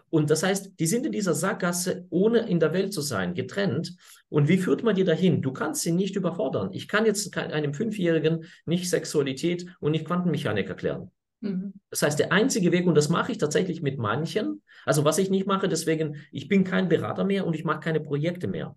Und 0.09 0.29
das 0.31 0.41
heißt, 0.41 0.79
die 0.79 0.87
sind 0.87 1.05
in 1.05 1.11
dieser 1.11 1.35
Sackgasse, 1.35 2.07
ohne 2.09 2.39
in 2.47 2.59
der 2.59 2.73
Welt 2.73 2.93
zu 2.93 3.01
sein, 3.01 3.35
getrennt. 3.35 3.95
Und 4.29 4.47
wie 4.47 4.57
führt 4.57 4.81
man 4.81 4.95
die 4.95 5.03
dahin? 5.03 5.41
Du 5.41 5.51
kannst 5.51 5.83
sie 5.83 5.91
nicht 5.91 6.15
überfordern. 6.15 6.69
Ich 6.73 6.87
kann 6.87 7.05
jetzt 7.05 7.35
einem 7.37 7.73
Fünfjährigen 7.73 8.45
nicht 8.65 8.89
Sexualität 8.89 9.67
und 9.79 9.91
nicht 9.91 10.05
Quantenmechanik 10.05 10.67
erklären. 10.67 11.11
Mhm. 11.41 11.73
Das 11.89 12.01
heißt, 12.01 12.19
der 12.19 12.31
einzige 12.31 12.71
Weg, 12.71 12.85
und 12.85 12.95
das 12.95 13.09
mache 13.09 13.31
ich 13.31 13.37
tatsächlich 13.37 13.81
mit 13.81 13.97
manchen, 13.97 14.61
also 14.85 15.05
was 15.05 15.17
ich 15.17 15.29
nicht 15.29 15.47
mache, 15.47 15.69
deswegen, 15.69 16.17
ich 16.31 16.47
bin 16.47 16.63
kein 16.63 16.89
Berater 16.89 17.23
mehr 17.23 17.45
und 17.45 17.55
ich 17.55 17.63
mache 17.63 17.79
keine 17.79 17.99
Projekte 17.99 18.47
mehr, 18.47 18.75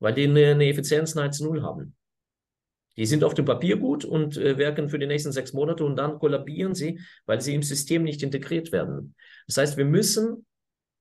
weil 0.00 0.14
die 0.14 0.24
eine, 0.24 0.52
eine 0.52 0.68
Effizienz 0.68 1.14
nahezu 1.14 1.44
null 1.44 1.62
haben. 1.62 1.94
Die 2.96 3.06
sind 3.06 3.24
auf 3.24 3.34
dem 3.34 3.44
Papier 3.44 3.76
gut 3.76 4.04
und 4.04 4.36
äh, 4.36 4.56
wirken 4.56 4.88
für 4.88 4.98
die 4.98 5.06
nächsten 5.06 5.32
sechs 5.32 5.52
Monate 5.52 5.84
und 5.84 5.96
dann 5.96 6.18
kollabieren 6.18 6.74
sie, 6.74 7.00
weil 7.26 7.40
sie 7.40 7.54
im 7.54 7.62
System 7.62 8.04
nicht 8.04 8.22
integriert 8.22 8.70
werden. 8.70 9.14
Das 9.46 9.56
heißt, 9.56 9.76
wir 9.76 9.84
müssen 9.84 10.46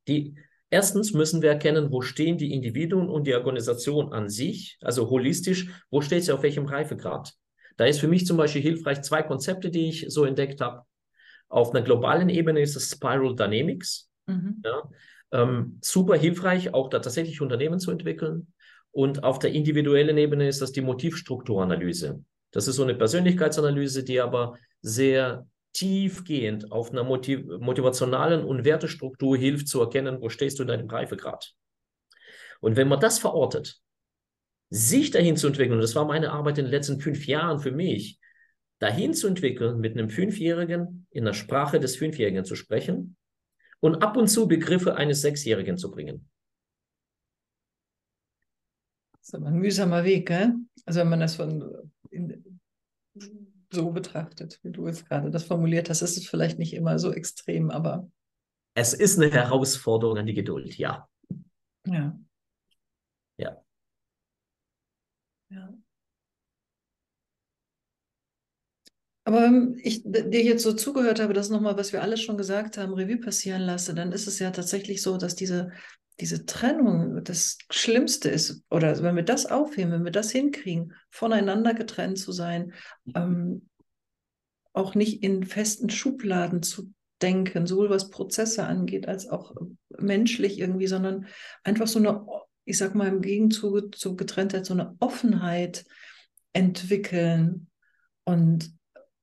die, 0.08 0.36
erstens 0.69 1.13
müssen 1.13 1.41
wir 1.41 1.49
erkennen, 1.49 1.91
wo 1.91 2.01
stehen 2.01 2.38
die 2.38 2.51
Individuen 2.51 3.10
und 3.10 3.27
die 3.27 3.36
Organisation 3.36 4.12
an 4.12 4.27
sich, 4.27 4.77
also 4.82 5.10
holistisch, 5.10 5.69
wo 5.91 6.01
steht 6.01 6.23
sie 6.23 6.32
auf 6.32 6.41
welchem 6.41 6.65
Reifegrad. 6.65 7.34
Da 7.77 7.86
ist 7.86 7.99
für 7.99 8.07
mich 8.07 8.25
zum 8.25 8.38
Beispiel 8.38 8.62
hilfreich 8.62 9.01
zwei 9.01 9.23
Konzepte, 9.23 9.69
die 9.69 9.89
ich 9.89 10.05
so 10.09 10.25
entdeckt 10.25 10.62
habe. 10.62 10.83
Auf 11.49 11.71
einer 11.71 11.83
globalen 11.83 12.29
Ebene 12.29 12.62
ist 12.62 12.75
das 12.75 12.89
Spiral 12.89 13.36
Dynamics. 13.36 14.09
Mhm. 14.27 14.62
Ja, 14.63 14.89
ähm, 15.31 15.79
super 15.81 16.15
hilfreich, 16.15 16.73
auch 16.73 16.89
da 16.89 16.99
tatsächlich 16.99 17.41
Unternehmen 17.41 17.79
zu 17.79 17.91
entwickeln. 17.91 18.53
Und 18.91 19.23
auf 19.23 19.39
der 19.39 19.51
individuellen 19.51 20.17
Ebene 20.17 20.47
ist 20.47 20.62
das 20.62 20.71
die 20.71 20.81
Motivstrukturanalyse. 20.81 22.23
Das 22.51 22.67
ist 22.67 22.75
so 22.75 22.83
eine 22.83 22.93
Persönlichkeitsanalyse, 22.93 24.03
die 24.03 24.21
aber 24.21 24.55
sehr 24.81 25.47
tiefgehend 25.73 26.71
auf 26.71 26.91
einer 26.91 27.03
motiv 27.03 27.45
motivationalen 27.59 28.43
und 28.43 28.63
Wertestruktur 28.63 29.36
hilft 29.36 29.67
zu 29.67 29.81
erkennen, 29.81 30.21
wo 30.21 30.29
stehst 30.29 30.59
du 30.59 30.63
in 30.63 30.67
deinem 30.67 30.88
Reifegrad. 30.88 31.53
Und 32.62 32.75
wenn 32.75 32.88
man 32.88 32.99
das 32.99 33.17
verortet, 33.17 33.81
sich 34.73 35.12
dahin 35.12 35.38
zu 35.38 35.47
entwickeln, 35.47 35.75
und 35.75 35.81
das 35.81 35.93
war 35.93 36.05
meine 36.05 36.31
Arbeit 36.31 36.57
in 36.57 36.65
den 36.65 36.71
letzten 36.71 36.99
fünf 36.99 37.27
Jahren 37.27 37.59
für 37.59 37.71
mich, 37.71 38.19
dahin 38.79 39.13
zu 39.13 39.27
entwickeln, 39.27 39.79
mit 39.79 39.93
einem 39.93 40.09
Fünfjährigen 40.09 41.05
in 41.12 41.25
der 41.25 41.33
Sprache 41.33 41.79
des 41.79 41.95
Fünfjährigen 41.95 42.43
zu 42.43 42.55
sprechen 42.55 43.15
und 43.81 44.01
ab 44.01 44.17
und 44.17 44.27
zu 44.27 44.47
Begriffe 44.47 44.95
eines 44.95 45.21
Sechsjährigen 45.21 45.77
zu 45.77 45.91
bringen. 45.91 46.27
Das 49.13 49.27
ist 49.27 49.36
aber 49.36 49.47
ein 49.47 49.59
mühsamer 49.59 50.03
Weg, 50.03 50.27
gell? 50.27 50.55
Also 50.86 51.01
wenn 51.01 51.09
man 51.09 51.19
das 51.19 51.36
von 51.36 51.91
so 53.71 53.91
betrachtet, 53.91 54.59
wie 54.63 54.71
du 54.71 54.88
es 54.88 55.05
gerade 55.05 55.29
das 55.29 55.43
formuliert 55.43 55.89
hast, 55.89 56.01
ist 56.01 56.17
es 56.17 56.27
vielleicht 56.27 56.57
nicht 56.57 56.73
immer 56.73 56.97
so 56.97 57.13
extrem, 57.13 57.69
aber. 57.69 58.09
Es 58.73 58.93
ist 58.93 59.19
eine 59.19 59.31
Herausforderung 59.31 60.17
an 60.17 60.25
die 60.25 60.33
Geduld, 60.33 60.77
ja. 60.77 61.07
Ja. 61.86 62.19
Ja. 63.38 63.62
Ja. 65.54 65.70
Aber 69.26 69.44
wenn 69.44 69.80
ich 69.82 70.04
dir 70.04 70.44
jetzt 70.44 70.63
so 70.63 70.74
zugehört 70.74 71.22
habe, 71.22 71.34
das 71.34 71.50
nochmal, 71.50 71.78
was 71.78 71.94
wir 71.94 72.02
alle 72.02 72.18
schon 72.18 72.38
gesagt 72.38 72.78
haben, 72.78 72.94
Revue 72.94 73.18
passieren 73.18 73.62
lasse, 73.62 73.94
dann 73.94 74.12
ist 74.12 74.28
es 74.28 74.39
ja 74.39 74.52
tatsächlich 74.52 75.02
so, 75.02 75.18
dass 75.18 75.36
diese, 75.36 75.72
diese 76.20 76.46
Trennung 76.46 77.24
das 77.24 77.58
Schlimmste 77.70 78.30
ist. 78.30 78.63
Oder 78.70 79.02
wenn 79.02 79.16
wir 79.16 79.24
das 79.24 79.46
aufheben, 79.46 79.92
wenn 79.94 80.04
wir 80.04 80.12
das 80.12 80.32
hinkriegen, 80.32 80.94
voneinander 81.10 81.74
getrennt 81.74 82.18
zu 82.18 82.32
sein, 82.34 82.74
ähm, 83.16 83.70
auch 84.74 84.95
nicht 84.95 85.24
in 85.24 85.45
festen 85.45 85.89
Schubladen 85.89 86.64
zu 86.64 86.91
denken, 87.22 87.68
sowohl 87.68 87.89
was 87.89 88.10
Prozesse 88.10 88.66
angeht, 88.66 89.08
als 89.08 89.30
auch 89.30 89.56
menschlich 89.97 90.60
irgendwie, 90.60 90.88
sondern 90.88 91.28
einfach 91.64 91.88
so 91.88 91.99
eine 91.99 92.26
ich 92.66 92.78
sag 92.78 92.95
mal, 92.95 93.07
im 93.07 93.22
Gegenzug 93.22 93.95
zur 93.97 94.16
Getrenntheit 94.16 94.66
so 94.66 94.74
eine 94.74 94.95
Offenheit 94.99 95.86
entwickeln 96.53 97.68
und 98.24 98.74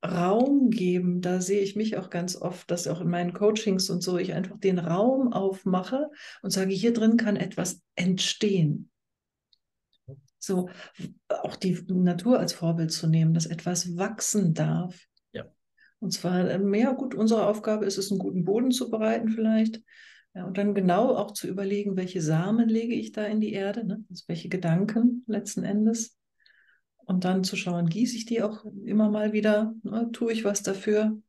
Raum 0.04 0.70
geben. 0.70 1.20
Da 1.20 1.40
sehe 1.40 1.60
ich 1.60 1.76
mich 1.76 1.96
auch 1.96 2.10
ganz 2.10 2.36
oft, 2.36 2.70
dass 2.70 2.86
auch 2.86 3.00
in 3.00 3.08
meinen 3.08 3.32
Coachings 3.32 3.90
und 3.90 4.02
so 4.02 4.18
ich 4.18 4.32
einfach 4.32 4.58
den 4.58 4.78
Raum 4.78 5.32
aufmache 5.32 6.10
und 6.42 6.50
sage, 6.50 6.72
hier 6.72 6.92
drin 6.92 7.16
kann 7.16 7.36
etwas 7.36 7.82
entstehen. 7.96 8.90
So 10.38 10.70
auch 11.28 11.56
die 11.56 11.84
Natur 11.88 12.38
als 12.38 12.54
Vorbild 12.54 12.92
zu 12.92 13.06
nehmen, 13.06 13.34
dass 13.34 13.44
etwas 13.44 13.96
wachsen 13.98 14.54
darf. 14.54 14.98
Ja. 15.32 15.44
Und 15.98 16.12
zwar, 16.12 16.48
ähm, 16.50 16.72
ja 16.72 16.92
gut, 16.92 17.14
unsere 17.14 17.46
Aufgabe 17.46 17.84
ist 17.84 17.98
es, 17.98 18.10
einen 18.10 18.20
guten 18.20 18.44
Boden 18.44 18.70
zu 18.70 18.90
bereiten 18.90 19.28
vielleicht 19.28 19.82
Ja, 20.34 20.44
und 20.44 20.58
dann 20.58 20.74
genau 20.74 21.16
auch 21.16 21.32
zu 21.32 21.48
überlegen, 21.48 21.96
welche 21.96 22.22
Samen 22.22 22.68
lege 22.68 22.94
ich 22.94 23.12
da 23.12 23.24
in 23.24 23.40
die 23.40 23.52
Erde, 23.52 23.84
ne? 23.84 24.04
also 24.08 24.24
welche 24.28 24.48
Gedanken 24.48 25.24
letzten 25.26 25.64
Endes. 25.64 26.16
Und 26.98 27.24
dann 27.24 27.42
zu 27.42 27.56
schauen, 27.56 27.88
gieße 27.88 28.16
ich 28.16 28.26
die 28.26 28.42
auch 28.42 28.64
immer 28.84 29.10
mal 29.10 29.32
wieder, 29.32 29.74
ne? 29.82 30.10
tue 30.12 30.32
ich 30.32 30.44
was 30.44 30.62
dafür. 30.62 31.20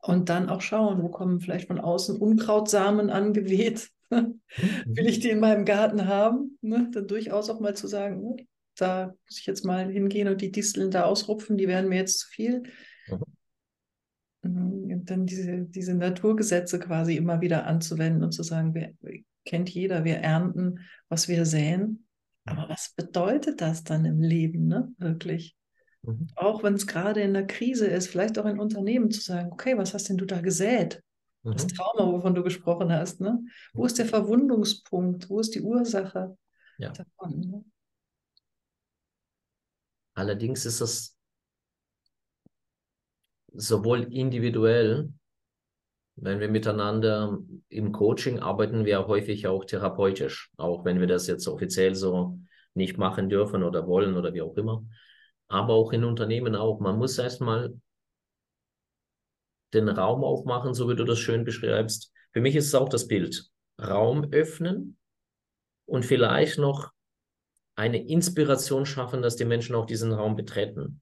Und 0.00 0.28
dann 0.28 0.48
auch 0.48 0.60
schauen, 0.60 1.02
wo 1.02 1.08
kommen 1.08 1.40
vielleicht 1.40 1.66
von 1.66 1.80
außen 1.80 2.16
Unkrautsamen 2.18 3.10
angeweht. 3.10 3.90
Will 4.10 5.06
ich 5.08 5.18
die 5.18 5.30
in 5.30 5.40
meinem 5.40 5.64
Garten 5.64 6.06
haben? 6.06 6.56
Ne? 6.60 6.88
Dann 6.92 7.08
durchaus 7.08 7.50
auch 7.50 7.58
mal 7.58 7.74
zu 7.74 7.88
sagen, 7.88 8.22
ne? 8.22 8.46
da 8.76 9.14
muss 9.26 9.40
ich 9.40 9.46
jetzt 9.46 9.64
mal 9.64 9.90
hingehen 9.90 10.28
und 10.28 10.40
die 10.40 10.52
Disteln 10.52 10.92
da 10.92 11.04
ausrupfen, 11.04 11.58
die 11.58 11.66
wären 11.66 11.88
mir 11.88 11.96
jetzt 11.96 12.20
zu 12.20 12.28
viel. 12.28 12.62
Mhm. 13.08 13.37
Mhm, 14.48 15.04
dann 15.04 15.26
diese, 15.26 15.64
diese 15.64 15.94
Naturgesetze 15.94 16.78
quasi 16.78 17.16
immer 17.16 17.40
wieder 17.40 17.66
anzuwenden 17.66 18.24
und 18.24 18.32
zu 18.32 18.42
sagen, 18.42 18.74
wir, 18.74 18.94
kennt 19.44 19.70
jeder, 19.70 20.04
wir 20.04 20.16
ernten, 20.16 20.80
was 21.08 21.28
wir 21.28 21.44
säen. 21.46 22.06
Aber 22.44 22.68
was 22.68 22.94
bedeutet 22.96 23.60
das 23.60 23.84
dann 23.84 24.04
im 24.04 24.22
Leben, 24.22 24.66
ne? 24.66 24.92
Wirklich? 24.98 25.56
Mhm. 26.02 26.28
Auch 26.34 26.62
wenn 26.62 26.74
es 26.74 26.86
gerade 26.86 27.20
in 27.20 27.34
der 27.34 27.46
Krise 27.46 27.86
ist, 27.86 28.08
vielleicht 28.08 28.38
auch 28.38 28.46
in 28.46 28.58
Unternehmen 28.58 29.10
zu 29.10 29.20
sagen, 29.20 29.52
okay, 29.52 29.76
was 29.76 29.92
hast 29.92 30.08
denn 30.08 30.16
du 30.16 30.24
da 30.24 30.40
gesät? 30.40 31.02
Mhm. 31.42 31.52
Das 31.52 31.66
Trauma, 31.66 32.10
wovon 32.10 32.34
du 32.34 32.42
gesprochen 32.42 32.92
hast, 32.92 33.20
ne? 33.20 33.42
Wo 33.74 33.84
ist 33.84 33.98
der 33.98 34.06
Verwundungspunkt? 34.06 35.28
Wo 35.28 35.40
ist 35.40 35.54
die 35.54 35.60
Ursache 35.60 36.36
ja. 36.78 36.90
davon? 36.90 37.40
Ne? 37.40 37.64
Allerdings 40.14 40.64
ist 40.64 40.80
das 40.80 41.17
sowohl 43.52 44.12
individuell, 44.12 45.12
wenn 46.16 46.40
wir 46.40 46.48
miteinander 46.48 47.38
im 47.68 47.92
Coaching 47.92 48.40
arbeiten, 48.40 48.84
wir 48.84 49.06
häufig 49.06 49.46
auch 49.46 49.64
therapeutisch, 49.64 50.50
auch 50.56 50.84
wenn 50.84 51.00
wir 51.00 51.06
das 51.06 51.26
jetzt 51.26 51.46
offiziell 51.46 51.94
so 51.94 52.38
nicht 52.74 52.98
machen 52.98 53.28
dürfen 53.28 53.62
oder 53.62 53.86
wollen 53.86 54.16
oder 54.16 54.34
wie 54.34 54.42
auch 54.42 54.56
immer. 54.56 54.84
Aber 55.48 55.74
auch 55.74 55.92
in 55.92 56.04
Unternehmen 56.04 56.54
auch. 56.54 56.80
Man 56.80 56.98
muss 56.98 57.18
erstmal 57.18 57.74
den 59.72 59.88
Raum 59.88 60.24
aufmachen, 60.24 60.74
so 60.74 60.88
wie 60.88 60.96
du 60.96 61.04
das 61.04 61.18
schön 61.18 61.44
beschreibst. 61.44 62.12
Für 62.32 62.40
mich 62.40 62.56
ist 62.56 62.66
es 62.66 62.74
auch 62.74 62.88
das 62.88 63.06
Bild. 63.06 63.48
Raum 63.80 64.28
öffnen 64.32 64.96
und 65.86 66.04
vielleicht 66.04 66.58
noch 66.58 66.90
eine 67.76 68.04
Inspiration 68.04 68.86
schaffen, 68.86 69.22
dass 69.22 69.36
die 69.36 69.44
Menschen 69.44 69.76
auch 69.76 69.86
diesen 69.86 70.12
Raum 70.12 70.36
betreten. 70.36 71.00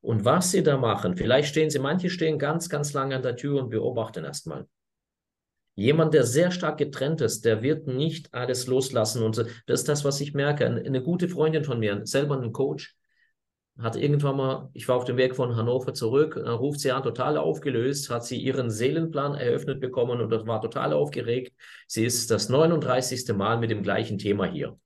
Und 0.00 0.24
was 0.24 0.52
sie 0.52 0.62
da 0.62 0.76
machen, 0.76 1.16
vielleicht 1.16 1.48
stehen 1.48 1.70
sie, 1.70 1.78
manche 1.78 2.08
stehen 2.10 2.38
ganz, 2.38 2.68
ganz 2.68 2.92
lange 2.92 3.16
an 3.16 3.22
der 3.22 3.36
Tür 3.36 3.62
und 3.62 3.70
beobachten 3.70 4.24
erstmal. 4.24 4.66
Jemand, 5.74 6.12
der 6.12 6.24
sehr 6.24 6.50
stark 6.50 6.78
getrennt 6.78 7.20
ist, 7.20 7.44
der 7.44 7.62
wird 7.62 7.86
nicht 7.86 8.34
alles 8.34 8.66
loslassen. 8.66 9.22
Und 9.22 9.38
das 9.38 9.80
ist 9.80 9.88
das, 9.88 10.04
was 10.04 10.20
ich 10.20 10.34
merke. 10.34 10.66
Eine 10.66 11.02
gute 11.02 11.28
Freundin 11.28 11.62
von 11.62 11.78
mir, 11.78 12.04
selber 12.04 12.40
ein 12.40 12.52
Coach, 12.52 12.96
hat 13.78 13.94
irgendwann 13.94 14.36
mal, 14.36 14.70
ich 14.72 14.88
war 14.88 14.96
auf 14.96 15.04
dem 15.04 15.16
Weg 15.16 15.36
von 15.36 15.54
Hannover 15.54 15.94
zurück, 15.94 16.34
dann 16.34 16.54
ruft 16.54 16.80
sie 16.80 16.90
an, 16.90 17.02
total 17.04 17.36
aufgelöst, 17.36 18.10
hat 18.10 18.24
sie 18.24 18.36
ihren 18.36 18.70
Seelenplan 18.70 19.34
eröffnet 19.36 19.80
bekommen 19.80 20.20
und 20.20 20.46
war 20.48 20.60
total 20.60 20.92
aufgeregt. 20.92 21.52
Sie 21.86 22.04
ist 22.04 22.30
das 22.30 22.48
39. 22.48 23.36
Mal 23.36 23.58
mit 23.58 23.70
dem 23.70 23.82
gleichen 23.82 24.18
Thema 24.18 24.46
hier. 24.46 24.78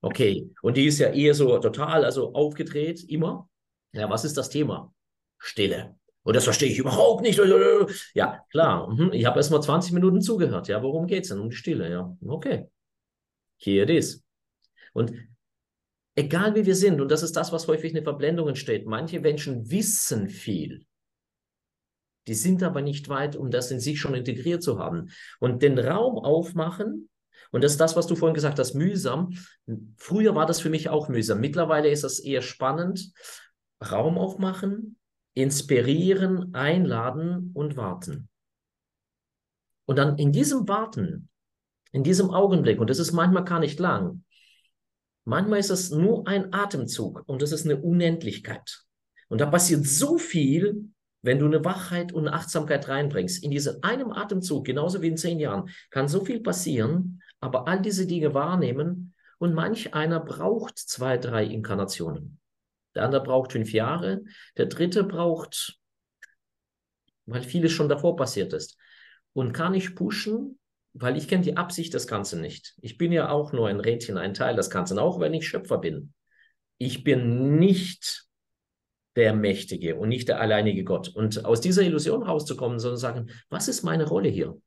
Okay, 0.00 0.48
und 0.62 0.76
die 0.76 0.86
ist 0.86 1.00
ja 1.00 1.08
eher 1.08 1.34
so 1.34 1.58
total, 1.58 2.04
also 2.04 2.32
aufgedreht, 2.34 3.02
immer. 3.08 3.48
Ja, 3.92 4.10
was 4.10 4.24
ist 4.24 4.36
das 4.36 4.50
Thema? 4.50 4.92
Stille. 5.38 5.96
Und 6.22 6.34
das 6.34 6.44
verstehe 6.44 6.70
ich 6.70 6.78
überhaupt 6.78 7.22
nicht. 7.22 7.40
Ja, 8.14 8.44
klar. 8.50 8.92
Mhm. 8.92 9.12
Ich 9.12 9.26
habe 9.26 9.38
erst 9.38 9.50
mal 9.52 9.60
20 9.60 9.92
Minuten 9.92 10.20
zugehört. 10.20 10.66
Ja, 10.66 10.82
worum 10.82 11.06
geht 11.06 11.22
es 11.22 11.28
denn? 11.28 11.38
Um 11.38 11.50
die 11.50 11.56
Stille. 11.56 11.88
Ja, 11.90 12.16
okay. 12.26 12.68
Here 13.58 13.84
it 13.84 13.90
is. 13.90 14.24
Und 14.92 15.12
egal 16.16 16.54
wie 16.56 16.66
wir 16.66 16.74
sind, 16.74 17.00
und 17.00 17.10
das 17.10 17.22
ist 17.22 17.36
das, 17.36 17.52
was 17.52 17.68
häufig 17.68 17.94
in 17.94 18.02
Verblendung 18.02 18.48
entsteht, 18.48 18.86
manche 18.86 19.20
Menschen 19.20 19.70
wissen 19.70 20.28
viel. 20.28 20.84
Die 22.26 22.34
sind 22.34 22.64
aber 22.64 22.82
nicht 22.82 23.08
weit, 23.08 23.36
um 23.36 23.52
das 23.52 23.70
in 23.70 23.78
sich 23.78 24.00
schon 24.00 24.14
integriert 24.14 24.62
zu 24.62 24.80
haben. 24.80 25.10
Und 25.38 25.62
den 25.62 25.78
Raum 25.78 26.18
aufmachen, 26.18 27.08
und 27.52 27.62
das 27.62 27.72
ist 27.72 27.80
das, 27.80 27.94
was 27.94 28.08
du 28.08 28.16
vorhin 28.16 28.34
gesagt 28.34 28.58
hast, 28.58 28.74
mühsam. 28.74 29.38
Früher 29.96 30.34
war 30.34 30.46
das 30.46 30.60
für 30.60 30.70
mich 30.70 30.88
auch 30.88 31.08
mühsam. 31.08 31.40
Mittlerweile 31.40 31.88
ist 31.88 32.02
das 32.02 32.18
eher 32.18 32.42
spannend, 32.42 33.12
Raum 33.80 34.18
aufmachen, 34.18 34.96
inspirieren, 35.34 36.54
einladen 36.54 37.50
und 37.54 37.76
warten. 37.76 38.28
Und 39.86 39.96
dann 39.96 40.18
in 40.18 40.32
diesem 40.32 40.66
Warten, 40.68 41.28
in 41.92 42.02
diesem 42.02 42.30
Augenblick, 42.30 42.80
und 42.80 42.90
das 42.90 42.98
ist 42.98 43.12
manchmal 43.12 43.44
gar 43.44 43.60
nicht 43.60 43.78
lang, 43.78 44.24
manchmal 45.24 45.58
ist 45.58 45.70
es 45.70 45.90
nur 45.90 46.26
ein 46.26 46.52
Atemzug 46.52 47.22
und 47.26 47.42
das 47.42 47.52
ist 47.52 47.64
eine 47.64 47.80
Unendlichkeit. 47.80 48.82
Und 49.28 49.40
da 49.40 49.46
passiert 49.46 49.84
so 49.86 50.18
viel, 50.18 50.90
wenn 51.22 51.38
du 51.38 51.46
eine 51.46 51.64
Wachheit 51.64 52.12
und 52.12 52.26
eine 52.26 52.36
Achtsamkeit 52.36 52.88
reinbringst. 52.88 53.42
In 53.42 53.50
diesem 53.50 53.82
einem 53.82 54.12
Atemzug, 54.12 54.64
genauso 54.64 55.02
wie 55.02 55.08
in 55.08 55.16
zehn 55.16 55.40
Jahren, 55.40 55.68
kann 55.90 56.08
so 56.08 56.24
viel 56.24 56.40
passieren, 56.40 57.20
aber 57.40 57.66
all 57.68 57.82
diese 57.82 58.06
Dinge 58.06 58.32
wahrnehmen 58.32 59.14
und 59.38 59.52
manch 59.52 59.92
einer 59.92 60.20
braucht 60.20 60.78
zwei, 60.78 61.18
drei 61.18 61.44
Inkarnationen. 61.44 62.38
Der 62.96 63.04
andere 63.04 63.22
braucht 63.22 63.52
fünf 63.52 63.72
Jahre. 63.72 64.24
Der 64.56 64.66
dritte 64.66 65.04
braucht, 65.04 65.78
weil 67.26 67.42
vieles 67.42 67.72
schon 67.72 67.88
davor 67.88 68.16
passiert 68.16 68.52
ist. 68.52 68.76
Und 69.34 69.52
kann 69.52 69.74
ich 69.74 69.94
pushen, 69.94 70.58
weil 70.94 71.16
ich 71.16 71.28
kenne 71.28 71.42
die 71.44 71.58
Absicht 71.58 71.92
des 71.92 72.06
Ganzen 72.06 72.40
nicht. 72.40 72.74
Ich 72.80 72.96
bin 72.96 73.12
ja 73.12 73.28
auch 73.28 73.52
nur 73.52 73.68
ein 73.68 73.80
Rädchen, 73.80 74.16
ein 74.16 74.32
Teil 74.32 74.56
des 74.56 74.70
Ganzen, 74.70 74.98
auch 74.98 75.20
wenn 75.20 75.34
ich 75.34 75.46
Schöpfer 75.46 75.78
bin. 75.78 76.14
Ich 76.78 77.04
bin 77.04 77.58
nicht 77.58 78.24
der 79.14 79.34
Mächtige 79.34 79.96
und 79.96 80.08
nicht 80.08 80.28
der 80.28 80.40
alleinige 80.40 80.84
Gott. 80.84 81.08
Und 81.08 81.44
aus 81.44 81.60
dieser 81.60 81.82
Illusion 81.82 82.22
rauszukommen, 82.22 82.78
sondern 82.78 82.98
sagen, 82.98 83.30
was 83.50 83.68
ist 83.68 83.82
meine 83.82 84.06
Rolle 84.06 84.30
hier? 84.30 84.58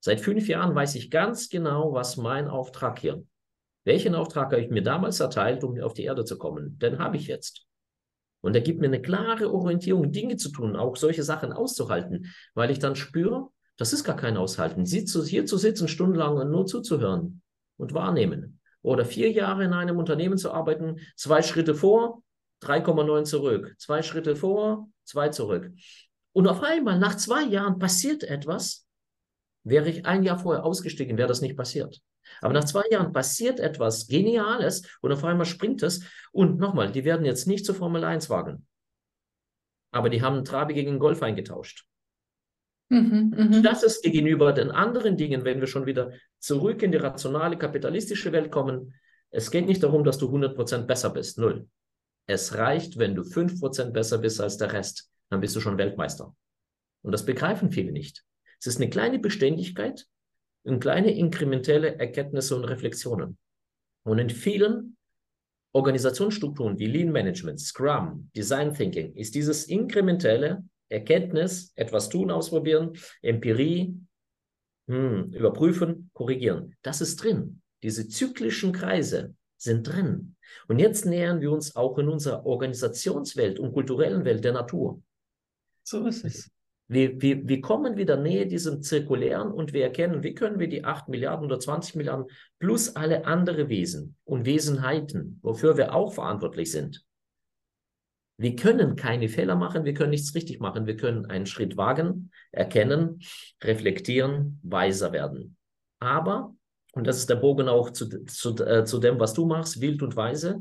Seit 0.00 0.20
fünf 0.20 0.46
Jahren 0.46 0.74
weiß 0.74 0.94
ich 0.94 1.10
ganz 1.10 1.48
genau, 1.48 1.94
was 1.94 2.18
mein 2.18 2.48
Auftrag 2.48 2.98
hier 2.98 3.24
welchen 3.86 4.16
Auftrag 4.16 4.52
habe 4.52 4.60
ich 4.60 4.68
mir 4.68 4.82
damals 4.82 5.20
erteilt, 5.20 5.62
um 5.62 5.80
auf 5.80 5.94
die 5.94 6.04
Erde 6.04 6.24
zu 6.24 6.36
kommen? 6.36 6.76
Den 6.78 6.98
habe 6.98 7.16
ich 7.16 7.28
jetzt. 7.28 7.66
Und 8.40 8.54
er 8.54 8.60
gibt 8.60 8.80
mir 8.80 8.88
eine 8.88 9.00
klare 9.00 9.52
Orientierung, 9.52 10.10
Dinge 10.10 10.36
zu 10.36 10.50
tun, 10.50 10.76
auch 10.76 10.96
solche 10.96 11.22
Sachen 11.22 11.52
auszuhalten, 11.52 12.34
weil 12.54 12.70
ich 12.72 12.80
dann 12.80 12.96
spüre, 12.96 13.48
das 13.76 13.92
ist 13.92 14.02
gar 14.02 14.16
kein 14.16 14.36
Aushalten. 14.36 14.84
Hier 14.84 15.06
zu 15.06 15.56
sitzen, 15.56 15.86
stundenlang 15.86 16.36
und 16.36 16.50
nur 16.50 16.66
zuzuhören 16.66 17.42
und 17.76 17.94
wahrnehmen. 17.94 18.60
Oder 18.82 19.04
vier 19.04 19.30
Jahre 19.30 19.64
in 19.64 19.72
einem 19.72 19.98
Unternehmen 19.98 20.36
zu 20.36 20.52
arbeiten, 20.52 20.98
zwei 21.14 21.42
Schritte 21.42 21.74
vor, 21.74 22.22
3,9 22.62 23.24
zurück. 23.24 23.74
Zwei 23.78 24.02
Schritte 24.02 24.34
vor, 24.34 24.88
zwei 25.04 25.28
zurück. 25.28 25.70
Und 26.32 26.48
auf 26.48 26.62
einmal, 26.62 26.98
nach 26.98 27.16
zwei 27.16 27.44
Jahren, 27.44 27.78
passiert 27.78 28.24
etwas. 28.24 28.86
Wäre 29.62 29.88
ich 29.88 30.06
ein 30.06 30.24
Jahr 30.24 30.38
vorher 30.38 30.64
ausgestiegen, 30.64 31.18
wäre 31.18 31.28
das 31.28 31.40
nicht 31.40 31.56
passiert. 31.56 32.00
Aber 32.40 32.52
nach 32.52 32.64
zwei 32.64 32.84
Jahren 32.90 33.12
passiert 33.12 33.60
etwas 33.60 34.06
Geniales 34.06 34.82
und 35.00 35.12
auf 35.12 35.24
einmal 35.24 35.46
springt 35.46 35.82
es. 35.82 36.04
Und 36.32 36.58
nochmal, 36.58 36.92
die 36.92 37.04
werden 37.04 37.24
jetzt 37.24 37.46
nicht 37.46 37.64
zur 37.64 37.74
Formel 37.74 38.04
1 38.04 38.30
wagen. 38.30 38.66
Aber 39.92 40.10
die 40.10 40.22
haben 40.22 40.44
Trabi 40.44 40.74
gegen 40.74 40.98
Golf 40.98 41.22
eingetauscht. 41.22 41.86
Mhm, 42.88 43.34
mh. 43.36 43.60
Das 43.62 43.82
ist 43.82 44.02
gegenüber 44.02 44.52
den 44.52 44.70
anderen 44.70 45.16
Dingen, 45.16 45.44
wenn 45.44 45.60
wir 45.60 45.66
schon 45.66 45.86
wieder 45.86 46.12
zurück 46.38 46.82
in 46.82 46.92
die 46.92 46.98
rationale 46.98 47.58
kapitalistische 47.58 48.32
Welt 48.32 48.50
kommen. 48.50 48.94
Es 49.30 49.50
geht 49.50 49.66
nicht 49.66 49.82
darum, 49.82 50.04
dass 50.04 50.18
du 50.18 50.28
100% 50.28 50.82
besser 50.82 51.10
bist. 51.10 51.38
Null. 51.38 51.68
Es 52.26 52.54
reicht, 52.54 52.98
wenn 52.98 53.14
du 53.14 53.22
5% 53.22 53.90
besser 53.90 54.18
bist 54.18 54.40
als 54.40 54.56
der 54.56 54.72
Rest. 54.72 55.10
Dann 55.30 55.40
bist 55.40 55.56
du 55.56 55.60
schon 55.60 55.78
Weltmeister. 55.78 56.34
Und 57.02 57.12
das 57.12 57.24
begreifen 57.24 57.70
viele 57.70 57.92
nicht. 57.92 58.24
Es 58.60 58.66
ist 58.66 58.80
eine 58.80 58.90
kleine 58.90 59.18
Beständigkeit, 59.18 60.06
in 60.66 60.80
kleine 60.80 61.12
inkrementelle 61.16 61.98
Erkenntnisse 61.98 62.56
und 62.56 62.64
Reflexionen. 62.64 63.38
Und 64.04 64.18
in 64.18 64.30
vielen 64.30 64.96
Organisationsstrukturen 65.72 66.78
wie 66.78 66.86
Lean 66.86 67.12
Management, 67.12 67.60
Scrum, 67.60 68.30
Design 68.34 68.74
Thinking 68.74 69.14
ist 69.14 69.34
dieses 69.34 69.64
inkrementelle 69.64 70.64
Erkenntnis, 70.88 71.72
etwas 71.74 72.08
tun, 72.08 72.30
ausprobieren, 72.30 72.96
Empirie, 73.22 73.94
hm, 74.88 75.32
überprüfen, 75.32 76.10
korrigieren. 76.12 76.74
Das 76.82 77.00
ist 77.00 77.16
drin. 77.22 77.62
Diese 77.82 78.08
zyklischen 78.08 78.72
Kreise 78.72 79.34
sind 79.58 79.86
drin. 79.86 80.36
Und 80.68 80.78
jetzt 80.78 81.06
nähern 81.06 81.40
wir 81.40 81.50
uns 81.52 81.76
auch 81.76 81.98
in 81.98 82.08
unserer 82.08 82.46
Organisationswelt 82.46 83.58
und 83.58 83.72
kulturellen 83.72 84.24
Welt 84.24 84.44
der 84.44 84.52
Natur. 84.52 85.02
So 85.82 86.06
ist 86.06 86.24
es. 86.24 86.50
Wir, 86.88 87.20
wir, 87.20 87.48
wir 87.48 87.60
kommen 87.60 87.96
wieder 87.96 88.16
näher 88.16 88.44
diesem 88.44 88.80
Zirkulären 88.80 89.50
und 89.50 89.72
wir 89.72 89.82
erkennen, 89.82 90.22
wie 90.22 90.34
können 90.34 90.60
wir 90.60 90.68
die 90.68 90.84
8 90.84 91.08
Milliarden 91.08 91.46
oder 91.46 91.58
20 91.58 91.96
Milliarden 91.96 92.26
plus 92.60 92.94
alle 92.94 93.26
andere 93.26 93.68
Wesen 93.68 94.16
und 94.24 94.46
Wesenheiten, 94.46 95.40
wofür 95.42 95.76
wir 95.76 95.94
auch 95.94 96.14
verantwortlich 96.14 96.70
sind, 96.70 97.04
Wir 98.38 98.54
können 98.54 98.96
keine 98.96 99.28
Fehler 99.30 99.56
machen, 99.56 99.84
wir 99.84 99.94
können 99.94 100.10
nichts 100.10 100.34
richtig 100.34 100.60
machen. 100.60 100.86
Wir 100.86 100.96
können 100.96 101.24
einen 101.24 101.46
Schritt 101.46 101.78
wagen, 101.78 102.30
erkennen, 102.52 103.20
reflektieren, 103.64 104.60
weiser 104.62 105.12
werden. 105.12 105.56
Aber, 106.00 106.54
und 106.92 107.06
das 107.06 107.16
ist 107.16 107.30
der 107.30 107.36
Bogen 107.36 107.68
auch 107.68 107.90
zu, 107.90 108.24
zu, 108.26 108.54
äh, 108.62 108.84
zu 108.84 108.98
dem, 108.98 109.18
was 109.18 109.32
du 109.32 109.46
machst, 109.46 109.80
wild 109.80 110.02
und 110.02 110.16
weise, 110.16 110.60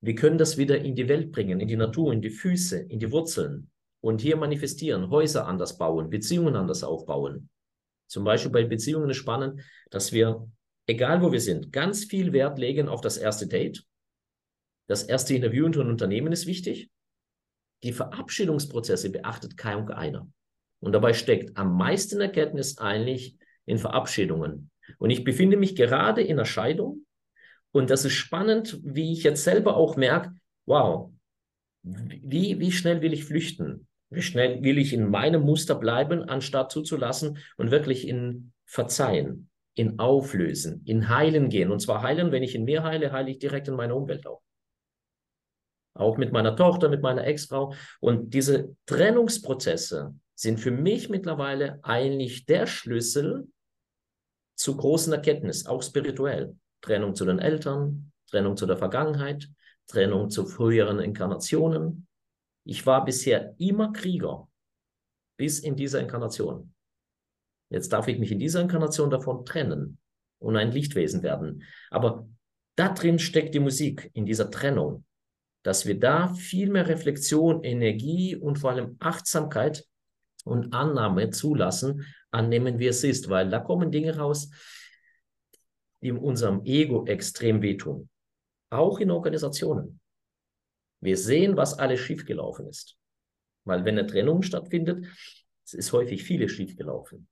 wir 0.00 0.14
können 0.16 0.36
das 0.36 0.56
wieder 0.56 0.78
in 0.78 0.96
die 0.96 1.08
Welt 1.08 1.30
bringen, 1.30 1.60
in 1.60 1.68
die 1.68 1.76
Natur, 1.76 2.12
in 2.12 2.22
die 2.22 2.30
Füße, 2.30 2.78
in 2.78 2.98
die 2.98 3.12
Wurzeln 3.12 3.70
und 4.00 4.20
hier 4.20 4.36
manifestieren, 4.36 5.10
Häuser 5.10 5.46
anders 5.46 5.78
bauen, 5.78 6.10
Beziehungen 6.10 6.56
anders 6.56 6.82
aufbauen. 6.82 7.48
Zum 8.06 8.24
Beispiel 8.24 8.50
bei 8.50 8.64
Beziehungen 8.64 9.10
ist 9.10 9.18
spannend, 9.18 9.62
dass 9.90 10.12
wir, 10.12 10.48
egal 10.86 11.22
wo 11.22 11.32
wir 11.32 11.40
sind, 11.40 11.72
ganz 11.72 12.04
viel 12.04 12.32
Wert 12.32 12.58
legen 12.58 12.88
auf 12.88 13.00
das 13.00 13.18
erste 13.18 13.46
Date 13.46 13.84
das 14.90 15.04
erste 15.04 15.36
Interview 15.36 15.66
unter 15.66 15.82
einem 15.82 15.90
Unternehmen 15.90 16.32
ist 16.32 16.48
wichtig. 16.48 16.90
Die 17.84 17.92
Verabschiedungsprozesse 17.92 19.10
beachtet 19.10 19.56
keiner. 19.56 20.28
Und 20.80 20.90
dabei 20.90 21.12
steckt 21.12 21.56
am 21.56 21.76
meisten 21.76 22.20
Erkenntnis 22.20 22.76
eigentlich 22.78 23.36
in 23.66 23.78
Verabschiedungen. 23.78 24.72
Und 24.98 25.10
ich 25.10 25.22
befinde 25.22 25.56
mich 25.56 25.76
gerade 25.76 26.22
in 26.22 26.38
der 26.38 26.44
Scheidung. 26.44 27.06
Und 27.70 27.88
das 27.88 28.04
ist 28.04 28.14
spannend, 28.14 28.80
wie 28.82 29.12
ich 29.12 29.22
jetzt 29.22 29.44
selber 29.44 29.76
auch 29.76 29.94
merke, 29.94 30.34
wow, 30.66 31.12
wie, 31.84 32.58
wie 32.58 32.72
schnell 32.72 33.00
will 33.00 33.12
ich 33.12 33.24
flüchten? 33.24 33.86
Wie 34.10 34.22
schnell 34.22 34.62
will 34.62 34.78
ich 34.78 34.92
in 34.92 35.08
meinem 35.08 35.42
Muster 35.42 35.76
bleiben, 35.76 36.22
anstatt 36.28 36.72
zuzulassen 36.72 37.38
und 37.56 37.70
wirklich 37.70 38.06
in 38.06 38.52
Verzeihen, 38.66 39.48
in 39.74 39.98
Auflösen, 39.98 40.82
in 40.84 41.08
Heilen 41.08 41.48
gehen. 41.48 41.70
Und 41.70 41.80
zwar 41.80 42.02
heilen, 42.02 42.32
wenn 42.32 42.42
ich 42.42 42.54
in 42.54 42.64
mir 42.64 42.82
heile, 42.82 43.12
heile 43.12 43.30
ich 43.30 43.38
direkt 43.38 43.68
in 43.68 43.74
meiner 43.74 43.96
Umwelt 43.96 44.26
auch 44.26 44.42
auch 45.94 46.16
mit 46.16 46.32
meiner 46.32 46.56
Tochter, 46.56 46.88
mit 46.88 47.02
meiner 47.02 47.26
Ex-Frau. 47.26 47.74
Und 48.00 48.34
diese 48.34 48.74
Trennungsprozesse 48.86 50.14
sind 50.34 50.58
für 50.58 50.70
mich 50.70 51.10
mittlerweile 51.10 51.78
eigentlich 51.82 52.46
der 52.46 52.66
Schlüssel 52.66 53.48
zu 54.56 54.76
großen 54.76 55.12
Erkenntnis, 55.12 55.66
auch 55.66 55.82
spirituell. 55.82 56.56
Trennung 56.80 57.14
zu 57.14 57.24
den 57.24 57.38
Eltern, 57.38 58.12
Trennung 58.30 58.56
zu 58.56 58.66
der 58.66 58.78
Vergangenheit, 58.78 59.48
Trennung 59.86 60.30
zu 60.30 60.46
früheren 60.46 60.98
Inkarnationen. 60.98 62.06
Ich 62.64 62.86
war 62.86 63.04
bisher 63.04 63.54
immer 63.58 63.92
Krieger, 63.92 64.48
bis 65.36 65.60
in 65.60 65.76
dieser 65.76 66.00
Inkarnation. 66.00 66.72
Jetzt 67.70 67.92
darf 67.92 68.08
ich 68.08 68.18
mich 68.18 68.32
in 68.32 68.38
dieser 68.38 68.60
Inkarnation 68.60 69.10
davon 69.10 69.44
trennen 69.44 69.98
und 70.38 70.56
ein 70.56 70.72
Lichtwesen 70.72 71.22
werden. 71.22 71.62
Aber 71.90 72.28
da 72.76 72.88
drin 72.88 73.18
steckt 73.18 73.54
die 73.54 73.60
Musik, 73.60 74.10
in 74.14 74.26
dieser 74.26 74.50
Trennung 74.50 75.04
dass 75.62 75.86
wir 75.86 75.98
da 75.98 76.32
viel 76.34 76.70
mehr 76.70 76.88
Reflexion, 76.88 77.62
Energie 77.64 78.36
und 78.36 78.58
vor 78.58 78.70
allem 78.70 78.96
Achtsamkeit 78.98 79.84
und 80.44 80.72
Annahme 80.72 81.30
zulassen, 81.30 82.06
annehmen, 82.30 82.78
wie 82.78 82.86
es 82.86 83.04
ist, 83.04 83.28
weil 83.28 83.50
da 83.50 83.58
kommen 83.58 83.90
Dinge 83.90 84.16
raus, 84.16 84.50
die 86.02 86.12
unserem 86.12 86.64
Ego 86.64 87.04
extrem 87.06 87.60
wehtun. 87.60 88.08
Auch 88.70 89.00
in 89.00 89.10
Organisationen. 89.10 90.00
Wir 91.00 91.16
sehen, 91.16 91.56
was 91.56 91.78
alles 91.78 92.00
schiefgelaufen 92.00 92.66
ist. 92.66 92.96
Weil 93.64 93.84
wenn 93.84 93.98
eine 93.98 94.06
Trennung 94.06 94.42
stattfindet, 94.42 95.06
es 95.64 95.74
ist 95.74 95.92
häufig 95.92 96.22
vieles 96.24 96.52
schiefgelaufen. 96.52 97.28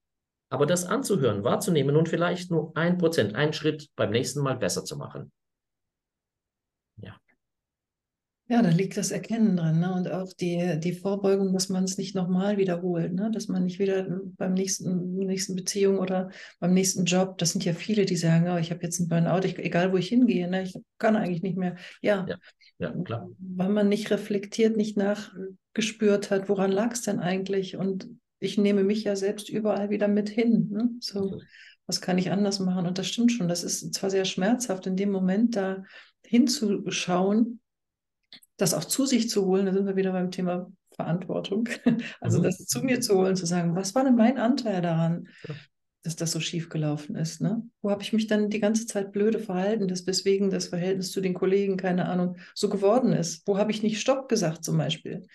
Aber 0.51 0.67
das 0.67 0.85
anzuhören, 0.87 1.45
wahrzunehmen 1.45 1.97
und 1.97 2.09
vielleicht 2.09 2.51
nur 2.51 2.75
ein 2.77 2.97
Prozent, 2.97 3.35
einen 3.35 3.53
Schritt 3.53 3.89
beim 3.97 4.11
nächsten 4.11 4.41
Mal 4.41 4.57
besser 4.57 4.85
zu 4.85 4.97
machen. 4.97 5.31
Ja, 8.51 8.63
da 8.63 8.71
liegt 8.71 8.97
das 8.97 9.11
Erkennen 9.11 9.59
drin 9.59 9.81
ne? 9.81 9.93
und 9.93 10.11
auch 10.11 10.33
die, 10.33 10.81
die 10.81 10.95
Vorbeugung, 10.95 11.53
dass 11.53 11.69
man 11.69 11.85
es 11.85 11.99
nicht 11.99 12.15
nochmal 12.15 12.57
wiederholt, 12.57 13.13
ne? 13.13 13.31
dass 13.31 13.49
man 13.49 13.65
nicht 13.65 13.79
wieder 13.79 14.07
beim 14.39 14.55
nächsten, 14.55 15.17
nächsten 15.17 15.55
Beziehung 15.55 15.99
oder 15.99 16.31
beim 16.59 16.73
nächsten 16.73 17.05
Job, 17.05 17.37
das 17.37 17.51
sind 17.51 17.67
ja 17.67 17.75
viele, 17.75 18.07
die 18.07 18.17
sagen, 18.17 18.49
oh, 18.49 18.57
ich 18.57 18.71
habe 18.71 18.83
jetzt 18.83 19.01
einen 19.01 19.09
Burnout, 19.11 19.47
ich, 19.47 19.59
egal 19.59 19.93
wo 19.93 19.99
ich 19.99 20.09
hingehe, 20.09 20.49
ne? 20.49 20.63
ich 20.63 20.75
kann 20.97 21.15
eigentlich 21.15 21.43
nicht 21.43 21.59
mehr. 21.59 21.77
Ja, 22.01 22.25
ja, 22.27 22.39
ja 22.79 22.91
klar. 23.03 23.29
Weil 23.39 23.69
man 23.69 23.91
nicht 23.91 24.11
reflektiert, 24.11 24.79
nicht 24.79 24.97
nachgespürt 24.97 26.31
hat, 26.31 26.49
woran 26.49 26.73
lag 26.73 26.93
es 26.93 27.03
denn 27.03 27.19
eigentlich? 27.19 27.77
Und 27.77 28.09
ich 28.41 28.57
nehme 28.57 28.83
mich 28.83 29.05
ja 29.05 29.15
selbst 29.15 29.51
überall 29.51 29.91
wieder 29.91 30.09
mit 30.09 30.31
hin. 30.31 30.69
Ne? 30.71 30.91
So, 31.01 31.39
was 31.87 32.01
kann 32.01 32.17
ich 32.17 32.31
anders 32.31 32.61
machen? 32.61 32.87
Und 32.87 32.97
das 32.97 33.09
stimmt 33.09 33.31
schon, 33.31 33.49
das 33.49 33.63
ist 33.63 33.93
zwar 33.93 34.09
sehr 34.09 34.25
schmerzhaft, 34.25 34.87
in 34.87 34.97
dem 34.97 35.11
Moment 35.11 35.55
da 35.55 35.85
hinzuschauen, 36.25 37.61
das 38.59 38.75
auch 38.75 38.85
zu 38.85 39.07
sich 39.07 39.31
zu 39.31 39.47
holen, 39.47 39.67
da 39.67 39.73
sind 39.73 39.87
wir 39.87 39.97
wieder 39.97 40.13
beim 40.13 40.31
Thema 40.31 40.71
Verantwortung. 40.93 41.69
Also 42.21 42.41
mhm. 42.41 42.43
das 42.43 42.67
zu 42.67 42.83
mir 42.83 43.01
zu 43.01 43.17
holen, 43.17 43.37
zu 43.37 43.47
sagen, 43.47 43.75
was 43.75 43.95
war 43.95 44.05
denn 44.05 44.17
mein 44.17 44.37
Anteil 44.37 44.83
daran, 44.83 45.29
ja. 45.47 45.55
dass 46.03 46.17
das 46.17 46.33
so 46.33 46.41
schief 46.41 46.69
gelaufen 46.69 47.17
ist? 47.17 47.41
Ne? 47.41 47.63
Wo 47.81 47.91
habe 47.91 48.03
ich 48.03 48.13
mich 48.13 48.27
dann 48.27 48.51
die 48.51 48.61
ganze 48.61 48.87
Zeit 48.87 49.13
blöde 49.13 49.39
verhalten, 49.39 49.89
dass 49.89 50.05
deswegen 50.05 50.51
das 50.51 50.67
Verhältnis 50.67 51.13
zu 51.13 51.21
den 51.21 51.35
Kollegen, 51.35 51.77
keine 51.77 52.07
Ahnung, 52.07 52.37
so 52.55 52.69
geworden 52.69 53.13
ist? 53.13 53.47
Wo 53.47 53.57
habe 53.59 53.71
ich 53.71 53.83
nicht 53.83 54.01
Stopp 54.01 54.29
gesagt 54.29 54.65
zum 54.65 54.77
Beispiel? 54.77 55.27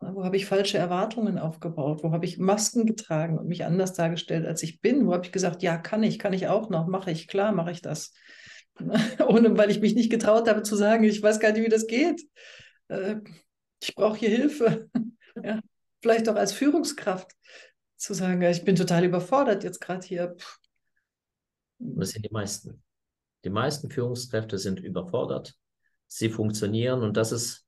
Wo 0.00 0.24
habe 0.24 0.36
ich 0.36 0.46
falsche 0.46 0.76
Erwartungen 0.76 1.38
aufgebaut? 1.38 2.02
Wo 2.02 2.10
habe 2.10 2.26
ich 2.26 2.38
Masken 2.38 2.84
getragen 2.84 3.38
und 3.38 3.46
mich 3.46 3.64
anders 3.64 3.94
dargestellt, 3.94 4.44
als 4.46 4.62
ich 4.62 4.80
bin? 4.80 5.06
Wo 5.06 5.14
habe 5.14 5.24
ich 5.24 5.32
gesagt, 5.32 5.62
ja, 5.62 5.78
kann 5.78 6.02
ich, 6.02 6.18
kann 6.18 6.32
ich 6.32 6.48
auch 6.48 6.68
noch, 6.68 6.88
mache 6.88 7.12
ich, 7.12 7.28
klar, 7.28 7.52
mache 7.52 7.70
ich 7.70 7.80
das. 7.80 8.12
Ohne, 9.26 9.56
weil 9.56 9.70
ich 9.70 9.80
mich 9.80 9.94
nicht 9.94 10.10
getraut 10.10 10.48
habe 10.48 10.62
zu 10.62 10.76
sagen, 10.76 11.04
ich 11.04 11.22
weiß 11.22 11.40
gar 11.40 11.52
nicht, 11.52 11.64
wie 11.64 11.68
das 11.68 11.86
geht 11.86 12.22
äh, 12.88 13.16
ich 13.82 13.94
brauche 13.94 14.18
hier 14.18 14.30
Hilfe. 14.30 14.90
ja, 15.42 15.60
vielleicht 16.00 16.28
auch 16.28 16.36
als 16.36 16.52
Führungskraft 16.52 17.32
zu 17.96 18.14
sagen, 18.14 18.40
ich 18.42 18.64
bin 18.64 18.76
total 18.76 19.04
überfordert 19.04 19.64
jetzt 19.64 19.80
gerade 19.80 20.06
hier. 20.06 20.36
Das 21.78 22.10
sind 22.10 22.24
die 22.24 22.32
meisten. 22.32 22.80
Die 23.44 23.50
meisten 23.50 23.90
Führungskräfte 23.90 24.58
sind 24.58 24.78
überfordert. 24.80 25.54
Sie 26.06 26.30
funktionieren 26.30 27.02
und 27.02 27.16
das 27.16 27.32
ist 27.32 27.66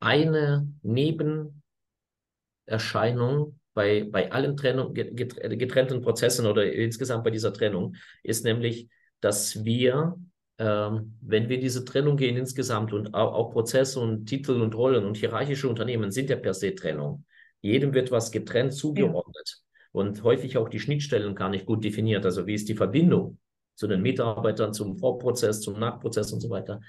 eine 0.00 0.66
Nebenerscheinung 0.82 3.60
bei, 3.74 4.04
bei 4.04 4.32
allen 4.32 4.56
Trennung, 4.56 4.94
getrennten 4.94 6.00
Prozessen 6.02 6.46
oder 6.46 6.72
insgesamt 6.72 7.24
bei 7.24 7.30
dieser 7.30 7.52
Trennung, 7.52 7.96
ist 8.22 8.44
nämlich, 8.44 8.88
dass 9.20 9.64
wir 9.64 10.16
ähm, 10.58 11.16
wenn 11.20 11.48
wir 11.48 11.58
diese 11.58 11.84
Trennung 11.84 12.16
gehen 12.16 12.36
insgesamt 12.36 12.92
und 12.92 13.14
auch, 13.14 13.32
auch, 13.34 13.50
Prozesse 13.52 14.00
und 14.00 14.26
Titel 14.26 14.60
und 14.60 14.74
Rollen 14.74 15.04
und 15.04 15.16
hierarchische 15.16 15.68
Unternehmen 15.68 16.10
sind 16.10 16.30
ja 16.30 16.36
per 16.36 16.54
se 16.54 16.74
Trennung. 16.74 17.24
Jedem 17.60 17.94
wird 17.94 18.10
was 18.10 18.30
getrennt 18.30 18.74
zugeordnet 18.74 19.48
ja. 19.48 19.76
und 19.92 20.22
häufig 20.22 20.58
auch 20.58 20.68
die 20.68 20.80
Schnittstellen 20.80 21.34
gar 21.34 21.48
nicht 21.48 21.66
gut 21.66 21.84
definiert. 21.84 22.24
Also 22.24 22.46
wie 22.46 22.54
ist 22.54 22.68
die 22.68 22.74
Verbindung 22.74 23.38
zu 23.74 23.86
den 23.86 24.02
Mitarbeitern, 24.02 24.74
zum 24.74 24.98
Vorprozess, 24.98 25.60
zum 25.60 25.78
Nachprozess 25.78 26.32
und 26.32 26.40
so 26.40 26.50
weiter. 26.50 26.80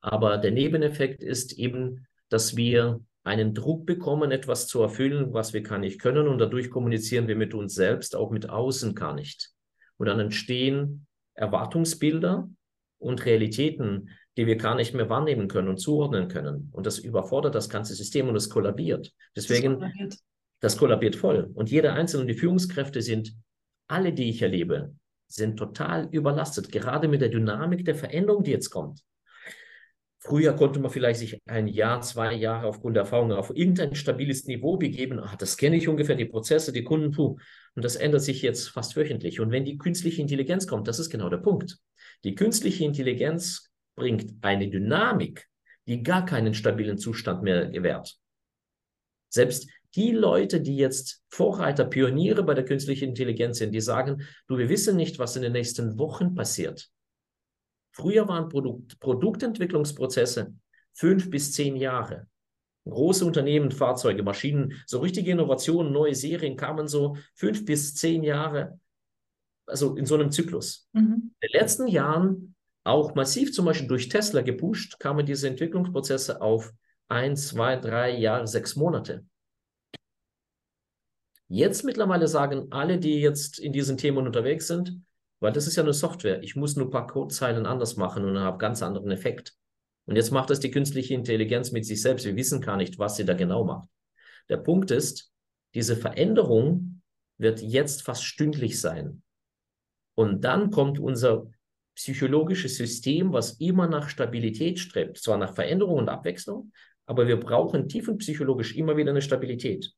Aber 0.00 0.38
der 0.38 0.50
Nebeneffekt 0.50 1.22
ist 1.22 1.58
eben, 1.58 2.06
dass 2.28 2.56
wir 2.56 3.00
einen 3.22 3.54
Druck 3.54 3.86
bekommen, 3.86 4.30
etwas 4.30 4.66
zu 4.66 4.82
erfüllen, 4.82 5.32
was 5.32 5.52
wir 5.52 5.62
gar 5.62 5.78
nicht 5.78 6.00
können 6.00 6.28
und 6.28 6.38
dadurch 6.38 6.70
kommunizieren 6.70 7.26
wir 7.26 7.36
mit 7.36 7.54
uns 7.54 7.74
selbst, 7.74 8.16
auch 8.16 8.30
mit 8.30 8.50
außen 8.50 8.94
gar 8.94 9.14
nicht. 9.14 9.50
Und 9.96 10.06
dann 10.06 10.20
entstehen 10.20 11.06
Erwartungsbilder, 11.34 12.48
und 13.04 13.24
Realitäten, 13.24 14.10
die 14.36 14.46
wir 14.46 14.56
gar 14.56 14.74
nicht 14.74 14.94
mehr 14.94 15.08
wahrnehmen 15.08 15.48
können 15.48 15.68
und 15.68 15.78
zuordnen 15.78 16.28
können. 16.28 16.70
Und 16.72 16.86
das 16.86 16.98
überfordert 16.98 17.54
das 17.54 17.68
ganze 17.68 17.94
System 17.94 18.28
und 18.28 18.36
es 18.36 18.50
kollabiert. 18.50 19.12
Deswegen, 19.36 19.72
das 19.72 19.80
kollabiert, 19.80 20.18
das 20.60 20.76
kollabiert 20.76 21.16
voll. 21.16 21.50
Und 21.54 21.70
jeder 21.70 21.94
einzelne, 21.94 22.26
die 22.26 22.34
Führungskräfte 22.34 23.02
sind, 23.02 23.34
alle, 23.86 24.12
die 24.12 24.30
ich 24.30 24.42
erlebe, 24.42 24.94
sind 25.28 25.56
total 25.56 26.08
überlastet, 26.10 26.70
gerade 26.70 27.08
mit 27.08 27.20
der 27.20 27.28
Dynamik 27.28 27.84
der 27.84 27.94
Veränderung, 27.94 28.42
die 28.42 28.52
jetzt 28.52 28.70
kommt. 28.70 29.00
Früher 30.26 30.54
konnte 30.54 30.80
man 30.80 30.90
vielleicht 30.90 31.20
sich 31.20 31.38
ein 31.44 31.68
Jahr, 31.68 32.00
zwei 32.00 32.32
Jahre 32.32 32.66
aufgrund 32.66 32.96
der 32.96 33.02
Erfahrung 33.02 33.30
auf 33.32 33.54
irgendein 33.54 33.94
stabiles 33.94 34.46
Niveau 34.46 34.78
begeben. 34.78 35.18
Ah, 35.20 35.36
das 35.38 35.58
kenne 35.58 35.76
ich 35.76 35.86
ungefähr, 35.86 36.16
die 36.16 36.24
Prozesse, 36.24 36.72
die 36.72 36.82
Kunden, 36.82 37.10
puh. 37.10 37.36
Und 37.74 37.84
das 37.84 37.96
ändert 37.96 38.22
sich 38.22 38.40
jetzt 38.40 38.68
fast 38.68 38.96
wöchentlich. 38.96 39.40
Und 39.40 39.50
wenn 39.50 39.66
die 39.66 39.76
künstliche 39.76 40.22
Intelligenz 40.22 40.66
kommt, 40.66 40.88
das 40.88 40.98
ist 40.98 41.10
genau 41.10 41.28
der 41.28 41.38
Punkt. 41.38 41.76
Die 42.22 42.34
künstliche 42.34 42.84
Intelligenz 42.84 43.70
bringt 43.96 44.34
eine 44.42 44.68
Dynamik, 44.68 45.48
die 45.86 46.02
gar 46.02 46.24
keinen 46.24 46.54
stabilen 46.54 46.98
Zustand 46.98 47.42
mehr 47.42 47.68
gewährt. 47.68 48.16
Selbst 49.28 49.68
die 49.94 50.12
Leute, 50.12 50.60
die 50.60 50.76
jetzt 50.76 51.22
Vorreiter, 51.28 51.84
Pioniere 51.84 52.42
bei 52.42 52.54
der 52.54 52.64
künstlichen 52.64 53.10
Intelligenz 53.10 53.58
sind, 53.58 53.72
die 53.72 53.80
sagen, 53.80 54.22
du, 54.48 54.58
wir 54.58 54.68
wissen 54.68 54.96
nicht, 54.96 55.18
was 55.18 55.36
in 55.36 55.42
den 55.42 55.52
nächsten 55.52 55.98
Wochen 55.98 56.34
passiert. 56.34 56.90
Früher 57.92 58.26
waren 58.26 58.48
Produkt, 58.48 58.98
Produktentwicklungsprozesse 58.98 60.52
fünf 60.92 61.30
bis 61.30 61.52
zehn 61.52 61.76
Jahre. 61.76 62.26
Große 62.86 63.24
Unternehmen, 63.24 63.70
Fahrzeuge, 63.70 64.22
Maschinen, 64.22 64.82
so 64.86 64.98
richtige 64.98 65.30
Innovationen, 65.30 65.92
neue 65.92 66.14
Serien 66.14 66.56
kamen 66.56 66.88
so 66.88 67.16
fünf 67.34 67.64
bis 67.64 67.94
zehn 67.94 68.22
Jahre 68.22 68.78
also 69.66 69.96
in 69.96 70.06
so 70.06 70.14
einem 70.14 70.30
Zyklus. 70.30 70.88
Mhm. 70.92 71.34
In 71.40 71.48
den 71.48 71.60
letzten 71.60 71.86
Jahren 71.86 72.54
auch 72.84 73.14
massiv 73.14 73.52
zum 73.52 73.64
Beispiel 73.64 73.88
durch 73.88 74.08
Tesla 74.08 74.42
gepusht, 74.42 74.98
kamen 74.98 75.24
diese 75.24 75.48
Entwicklungsprozesse 75.48 76.40
auf 76.40 76.72
ein, 77.08 77.36
zwei, 77.36 77.76
drei 77.76 78.16
Jahre, 78.16 78.46
sechs 78.46 78.76
Monate. 78.76 79.24
Jetzt 81.48 81.84
mittlerweile 81.84 82.28
sagen 82.28 82.68
alle, 82.70 82.98
die 82.98 83.20
jetzt 83.20 83.58
in 83.58 83.72
diesen 83.72 83.96
Themen 83.96 84.26
unterwegs 84.26 84.66
sind, 84.66 85.00
weil 85.40 85.52
das 85.52 85.66
ist 85.66 85.76
ja 85.76 85.82
eine 85.82 85.92
Software, 85.92 86.42
ich 86.42 86.56
muss 86.56 86.76
nur 86.76 86.86
ein 86.86 86.90
paar 86.90 87.06
Codezeilen 87.06 87.66
anders 87.66 87.96
machen 87.96 88.24
und 88.24 88.38
habe 88.38 88.58
ganz 88.58 88.82
anderen 88.82 89.10
Effekt. 89.10 89.54
Und 90.06 90.16
jetzt 90.16 90.30
macht 90.30 90.50
das 90.50 90.60
die 90.60 90.70
künstliche 90.70 91.14
Intelligenz 91.14 91.72
mit 91.72 91.86
sich 91.86 92.00
selbst. 92.02 92.26
Wir 92.26 92.36
wissen 92.36 92.60
gar 92.60 92.76
nicht, 92.76 92.98
was 92.98 93.16
sie 93.16 93.24
da 93.24 93.34
genau 93.34 93.64
macht. 93.64 93.88
Der 94.48 94.58
Punkt 94.58 94.90
ist, 94.90 95.32
diese 95.74 95.96
Veränderung 95.96 97.02
wird 97.38 97.60
jetzt 97.62 98.02
fast 98.02 98.24
stündlich 98.24 98.80
sein. 98.80 99.22
Und 100.14 100.44
dann 100.44 100.70
kommt 100.70 100.98
unser 100.98 101.46
psychologisches 101.94 102.76
System, 102.76 103.32
was 103.32 103.52
immer 103.60 103.86
nach 103.86 104.08
Stabilität 104.08 104.78
strebt, 104.78 105.18
zwar 105.18 105.38
nach 105.38 105.54
Veränderung 105.54 105.98
und 105.98 106.08
Abwechslung, 106.08 106.72
aber 107.06 107.26
wir 107.26 107.38
brauchen 107.38 107.88
tiefenpsychologisch 107.88 108.76
immer 108.76 108.96
wieder 108.96 109.10
eine 109.10 109.22
Stabilität. 109.22 109.92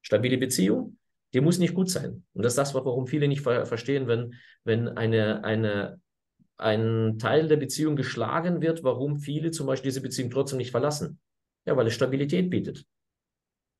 Stabile 0.00 0.38
Beziehung, 0.38 0.98
die 1.32 1.40
muss 1.40 1.58
nicht 1.58 1.74
gut 1.74 1.90
sein. 1.90 2.24
Und 2.32 2.42
das 2.44 2.52
ist 2.52 2.58
das, 2.58 2.74
warum 2.74 3.06
viele 3.06 3.28
nicht 3.28 3.42
ver 3.42 3.66
verstehen, 3.66 4.08
wenn, 4.08 4.34
wenn 4.64 4.88
eine, 4.88 5.44
eine, 5.44 6.00
ein 6.56 7.18
Teil 7.18 7.48
der 7.48 7.56
Beziehung 7.56 7.96
geschlagen 7.96 8.60
wird, 8.60 8.82
warum 8.82 9.18
viele 9.18 9.50
zum 9.50 9.66
Beispiel 9.66 9.90
diese 9.90 10.02
Beziehung 10.02 10.30
trotzdem 10.30 10.58
nicht 10.58 10.70
verlassen. 10.70 11.20
Ja, 11.64 11.76
weil 11.76 11.86
es 11.86 11.94
Stabilität 11.94 12.50
bietet. 12.50 12.84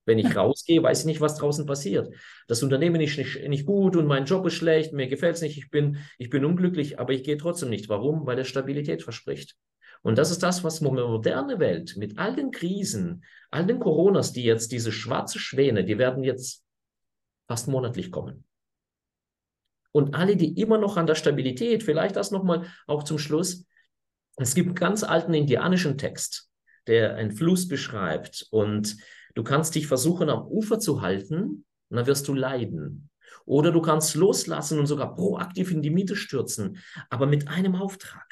Wenn 0.05 0.19
ich 0.19 0.35
rausgehe, 0.35 0.83
weiß 0.83 1.01
ich 1.01 1.05
nicht, 1.05 1.21
was 1.21 1.37
draußen 1.37 1.65
passiert. 1.65 2.13
Das 2.47 2.61
Unternehmen 2.61 2.99
ist 2.99 3.17
nicht, 3.17 3.47
nicht 3.47 3.65
gut 3.65 3.95
und 3.95 4.05
mein 4.05 4.25
Job 4.25 4.45
ist 4.45 4.55
schlecht, 4.55 4.93
mir 4.93 5.07
gefällt 5.07 5.35
es 5.35 5.41
nicht, 5.41 5.57
ich 5.57 5.69
bin, 5.69 5.97
ich 6.17 6.29
bin 6.29 6.43
unglücklich, 6.43 6.99
aber 6.99 7.13
ich 7.13 7.23
gehe 7.23 7.37
trotzdem 7.37 7.69
nicht. 7.69 7.87
Warum? 7.89 8.25
Weil 8.25 8.37
er 8.37 8.45
Stabilität 8.45 9.03
verspricht. 9.03 9.55
Und 10.01 10.17
das 10.17 10.31
ist 10.31 10.43
das, 10.43 10.65
was 10.65 10.81
moderne 10.81 11.59
Welt 11.59 11.95
mit 11.95 12.17
all 12.17 12.35
den 12.35 12.51
Krisen, 12.51 13.23
all 13.51 13.65
den 13.65 13.79
Coronas, 13.79 14.33
die 14.33 14.43
jetzt, 14.43 14.73
diese 14.73 14.91
schwarze 14.91 15.39
Schwäne, 15.39 15.85
die 15.85 15.97
werden 15.97 16.25
jetzt 16.25 16.65
fast 17.47 17.69
monatlich 17.69 18.11
kommen. 18.11 18.43
Und 19.93 20.15
alle, 20.15 20.35
die 20.35 20.59
immer 20.59 20.77
noch 20.77 20.97
an 20.97 21.07
der 21.07 21.15
Stabilität, 21.15 21.83
vielleicht 21.83 22.17
das 22.17 22.31
nochmal 22.31 22.65
auch 22.87 23.03
zum 23.03 23.17
Schluss, 23.17 23.65
es 24.37 24.55
gibt 24.55 24.67
einen 24.67 24.75
ganz 24.75 25.03
alten 25.03 25.33
indianischen 25.33 25.97
Text, 25.97 26.49
der 26.87 27.15
einen 27.15 27.31
Fluss 27.31 27.67
beschreibt 27.67 28.47
und 28.51 28.97
du 29.33 29.43
kannst 29.43 29.75
dich 29.75 29.87
versuchen 29.87 30.29
am 30.29 30.47
Ufer 30.47 30.79
zu 30.79 31.01
halten 31.01 31.65
und 31.89 31.97
dann 31.97 32.07
wirst 32.07 32.27
du 32.27 32.33
leiden. 32.33 33.09
Oder 33.45 33.71
du 33.71 33.81
kannst 33.81 34.15
loslassen 34.15 34.79
und 34.79 34.87
sogar 34.87 35.15
proaktiv 35.15 35.71
in 35.71 35.81
die 35.81 35.89
Mitte 35.89 36.15
stürzen, 36.15 36.77
aber 37.09 37.25
mit 37.25 37.47
einem 37.47 37.75
Auftrag. 37.75 38.25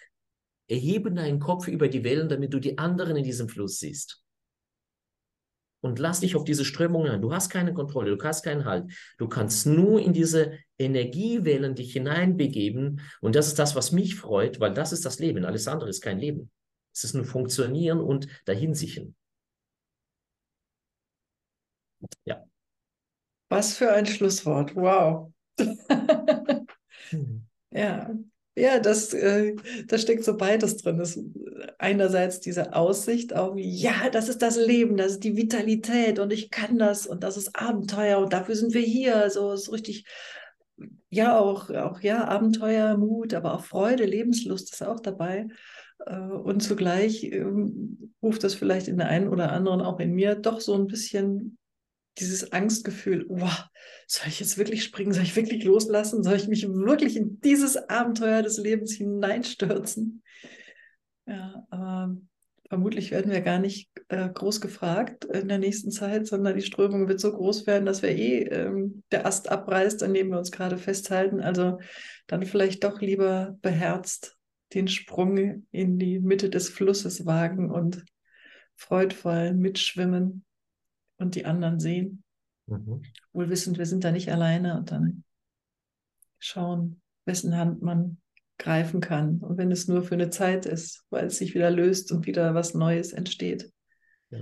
Erhebe 0.68 1.12
deinen 1.12 1.40
Kopf 1.40 1.68
über 1.68 1.90
die 1.90 2.04
Wellen, 2.04 2.30
damit 2.30 2.54
du 2.54 2.60
die 2.60 2.78
anderen 2.78 3.18
in 3.18 3.24
diesem 3.24 3.50
Fluss 3.50 3.80
siehst. 3.80 4.24
Und 5.82 5.98
lass 5.98 6.20
dich 6.20 6.36
auf 6.36 6.44
diese 6.44 6.64
Strömung 6.64 7.08
ein. 7.08 7.22
Du 7.22 7.34
hast 7.34 7.50
keine 7.50 7.74
Kontrolle, 7.74 8.16
du 8.16 8.24
hast 8.24 8.44
keinen 8.44 8.66
Halt. 8.66 8.92
Du 9.18 9.28
kannst 9.28 9.66
nur 9.66 10.00
in 10.00 10.14
diese 10.14 10.60
Energiewellen 10.78 11.76
dich 11.76 11.94
hineinbegeben. 11.94 13.02
Und 13.20 13.36
das 13.36 13.48
ist 13.48 13.58
das, 13.58 13.76
was 13.76 13.92
mich 13.92 14.16
freut, 14.16 14.60
weil 14.60 14.74
das 14.74 14.94
ist 14.94 15.06
das 15.06 15.20
Leben. 15.20 15.44
Alles 15.44 15.68
andere 15.68 15.90
ist 15.90 16.02
kein 16.02 16.20
Leben. 16.20 16.52
Es 16.94 17.04
ist 17.04 17.16
nur 17.16 17.26
Funktionieren 17.26 18.00
und 18.00 18.28
Dahinsichen. 18.46 19.16
Ja. 22.26 22.44
Was 23.50 23.78
für 23.78 23.92
ein 23.92 24.06
Schlusswort. 24.06 24.76
Wow. 24.76 25.32
hm. 27.10 27.48
Ja, 27.74 28.14
ja, 28.56 28.80
das, 28.80 29.14
äh, 29.14 29.56
da 29.88 29.98
steckt 29.98 30.26
so 30.26 30.36
beides 30.36 30.76
drin. 30.78 30.98
Das, 30.98 31.18
einerseits 31.78 32.42
diese 32.42 32.76
Aussicht 32.76 33.34
auf, 33.34 33.54
ja, 33.58 34.10
das 34.12 34.28
ist 34.28 34.42
das 34.42 34.58
Leben, 34.58 34.98
das 34.98 35.14
ist 35.14 35.24
die 35.24 35.38
Vitalität 35.38 36.20
und 36.20 36.34
ich 36.34 36.50
kann 36.50 36.78
das 36.78 37.08
und 37.08 37.24
das 37.24 37.38
ist 37.38 37.56
Abenteuer 37.56 38.20
und 38.20 38.34
dafür 38.34 38.56
sind 38.56 38.74
wir 38.74 38.82
hier. 38.82 39.30
So 39.30 39.54
ist 39.54 39.72
richtig, 39.72 40.06
ja, 41.10 41.40
auch, 41.40 41.70
auch 41.70 42.02
ja, 42.02 42.26
Abenteuer, 42.26 42.98
Mut, 42.98 43.34
aber 43.34 43.54
auch 43.54 43.64
Freude, 43.64 44.06
Lebenslust 44.06 44.74
ist 44.74 44.84
auch 44.84 45.00
dabei. 45.00 45.48
Äh, 46.06 46.18
und 46.18 46.62
zugleich 46.62 47.24
ähm, 47.24 48.14
ruft 48.22 48.44
das 48.44 48.54
vielleicht 48.54 48.90
in 48.90 48.98
der 48.98 49.08
einen 49.08 49.30
oder 49.30 49.54
anderen 49.54 49.82
auch 49.82 50.00
in 50.02 50.14
mir 50.14 50.36
doch 50.36 50.60
so 50.60 50.76
ein 50.76 50.88
bisschen 50.88 51.58
dieses 52.18 52.52
Angstgefühl, 52.52 53.26
wow, 53.30 53.66
soll 54.08 54.28
ich 54.28 54.40
jetzt 54.40 54.58
wirklich 54.58 54.84
springen, 54.84 55.14
soll 55.14 55.24
ich 55.24 55.36
wirklich 55.36 55.64
loslassen, 55.64 56.24
soll 56.24 56.36
ich 56.36 56.48
mich 56.48 56.68
wirklich 56.68 57.16
in 57.16 57.40
dieses 57.42 57.78
Abenteuer 57.90 58.42
des 58.42 58.58
Lebens 58.58 58.94
hineinstürzen? 58.94 60.22
Ja, 61.26 61.66
aber 61.70 62.16
vermutlich 62.68 63.12
werden 63.12 63.32
wir 63.32 63.42
gar 63.42 63.60
nicht 63.60 63.90
äh, 64.10 64.30
groß 64.30 64.62
gefragt 64.62 65.26
in 65.26 65.48
der 65.48 65.60
nächsten 65.60 65.92
Zeit, 65.92 66.28
sondern 66.28 66.56
die 66.56 66.62
Strömung 66.62 67.08
wird 67.08 67.20
so 67.20 67.32
groß 67.32 67.68
werden, 67.68 67.86
dass 67.86 68.02
wir 68.02 68.10
eh 68.10 68.44
ähm, 68.44 69.04
der 69.12 69.26
Ast 69.26 69.50
abreißt, 69.50 70.04
an 70.04 70.14
dem 70.14 70.30
wir 70.30 70.38
uns 70.38 70.52
gerade 70.52 70.78
festhalten. 70.78 71.42
Also 71.42 71.80
dann 72.28 72.46
vielleicht 72.46 72.84
doch 72.84 73.02
lieber 73.02 73.58
beherzt 73.62 74.38
den 74.74 74.88
Sprung 74.88 75.66
in 75.72 76.00
die 76.00 76.20
Mitte 76.20 76.50
des 76.50 76.70
Flusses 76.70 77.26
wagen 77.26 77.70
und 77.70 78.06
freudvoll 78.76 79.54
mitschwimmen 79.54 80.46
und 81.22 81.36
die 81.36 81.46
anderen 81.46 81.80
sehen. 81.80 82.24
Mhm. 82.68 83.04
Wohl 83.34 83.50
wissend, 83.50 83.78
wir 83.78 83.86
sind 83.86 84.04
da 84.04 84.12
nicht 84.12 84.32
alleine 84.32 84.78
und 84.78 84.92
dann 84.92 85.24
schauen, 86.40 87.02
wessen 87.26 87.58
Hand 87.58 87.82
man 87.82 88.18
greifen 88.58 89.02
kann. 89.02 89.40
Und 89.40 89.58
wenn 89.58 89.72
es 89.72 89.88
nur 89.88 90.04
für 90.04 90.16
eine 90.16 90.30
Zeit 90.30 90.66
ist, 90.66 91.04
weil 91.10 91.26
es 91.28 91.38
sich 91.38 91.56
wieder 91.56 91.72
löst 91.72 92.12
und 92.12 92.26
wieder 92.26 92.54
was 92.54 92.74
Neues 92.74 93.12
entsteht. 93.12 93.72
Ja. 94.30 94.40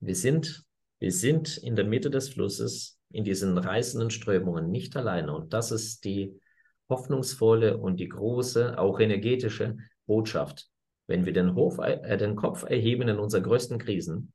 Wir 0.00 0.14
sind, 0.16 0.64
wir 0.98 1.12
sind 1.12 1.58
in 1.58 1.76
der 1.76 1.84
Mitte 1.84 2.10
des 2.10 2.28
Flusses, 2.28 2.98
in 3.10 3.24
diesen 3.24 3.58
reißenden 3.58 4.10
Strömungen, 4.10 4.70
nicht 4.70 4.96
alleine. 4.96 5.34
Und 5.34 5.52
das 5.52 5.70
ist 5.70 6.04
die 6.04 6.34
hoffnungsvolle 6.88 7.76
und 7.76 7.98
die 8.00 8.08
große, 8.08 8.78
auch 8.78 9.00
energetische 9.00 9.76
Botschaft. 10.06 10.68
Wenn 11.06 11.26
wir 11.26 11.32
den, 11.32 11.54
Hof, 11.54 11.78
äh, 11.78 12.16
den 12.16 12.36
Kopf 12.36 12.64
erheben 12.64 13.08
in 13.08 13.18
unseren 13.18 13.42
größten 13.42 13.78
Krisen, 13.78 14.32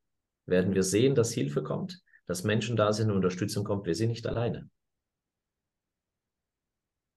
werden 0.48 0.74
wir 0.74 0.82
sehen, 0.82 1.14
dass 1.14 1.32
Hilfe 1.32 1.62
kommt, 1.62 2.00
dass 2.26 2.44
Menschen 2.44 2.76
da 2.76 2.92
sind 2.92 3.10
und 3.10 3.16
Unterstützung 3.16 3.64
kommt. 3.64 3.86
Wir 3.86 3.94
sind 3.94 4.08
nicht 4.08 4.26
alleine. 4.26 4.68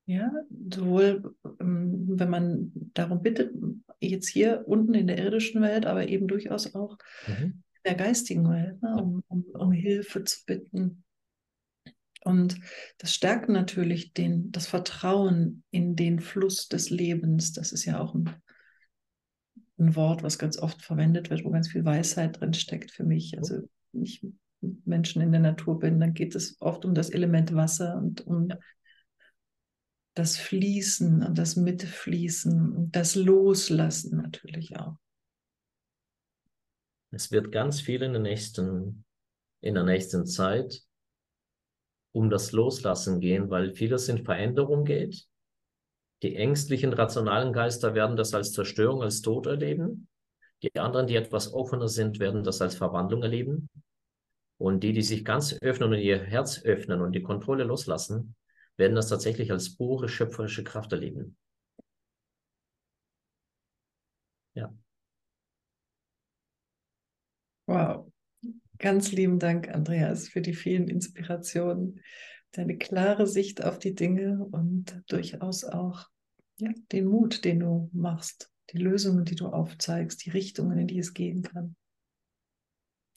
Ja, 0.06 0.32
sowohl 0.74 1.36
ähm, 1.60 2.20
wenn 2.20 2.30
man 2.30 2.72
darum 2.94 3.22
bittet, 3.22 3.54
jetzt 4.00 4.28
hier 4.28 4.64
unten 4.68 4.94
in 4.94 5.08
der 5.08 5.20
irdischen 5.20 5.62
Welt, 5.62 5.86
aber 5.86 6.08
eben 6.08 6.28
durchaus 6.28 6.74
auch 6.76 6.98
mhm. 7.28 7.64
in 7.74 7.82
der 7.86 7.96
geistigen 7.96 8.50
Welt, 8.50 8.82
ne, 8.82 8.96
um, 9.02 9.24
um, 9.28 9.44
um, 9.54 9.72
Hilfe 9.72 10.24
zu 10.24 10.40
bitten. 10.46 11.04
Und 12.24 12.60
das 12.98 13.14
stärkt 13.14 13.50
natürlich 13.50 14.14
den, 14.14 14.52
das 14.52 14.68
Vertrauen 14.68 15.64
in 15.72 15.96
den 15.96 16.20
Fluss 16.20 16.68
des 16.68 16.90
Lebens. 16.90 17.54
Das 17.54 17.72
ist 17.72 17.86
ja 17.86 18.00
auch 18.00 18.14
ein 18.14 18.30
ein 19.82 19.96
Wort, 19.96 20.24
was 20.24 20.40
ganz 20.40 20.58
oft 20.58 20.82
verwendet 20.82 21.30
wird, 21.30 21.44
wo 21.44 21.50
ganz 21.50 21.68
viel 21.68 21.84
Weisheit 21.84 22.40
drin 22.40 22.54
steckt 22.54 22.92
für 22.92 23.04
mich. 23.04 23.38
Also 23.38 23.62
wenn 23.92 24.04
ich 24.04 24.24
mit 24.62 24.88
Menschen 24.88 25.22
in 25.22 25.32
der 25.32 25.42
Natur 25.42 25.80
bin, 25.80 26.00
dann 26.00 26.14
geht 26.14 26.36
es 26.36 26.62
oft 26.62 26.86
um 26.86 26.94
das 26.94 27.10
Element 27.10 27.54
Wasser 27.54 27.98
und 27.98 28.26
um 28.26 28.54
das 30.14 30.38
Fließen 30.38 31.24
und 31.24 31.38
das 31.38 31.56
Mitfließen 31.56 32.76
und 32.76 32.96
das 32.96 33.16
Loslassen 33.16 34.18
natürlich 34.18 34.78
auch. 34.78 34.98
Es 37.12 37.32
wird 37.32 37.52
ganz 37.52 37.82
viel 37.82 38.04
in 38.04 38.14
der 38.14 38.22
nächsten, 38.22 39.04
in 39.62 39.74
der 39.74 39.84
nächsten 39.84 40.26
Zeit 40.26 40.82
um 42.14 42.30
das 42.30 42.52
Loslassen 42.52 43.20
gehen, 43.20 43.50
weil 43.50 43.74
vieles 43.74 44.10
in 44.10 44.24
Veränderung 44.24 44.86
geht. 44.86 45.28
Die 46.22 46.36
ängstlichen, 46.36 46.94
rationalen 46.94 47.52
Geister 47.52 47.96
werden 47.96 48.16
das 48.16 48.34
als 48.34 48.52
Zerstörung, 48.54 49.02
als 49.02 49.22
Tod 49.22 49.48
erleben. 49.48 50.08
Die 50.62 50.80
anderen, 50.80 51.08
die 51.08 51.16
etwas 51.16 51.52
offener 51.52 51.88
sind, 51.88 52.20
werden 52.20 52.44
das 52.44 52.62
als 52.62 52.76
Verwandlung 52.76 53.24
erleben. 53.24 53.70
Und 54.58 54.82
die, 54.84 54.94
die 54.94 55.02
sich 55.02 55.26
ganz 55.26 55.58
öffnen 55.62 55.94
und 55.94 56.00
ihr 56.00 56.20
Herz 56.20 56.62
öffnen 56.64 57.02
und 57.02 57.14
die 57.14 57.24
Kontrolle 57.24 57.64
loslassen, 57.64 58.36
werden 58.78 58.96
das 58.96 59.10
tatsächlich 59.10 59.52
als 59.52 59.76
pure 59.76 60.08
schöpferische 60.08 60.64
Kraft 60.64 60.92
erleben. 60.92 61.36
Ja. 64.54 64.72
Wow. 67.66 68.12
Ganz 68.78 69.12
lieben 69.12 69.40
Dank, 69.40 69.70
Andreas, 69.70 70.28
für 70.28 70.42
die 70.42 70.54
vielen 70.54 70.88
Inspirationen, 70.88 72.02
deine 72.52 72.78
klare 72.78 73.28
Sicht 73.28 73.64
auf 73.64 73.80
die 73.80 73.96
Dinge 73.96 74.46
und 74.52 75.02
durchaus 75.08 75.64
auch 75.64 76.08
ja, 76.58 76.70
den 76.92 77.06
Mut, 77.06 77.46
den 77.46 77.60
du 77.60 77.90
machst, 77.94 78.52
die 78.72 78.78
Lösungen, 78.78 79.26
die 79.26 79.36
du 79.36 79.48
aufzeigst, 79.48 80.26
die 80.26 80.30
Richtungen, 80.30 80.78
in 80.78 80.88
die 80.88 81.00
es 81.00 81.14
gehen 81.14 81.42
kann. 81.42 81.76